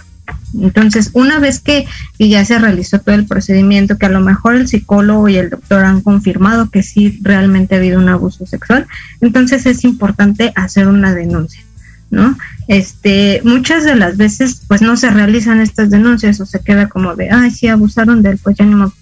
Entonces, 0.55 1.11
una 1.13 1.39
vez 1.39 1.61
que 1.61 1.87
ya 2.19 2.45
se 2.45 2.59
realizó 2.59 3.01
todo 3.01 3.15
el 3.15 3.27
procedimiento, 3.27 3.99
que 3.99 4.07
a 4.07 4.11
lo 4.11 4.21
mejor 4.21 4.55
el 4.55 4.69
psicólogo 4.69 5.29
y 5.29 5.37
el 5.37 5.51
doctor 5.51 5.85
han 5.85 6.01
confirmado 6.01 6.71
que 6.71 6.83
sí 6.83 7.19
realmente 7.23 7.75
ha 7.75 7.79
habido 7.79 7.99
un 7.99 8.09
abuso 8.09 8.47
sexual, 8.47 8.87
entonces 9.21 9.67
es 9.67 9.85
importante 9.85 10.53
hacer 10.55 10.89
una 10.89 11.15
denuncia. 11.15 11.63
¿no? 12.11 12.37
Este, 12.69 13.41
muchas 13.45 13.85
de 13.85 13.97
las 13.97 14.17
veces 14.17 14.63
pues 14.69 14.81
no 14.81 14.97
se 14.97 15.11
realizan 15.11 15.61
estas 15.61 15.91
denuncias 15.91 16.41
o 16.41 16.47
se 16.47 16.61
queda 16.61 16.89
como 16.89 17.15
de, 17.17 17.31
ay, 17.31 17.51
sí, 17.51 17.69
abusaron 17.69 18.23
de 18.23 18.31
él, 18.31 18.41
pues 18.43 18.57
ya 18.57 18.65
no, 18.65 18.93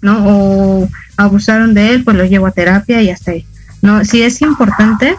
¿no? 0.00 0.26
O 0.26 0.88
abusaron 1.16 1.74
de 1.74 1.94
él, 1.94 2.04
pues 2.04 2.16
lo 2.16 2.24
llevo 2.24 2.46
a 2.46 2.52
terapia 2.52 3.02
y 3.02 3.10
hasta 3.10 3.32
ahí, 3.32 3.46
¿no? 3.80 4.04
Sí 4.04 4.22
es 4.22 4.42
importante 4.42 5.16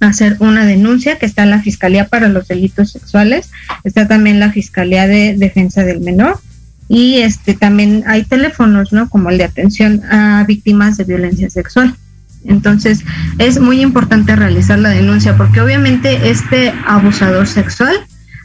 hacer 0.00 0.36
una 0.40 0.64
denuncia 0.64 1.18
que 1.18 1.26
está 1.26 1.44
la 1.46 1.62
Fiscalía 1.62 2.06
para 2.06 2.28
los 2.28 2.48
Delitos 2.48 2.92
Sexuales, 2.92 3.50
está 3.84 4.06
también 4.06 4.40
la 4.40 4.52
Fiscalía 4.52 5.06
de 5.06 5.34
Defensa 5.36 5.84
del 5.84 6.00
Menor 6.00 6.40
y 6.88 7.16
este 7.16 7.54
también 7.54 8.04
hay 8.06 8.24
teléfonos, 8.24 8.92
¿no? 8.92 9.08
Como 9.10 9.30
el 9.30 9.38
de 9.38 9.44
atención 9.44 10.02
a 10.10 10.44
víctimas 10.46 10.96
de 10.96 11.04
violencia 11.04 11.50
sexual. 11.50 11.94
Entonces, 12.44 13.00
es 13.38 13.60
muy 13.60 13.80
importante 13.80 14.34
realizar 14.36 14.78
la 14.78 14.90
denuncia 14.90 15.36
porque 15.36 15.60
obviamente 15.60 16.30
este 16.30 16.72
abusador 16.86 17.46
sexual 17.46 17.94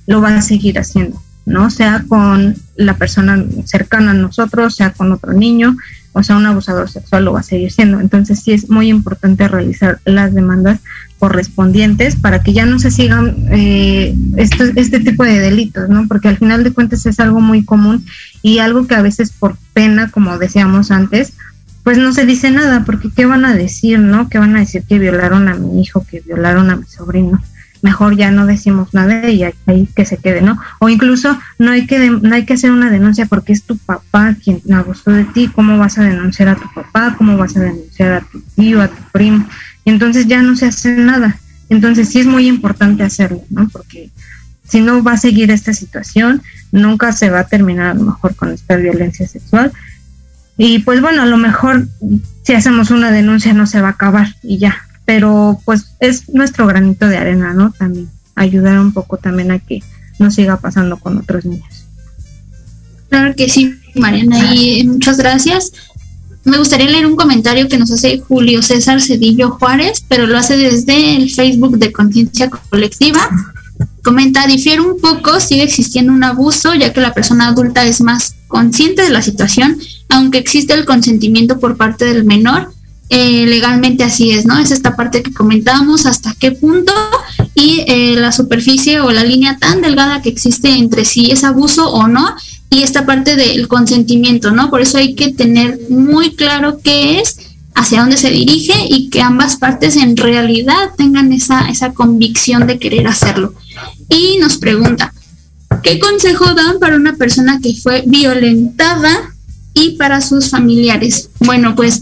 lo 0.08 0.20
va 0.20 0.36
a 0.36 0.42
seguir 0.42 0.78
haciendo, 0.80 1.22
¿no? 1.46 1.70
Sea 1.70 2.04
con 2.08 2.56
la 2.76 2.96
persona 2.96 3.42
cercana 3.66 4.12
a 4.12 4.16
nosotros, 4.16 4.76
sea 4.76 4.92
con 4.92 5.12
otro 5.12 5.32
niño, 5.32 5.78
o 6.12 6.22
sea, 6.22 6.36
un 6.36 6.46
abusador 6.46 6.90
sexual 6.90 7.26
lo 7.26 7.34
va 7.34 7.40
a 7.40 7.44
seguir 7.44 7.72
siendo. 7.72 8.00
Entonces, 8.00 8.42
sí 8.42 8.52
es 8.52 8.70
muy 8.70 8.90
importante 8.90 9.48
realizar 9.48 10.00
las 10.06 10.34
demandas 10.34 10.80
correspondientes 11.24 12.18
para 12.18 12.44
que 12.44 12.52
ya 12.52 12.66
no 12.66 12.80
se 12.80 12.92
sigan 12.92 13.46
eh, 13.50 14.14
este, 14.36 14.74
este 14.76 15.00
tipo 15.00 15.24
de 15.24 15.40
delitos, 15.40 15.88
¿no? 15.88 16.06
Porque 16.10 16.28
al 16.28 16.36
final 16.36 16.66
de 16.66 16.74
cuentas 16.74 17.06
es 17.06 17.18
algo 17.22 17.40
muy 17.40 17.64
común 17.64 18.06
y 18.42 18.60
algo 18.60 18.88
que 18.88 18.96
a 18.96 19.02
veces 19.02 19.32
por 19.32 19.56
pena, 19.72 20.12
como 20.12 20.38
decíamos 20.38 20.92
antes, 20.92 21.32
pues 21.82 21.98
no 21.98 22.12
se 22.12 22.26
dice 22.26 22.52
nada, 22.52 22.84
porque 22.86 23.10
¿qué 23.10 23.26
van 23.26 23.46
a 23.46 23.56
decir, 23.56 24.00
no? 24.00 24.28
¿Qué 24.28 24.38
van 24.38 24.58
a 24.58 24.60
decir 24.60 24.84
que 24.84 25.00
violaron 25.00 25.48
a 25.48 25.56
mi 25.56 25.82
hijo, 25.82 26.06
que 26.06 26.20
violaron 26.20 26.70
a 26.70 26.76
mi 26.76 26.88
sobrino? 26.88 27.42
mejor 27.82 28.16
ya 28.16 28.32
no 28.32 28.46
decimos 28.46 28.94
nada 28.94 29.30
y 29.30 29.44
ahí 29.44 29.90
que 29.94 30.06
se 30.06 30.16
quede, 30.16 30.42
¿no? 30.42 30.58
O 30.80 30.88
incluso 30.88 31.38
no 31.60 31.72
hay 31.72 31.86
que 31.86 32.10
no 32.10 32.34
hay 32.34 32.46
que 32.46 32.54
hacer 32.54 32.72
una 32.72 32.90
denuncia 32.90 33.26
porque 33.26 33.52
es 33.52 33.64
tu 33.64 33.78
papá 33.78 34.38
quien 34.42 34.62
abusó 34.74 35.12
de 35.12 35.26
ti, 35.26 35.50
¿cómo 35.54 35.78
vas 35.78 35.98
a 35.98 36.04
denunciar 36.04 36.48
a 36.48 36.56
tu 36.56 36.74
papá? 36.74 37.16
¿Cómo 37.18 37.36
vas 37.38 37.58
a 37.58 37.60
denunciar 37.60 38.14
a 38.14 38.22
tu 38.22 38.40
tío, 38.56 38.82
a 38.82 38.88
tu 38.88 39.04
primo? 39.12 39.46
Y 39.86 39.92
entonces 39.92 40.28
ya 40.28 40.42
no 40.42 40.56
se 40.56 40.68
hace 40.68 40.92
nada. 40.96 41.40
Entonces 41.70 42.10
sí 42.10 42.20
es 42.20 42.26
muy 42.26 42.48
importante 42.48 43.04
hacerlo, 43.04 43.44
¿no? 43.50 43.68
Porque 43.70 44.10
si 44.68 44.82
no 44.82 45.04
va 45.04 45.14
a 45.14 45.18
seguir 45.18 45.52
esta 45.52 45.74
situación, 45.74 46.42
nunca 46.72 47.12
se 47.12 47.30
va 47.30 47.40
a 47.42 47.48
terminar 47.48 47.88
a 47.88 47.94
lo 47.94 48.04
mejor 48.04 48.36
con 48.36 48.52
esta 48.52 48.76
violencia 48.76 49.28
sexual. 49.28 49.72
Y 50.58 50.80
pues 50.80 51.02
bueno, 51.02 51.24
a 51.24 51.26
lo 51.26 51.38
mejor 51.38 51.88
si 52.44 52.54
hacemos 52.54 52.92
una 52.92 53.12
denuncia 53.12 53.54
no 53.54 53.66
se 53.66 53.82
va 53.82 53.90
a 53.90 53.92
acabar 53.92 54.36
y 54.44 54.60
ya, 54.60 54.78
pero 55.06 55.60
pues 55.66 55.96
es 56.00 56.30
nuestro 56.30 56.68
granito 56.68 57.08
de 57.08 57.18
arena, 57.18 57.54
¿no? 57.54 57.72
También 57.72 58.10
ayudar 58.36 58.80
un 58.80 58.94
poco 58.94 59.18
también 59.18 59.52
a 59.52 59.60
que 59.60 59.84
no 60.20 60.32
siga 60.32 60.58
pasando 60.58 60.98
con 60.98 61.18
otros 61.18 61.46
niños. 61.46 61.86
Claro 63.10 63.36
que 63.36 63.50
sí, 63.50 63.76
Mariana, 63.96 64.54
y 64.54 64.88
muchas 64.88 65.18
gracias. 65.18 65.72
Me 66.46 66.58
gustaría 66.58 66.90
leer 66.90 67.06
un 67.06 67.16
comentario 67.16 67.68
que 67.68 67.78
nos 67.78 67.92
hace 67.92 68.20
Julio 68.20 68.62
César 68.62 69.02
Cedillo 69.02 69.52
Juárez, 69.52 70.04
pero 70.08 70.28
lo 70.28 70.38
hace 70.38 70.58
desde 70.58 71.16
el 71.16 71.30
Facebook 71.30 71.78
de 71.78 71.92
Conciencia 71.94 72.50
Colectiva. 72.50 73.30
Comenta, 74.04 74.46
difiere 74.46 74.82
un 74.82 75.00
poco, 75.00 75.40
sigue 75.40 75.64
existiendo 75.64 76.12
un 76.12 76.24
abuso, 76.24 76.74
ya 76.74 76.92
que 76.92 77.00
la 77.00 77.14
persona 77.14 77.48
adulta 77.48 77.86
es 77.86 78.02
más 78.02 78.36
consciente 78.48 79.04
de 79.04 79.10
la 79.10 79.22
situación, 79.22 79.78
aunque 80.10 80.38
existe 80.38 80.74
el 80.74 80.86
consentimiento 80.86 81.60
por 81.60 81.78
parte 81.78 82.06
del 82.06 82.26
menor, 82.26 82.74
eh, 83.10 83.46
legalmente 83.46 84.04
así 84.04 84.32
es, 84.32 84.46
¿no? 84.46 84.58
Es 84.58 84.72
esta 84.72 84.96
parte 84.96 85.22
que 85.22 85.34
comentábamos, 85.34 86.06
hasta 86.06 86.36
qué 86.40 86.52
punto 86.52 86.92
y 87.54 87.84
eh, 87.88 88.16
la 88.16 88.32
superficie 88.32 89.02
o 89.02 89.12
la 89.12 89.24
línea 89.24 89.58
tan 89.58 89.82
delgada 89.82 90.22
que 90.22 90.30
existe 90.30 90.70
entre 90.70 91.06
si 91.06 91.32
es 91.32 91.44
abuso 91.44 91.90
o 91.92 92.08
no, 92.08 92.36
y 92.74 92.82
esta 92.82 93.06
parte 93.06 93.36
del 93.36 93.68
consentimiento, 93.68 94.52
¿no? 94.52 94.72
Por 94.72 94.82
eso 94.82 94.98
hay 94.98 95.14
que 95.14 95.32
tener 95.32 95.80
muy 95.90 96.36
claro 96.36 96.80
qué 96.84 97.20
es, 97.20 97.38
hacia 97.76 98.02
dónde 98.02 98.18
se 98.18 98.32
dirige 98.32 98.74
y 98.90 99.10
que 99.10 99.22
ambas 99.22 99.58
partes 99.58 99.96
en 99.96 100.18
realidad 100.18 100.90
tengan 100.98 101.32
esa, 101.34 101.70
esa 101.70 101.94
convicción 101.94 102.66
de 102.66 102.80
querer 102.80 103.06
hacerlo. 103.08 103.54
Y 104.10 104.38
nos 104.40 104.58
pregunta, 104.58 105.14
¿qué 105.84 106.00
consejo 106.00 106.56
dan 106.56 106.80
para 106.80 106.96
una 106.96 107.16
persona 107.16 107.60
que 107.62 107.76
fue 107.76 108.04
violentada 108.08 109.36
y 109.76 109.92
para 109.92 110.22
sus 110.22 110.50
familiares? 110.50 111.30
Bueno, 111.42 111.76
pues 111.76 112.02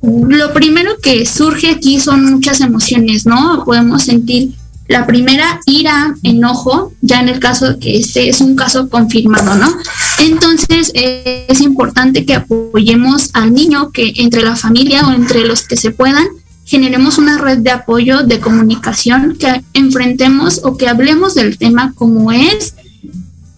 lo 0.00 0.52
primero 0.52 0.92
que 1.02 1.26
surge 1.26 1.70
aquí 1.70 1.98
son 1.98 2.24
muchas 2.24 2.60
emociones, 2.60 3.26
¿no? 3.26 3.64
Podemos 3.64 4.04
sentir 4.04 4.52
la 4.90 5.06
primera, 5.06 5.60
ira, 5.66 6.16
enojo, 6.24 6.92
ya 7.00 7.20
en 7.20 7.28
el 7.28 7.38
caso 7.38 7.72
de 7.72 7.78
que 7.78 7.96
este 7.96 8.28
es 8.28 8.40
un 8.40 8.56
caso 8.56 8.88
confirmado, 8.88 9.54
¿no? 9.54 9.72
Entonces 10.18 10.90
eh, 10.94 11.46
es 11.48 11.60
importante 11.60 12.26
que 12.26 12.34
apoyemos 12.34 13.30
al 13.32 13.54
niño, 13.54 13.92
que 13.92 14.12
entre 14.16 14.42
la 14.42 14.56
familia 14.56 15.06
o 15.06 15.12
entre 15.12 15.46
los 15.46 15.62
que 15.62 15.76
se 15.76 15.92
puedan, 15.92 16.26
generemos 16.64 17.18
una 17.18 17.38
red 17.38 17.58
de 17.58 17.70
apoyo, 17.70 18.24
de 18.24 18.40
comunicación, 18.40 19.36
que 19.38 19.62
enfrentemos 19.74 20.60
o 20.64 20.76
que 20.76 20.88
hablemos 20.88 21.36
del 21.36 21.56
tema 21.56 21.92
como 21.94 22.32
es, 22.32 22.74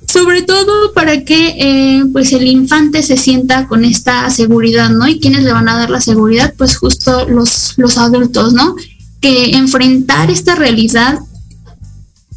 sobre 0.07 0.43
todo 0.43 0.93
para 0.93 1.25
que 1.25 1.55
eh, 1.59 2.05
pues 2.13 2.35
el 2.35 2.47
infante 2.47 3.03
se 3.03 3.17
sienta 3.17 3.67
con 3.69 3.87
esta 3.87 4.29
seguridad, 4.29 4.91
¿no? 4.91 5.09
Y 5.09 5.19
quienes 5.19 5.45
le 5.45 5.53
van 5.55 5.71
a 5.71 5.79
dar 5.79 5.89
la 5.89 6.03
seguridad, 6.03 6.53
pues 6.59 6.77
justo 6.77 7.27
los, 7.27 7.73
los 7.79 7.97
adultos, 7.97 8.53
¿no? 8.53 8.77
Que 9.23 9.53
enfrentar 9.57 10.31
esta 10.31 10.55
realidad, 10.55 11.19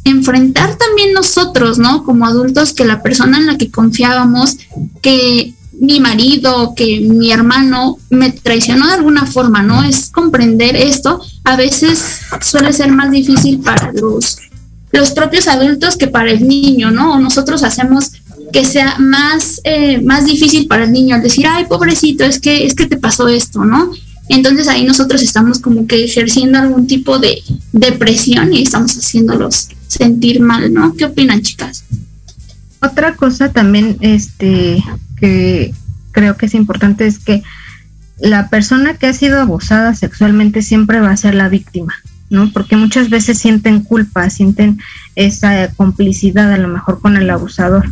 enfrentar 0.04 0.76
también 0.76 1.12
nosotros, 1.12 1.78
¿no? 1.78 2.04
Como 2.04 2.26
adultos, 2.26 2.72
que 2.72 2.86
la 2.86 3.02
persona 3.02 3.36
en 3.36 3.46
la 3.46 3.58
que 3.58 3.70
confiábamos, 3.70 4.56
que 5.02 5.52
mi 5.80 6.00
marido, 6.00 6.74
que 6.74 7.00
mi 7.00 7.32
hermano 7.32 7.98
me 8.08 8.32
traicionó 8.32 8.86
de 8.86 8.94
alguna 8.94 9.26
forma, 9.26 9.62
¿no? 9.62 9.82
Es 9.82 10.10
comprender 10.10 10.76
esto. 10.76 11.20
A 11.44 11.56
veces 11.56 12.20
suele 12.40 12.72
ser 12.72 12.90
más 12.90 13.10
difícil 13.10 13.60
para 13.60 13.92
los, 13.92 14.38
los 14.92 15.10
propios 15.10 15.48
adultos 15.48 15.96
que 15.96 16.06
para 16.06 16.30
el 16.30 16.46
niño, 16.46 16.90
¿no? 16.90 17.14
O 17.14 17.18
nosotros 17.18 17.62
hacemos 17.62 18.12
que 18.52 18.64
sea 18.64 18.96
más, 18.98 19.60
eh, 19.64 20.00
más 20.00 20.24
difícil 20.24 20.66
para 20.66 20.84
el 20.84 20.92
niño 20.92 21.16
al 21.16 21.22
decir, 21.22 21.46
ay, 21.46 21.66
pobrecito, 21.66 22.24
es 22.24 22.40
que, 22.40 22.64
es 22.64 22.74
que 22.74 22.86
te 22.86 22.96
pasó 22.96 23.28
esto, 23.28 23.64
¿no? 23.64 23.90
Entonces 24.28 24.68
ahí 24.68 24.84
nosotros 24.84 25.22
estamos 25.22 25.60
como 25.60 25.86
que 25.86 26.04
ejerciendo 26.04 26.58
algún 26.58 26.86
tipo 26.86 27.18
de 27.18 27.42
depresión 27.72 28.52
y 28.52 28.62
estamos 28.62 28.96
haciéndolos 28.96 29.68
sentir 29.86 30.40
mal, 30.40 30.72
¿no? 30.72 30.94
¿Qué 30.94 31.04
opinan, 31.04 31.42
chicas? 31.42 31.84
Otra 32.80 33.14
cosa 33.14 33.52
también, 33.52 33.96
este, 34.00 34.82
que 35.18 35.72
creo 36.12 36.36
que 36.36 36.46
es 36.46 36.54
importante 36.54 37.06
es 37.06 37.18
que 37.18 37.42
la 38.18 38.48
persona 38.48 38.94
que 38.94 39.06
ha 39.06 39.12
sido 39.12 39.40
abusada 39.40 39.94
sexualmente 39.94 40.62
siempre 40.62 41.00
va 41.00 41.10
a 41.10 41.16
ser 41.16 41.34
la 41.34 41.48
víctima, 41.48 41.94
¿no? 42.30 42.50
Porque 42.52 42.76
muchas 42.76 43.10
veces 43.10 43.38
sienten 43.38 43.80
culpa, 43.80 44.28
sienten 44.30 44.78
esa 45.14 45.68
complicidad 45.74 46.52
a 46.52 46.58
lo 46.58 46.68
mejor 46.68 47.00
con 47.00 47.16
el 47.16 47.28
abusador, 47.30 47.90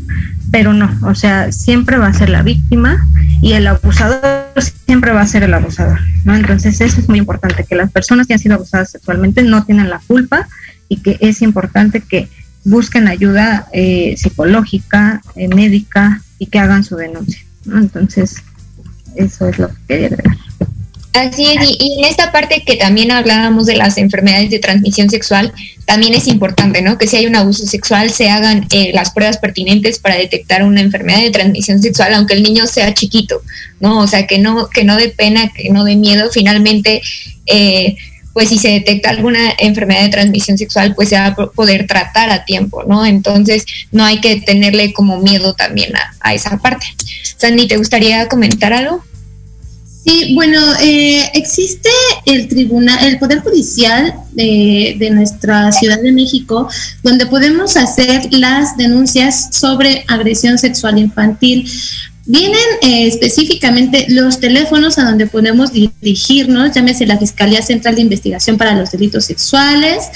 pero 0.51 0.73
no, 0.73 0.91
o 1.03 1.15
sea, 1.15 1.53
siempre 1.53 1.99
va 1.99 2.09
a 2.09 2.15
ser 2.15 2.31
la 2.31 2.43
víctima 2.43 3.07
y 3.45 3.53
el 3.53 3.67
abusador 3.67 4.47
siempre 4.87 5.13
va 5.13 5.21
a 5.21 5.27
ser 5.27 5.43
el 5.43 5.53
abusador, 5.53 5.99
¿no? 6.25 6.35
Entonces 6.35 6.81
eso 6.81 6.99
es 6.99 7.11
muy 7.11 7.19
importante, 7.19 7.65
que 7.65 7.75
las 7.75 7.93
personas 7.93 8.27
que 8.27 8.33
han 8.33 8.39
sido 8.39 8.55
abusadas 8.55 8.91
sexualmente 8.91 9.43
no 9.43 9.67
tienen 9.67 9.91
la 9.91 10.01
culpa 10.07 10.49
y 10.89 11.03
que 11.03 11.19
es 11.21 11.43
importante 11.43 12.01
que 12.01 12.31
busquen 12.65 13.07
ayuda 13.07 13.67
eh, 13.75 14.15
psicológica, 14.17 15.21
eh, 15.37 15.49
médica 15.49 16.23
y 16.39 16.47
que 16.47 16.59
hagan 16.59 16.85
su 16.85 16.97
denuncia. 16.97 17.45
Entonces, 17.67 18.43
eso 19.15 19.47
es 19.47 19.59
lo 19.59 19.69
que 19.69 19.75
quería 19.89 20.07
agregar. 20.07 20.37
Así 21.15 21.47
es, 21.47 21.79
y, 21.79 21.95
en 21.99 22.05
esta 22.05 22.33
parte 22.33 22.65
que 22.67 22.75
también 22.75 23.13
hablábamos 23.13 23.67
de 23.67 23.77
las 23.77 23.99
enfermedades 23.99 24.51
de 24.51 24.59
transmisión 24.59 25.09
sexual, 25.09 25.53
también 25.85 26.13
es 26.13 26.27
importante, 26.27 26.83
¿no? 26.83 26.99
Que 26.99 27.07
si 27.07 27.17
hay 27.17 27.27
un 27.27 27.37
abuso 27.37 27.67
sexual 27.67 28.11
se 28.11 28.31
hagan 28.31 28.67
eh, 28.73 28.91
las 28.93 29.13
pruebas 29.13 29.39
pertinentes 29.39 30.01
para 30.01 30.17
detectar 30.17 30.65
una 30.65 30.81
enfermedad 30.81 31.21
de 31.21 31.31
transmisión 31.31 31.81
sexual, 31.81 32.15
aunque 32.15 32.35
el 32.35 32.43
niño 32.43 32.67
sea 32.67 32.93
chiquito, 32.95 33.43
¿no? 33.79 34.01
O 34.01 34.09
sea, 34.09 34.27
que 34.27 34.39
no, 34.39 34.69
que 34.69 34.83
no 34.83 34.97
dé 34.97 35.09
pena, 35.09 35.53
que 35.55 35.71
no 35.71 35.85
dé 35.85 35.95
miedo, 35.95 36.31
finalmente, 36.33 37.01
eh, 37.47 37.97
pues 38.33 38.49
si 38.49 38.59
se 38.59 38.71
detecta 38.71 39.11
alguna 39.11 39.55
enfermedad 39.59 40.03
de 40.03 40.09
transmisión 40.09 40.59
sexual, 40.59 40.97
pues 40.97 41.11
se 41.11 41.17
va 41.17 41.27
a 41.27 41.35
poder 41.37 41.87
tratar 41.87 42.31
a 42.31 42.45
tiempo, 42.45 42.83
¿no? 42.83 43.07
Entonces, 43.07 43.65
no 43.93 44.05
hay 44.05 44.21
que 44.21 44.41
tenerle 44.41 44.93
como 44.93 45.21
miedo 45.21 45.55
también 45.55 45.93
a, 46.21 46.35
esa 46.35 46.59
parte. 46.59 46.87
Sandy, 47.37 47.69
¿te 47.69 47.77
gustaría 47.77 48.27
comentar 48.27 48.73
algo? 48.73 49.05
Sí, 50.07 50.35
bueno, 50.35 50.61
eh, 50.83 51.31
existe 51.33 51.89
el 52.27 52.47
tribunal, 52.49 53.07
el 53.07 53.19
Poder 53.19 53.41
Judicial 53.41 54.15
de, 54.33 54.97
de, 54.99 55.11
nuestra 55.11 55.73
Ciudad 55.73 55.99
de 56.01 56.13
México, 56.13 56.69
donde 57.03 57.25
podemos 57.25 57.77
hacer 57.79 58.31
las 58.33 58.77
denuncias 58.77 59.49
sobre 59.53 60.05
agresión 60.09 60.59
sexual 60.59 60.99
infantil. 60.99 61.71
Vienen 62.27 62.59
eh, 62.81 63.07
específicamente 63.07 64.07
los 64.09 64.41
teléfonos 64.41 64.99
a 64.99 65.05
donde 65.05 65.27
podemos 65.27 65.73
dirigirnos, 65.73 66.73
llámese 66.75 67.07
la 67.07 67.19
Fiscalía 67.19 67.61
Central 67.61 67.97
de 67.97 68.01
Investigación 68.01 68.57
para 68.57 68.75
los 68.75 68.91
Delitos 68.93 69.27
Sexuales, 69.27 70.09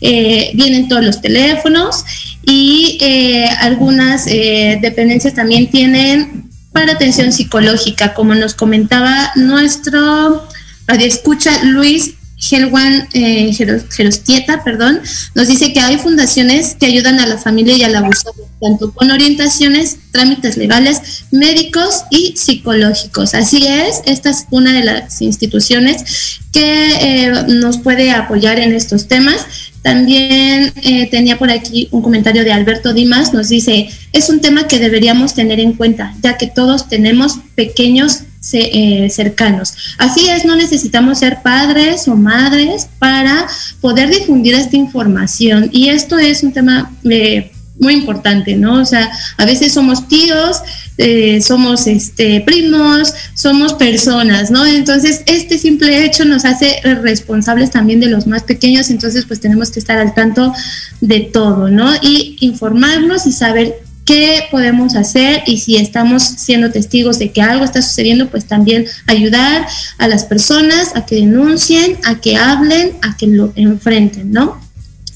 eh, 0.00 0.52
vienen 0.54 0.88
todos 0.88 1.04
los 1.04 1.20
teléfonos 1.20 2.04
y 2.44 2.98
eh, 3.00 3.48
algunas 3.58 4.26
dependencias 4.26 5.34
también 5.34 5.68
tienen 5.68 6.45
para 6.76 6.92
atención 6.92 7.32
psicológica, 7.32 8.12
como 8.12 8.34
nos 8.34 8.52
comentaba 8.52 9.32
nuestro 9.34 10.46
escucha 10.88 11.64
Luis 11.64 12.16
Helwan 12.38 13.08
eh, 13.14 13.50
Gerostieta, 13.90 14.62
perdón, 14.62 15.00
nos 15.34 15.48
dice 15.48 15.72
que 15.72 15.80
hay 15.80 15.96
fundaciones 15.96 16.76
que 16.78 16.84
ayudan 16.84 17.18
a 17.18 17.26
la 17.26 17.38
familia 17.38 17.78
y 17.78 17.82
al 17.82 17.96
abuso, 17.96 18.30
tanto 18.60 18.92
con 18.92 19.10
orientaciones, 19.10 19.96
trámites 20.12 20.58
legales, 20.58 21.24
médicos 21.30 22.02
y 22.10 22.36
psicológicos. 22.36 23.32
Así 23.32 23.66
es, 23.66 24.02
esta 24.04 24.28
es 24.28 24.44
una 24.50 24.74
de 24.74 24.84
las 24.84 25.22
instituciones 25.22 26.40
que 26.52 26.90
eh, 27.00 27.44
nos 27.48 27.78
puede 27.78 28.10
apoyar 28.10 28.58
en 28.58 28.74
estos 28.74 29.08
temas. 29.08 29.46
También 29.86 30.72
eh, 30.82 31.08
tenía 31.12 31.38
por 31.38 31.48
aquí 31.48 31.86
un 31.92 32.02
comentario 32.02 32.42
de 32.42 32.52
Alberto 32.52 32.92
Dimas, 32.92 33.32
nos 33.32 33.48
dice, 33.50 33.88
es 34.12 34.28
un 34.28 34.40
tema 34.40 34.66
que 34.66 34.80
deberíamos 34.80 35.32
tener 35.32 35.60
en 35.60 35.74
cuenta, 35.74 36.12
ya 36.20 36.36
que 36.36 36.48
todos 36.48 36.88
tenemos 36.88 37.38
pequeños 37.54 38.22
eh, 38.52 39.08
cercanos. 39.10 39.74
Así 39.98 40.28
es, 40.28 40.44
no 40.44 40.56
necesitamos 40.56 41.20
ser 41.20 41.40
padres 41.40 42.08
o 42.08 42.16
madres 42.16 42.88
para 42.98 43.46
poder 43.80 44.10
difundir 44.10 44.56
esta 44.56 44.74
información. 44.76 45.70
Y 45.70 45.90
esto 45.90 46.18
es 46.18 46.42
un 46.42 46.52
tema 46.52 46.90
eh, 47.08 47.52
muy 47.78 47.94
importante, 47.94 48.56
¿no? 48.56 48.80
O 48.80 48.84
sea, 48.84 49.08
a 49.36 49.44
veces 49.44 49.72
somos 49.72 50.08
tíos, 50.08 50.62
eh, 50.98 51.40
somos 51.40 51.86
este, 51.86 52.40
primos, 52.40 53.12
somos 53.34 53.74
personas, 53.74 54.50
¿no? 54.50 54.64
Entonces, 54.64 55.22
este 55.26 55.58
simple 55.58 56.04
hecho 56.04 56.24
nos 56.24 56.44
hace 56.44 56.80
responsables 56.82 57.70
también 57.70 58.00
de 58.00 58.06
los 58.06 58.26
más 58.26 58.44
pequeños, 58.44 58.90
entonces 58.90 59.24
pues 59.26 59.40
tenemos 59.40 59.70
que 59.70 59.80
estar 59.80 59.98
al 59.98 60.14
tanto 60.14 60.52
de 61.00 61.20
todo, 61.20 61.68
¿no? 61.68 61.94
Y 62.00 62.36
informarnos 62.40 63.26
y 63.26 63.32
saber 63.32 63.82
qué 64.06 64.44
podemos 64.50 64.94
hacer 64.94 65.42
y 65.46 65.58
si 65.58 65.76
estamos 65.76 66.22
siendo 66.22 66.70
testigos 66.70 67.18
de 67.18 67.32
que 67.32 67.42
algo 67.42 67.64
está 67.64 67.82
sucediendo, 67.82 68.30
pues 68.30 68.46
también 68.46 68.86
ayudar 69.06 69.66
a 69.98 70.08
las 70.08 70.24
personas 70.24 70.94
a 70.94 71.04
que 71.04 71.16
denuncien, 71.16 71.98
a 72.04 72.20
que 72.20 72.36
hablen, 72.36 72.92
a 73.02 73.16
que 73.16 73.26
lo 73.26 73.52
enfrenten, 73.56 74.30
¿no? 74.30 74.60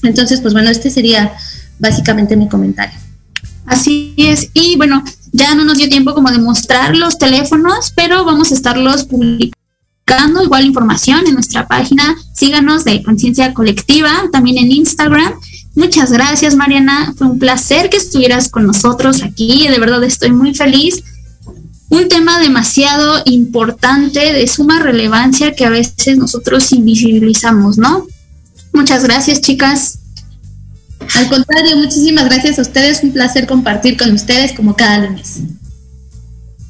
Entonces, 0.03 0.41
pues 0.41 0.53
bueno, 0.53 0.69
este 0.69 0.89
sería 0.89 1.33
básicamente 1.79 2.35
mi 2.35 2.49
comentario. 2.49 2.99
Así 3.65 4.13
es, 4.17 4.49
y 4.53 4.75
bueno, 4.75 5.03
ya 5.31 5.55
no 5.55 5.63
nos 5.63 5.77
dio 5.77 5.89
tiempo 5.89 6.13
como 6.13 6.29
de 6.31 6.39
mostrar 6.39 6.95
los 6.95 7.17
teléfonos, 7.17 7.93
pero 7.95 8.25
vamos 8.25 8.51
a 8.51 8.55
estarlos 8.55 9.05
publicando 9.05 10.43
igual 10.43 10.65
información 10.65 11.25
en 11.25 11.35
nuestra 11.35 11.67
página. 11.67 12.15
Síganos 12.33 12.83
de 12.83 13.01
Conciencia 13.03 13.53
Colectiva, 13.53 14.11
también 14.31 14.57
en 14.57 14.71
Instagram. 14.71 15.33
Muchas 15.75 16.11
gracias, 16.11 16.55
Mariana. 16.55 17.13
Fue 17.17 17.27
un 17.27 17.39
placer 17.39 17.89
que 17.89 17.97
estuvieras 17.97 18.49
con 18.49 18.67
nosotros 18.67 19.23
aquí. 19.23 19.67
De 19.67 19.79
verdad 19.79 20.03
estoy 20.03 20.31
muy 20.31 20.53
feliz. 20.53 21.01
Un 21.89 22.07
tema 22.07 22.39
demasiado 22.39 23.21
importante, 23.25 24.33
de 24.33 24.47
suma 24.47 24.79
relevancia 24.79 25.55
que 25.55 25.65
a 25.65 25.69
veces 25.69 26.17
nosotros 26.17 26.71
invisibilizamos, 26.71 27.77
¿no? 27.77 28.07
Muchas 28.73 29.03
gracias, 29.03 29.41
chicas. 29.41 30.00
Al 31.15 31.27
contrario, 31.27 31.77
muchísimas 31.77 32.25
gracias 32.25 32.59
a 32.59 32.61
ustedes. 32.61 33.03
Un 33.03 33.11
placer 33.11 33.47
compartir 33.47 33.97
con 33.97 34.11
ustedes 34.13 34.53
como 34.53 34.75
cada 34.75 34.99
lunes. 34.99 35.39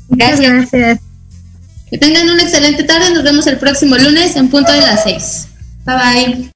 Gracias. 0.09 0.51
gracias. 0.51 0.99
Que 1.89 1.97
tengan 1.97 2.29
una 2.29 2.43
excelente 2.43 2.83
tarde. 2.83 3.13
Nos 3.13 3.23
vemos 3.23 3.47
el 3.47 3.57
próximo 3.57 3.97
lunes 3.97 4.35
en 4.35 4.49
punto 4.49 4.71
de 4.71 4.81
las 4.81 5.03
seis. 5.03 5.47
Bye 5.85 5.95
bye. 5.95 6.51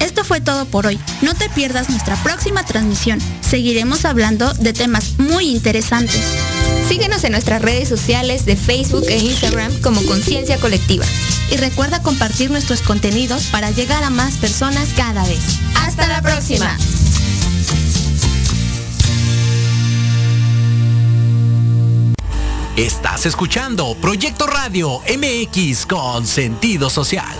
Esto 0.00 0.24
fue 0.24 0.40
todo 0.40 0.64
por 0.64 0.86
hoy. 0.86 0.98
No 1.20 1.34
te 1.34 1.48
pierdas 1.50 1.90
nuestra 1.90 2.16
próxima 2.22 2.64
transmisión. 2.64 3.18
Seguiremos 3.42 4.04
hablando 4.04 4.52
de 4.54 4.72
temas 4.72 5.18
muy 5.18 5.50
interesantes. 5.50 6.22
Síguenos 6.88 7.24
en 7.24 7.32
nuestras 7.32 7.62
redes 7.62 7.88
sociales 7.88 8.46
de 8.46 8.56
Facebook 8.56 9.04
e 9.08 9.18
Instagram 9.18 9.72
como 9.80 10.04
Conciencia 10.06 10.58
Colectiva. 10.58 11.04
Y 11.50 11.56
recuerda 11.56 12.00
compartir 12.02 12.50
nuestros 12.50 12.80
contenidos 12.80 13.46
para 13.46 13.70
llegar 13.70 14.04
a 14.04 14.10
más 14.10 14.36
personas 14.36 14.90
cada 14.96 15.24
vez. 15.26 15.58
Hasta 15.74 16.06
la 16.06 16.22
próxima. 16.22 16.76
Estás 22.76 23.26
escuchando 23.26 23.96
Proyecto 24.00 24.46
Radio 24.46 25.00
MX 25.08 25.86
con 25.86 26.26
sentido 26.26 26.90
social. 26.90 27.34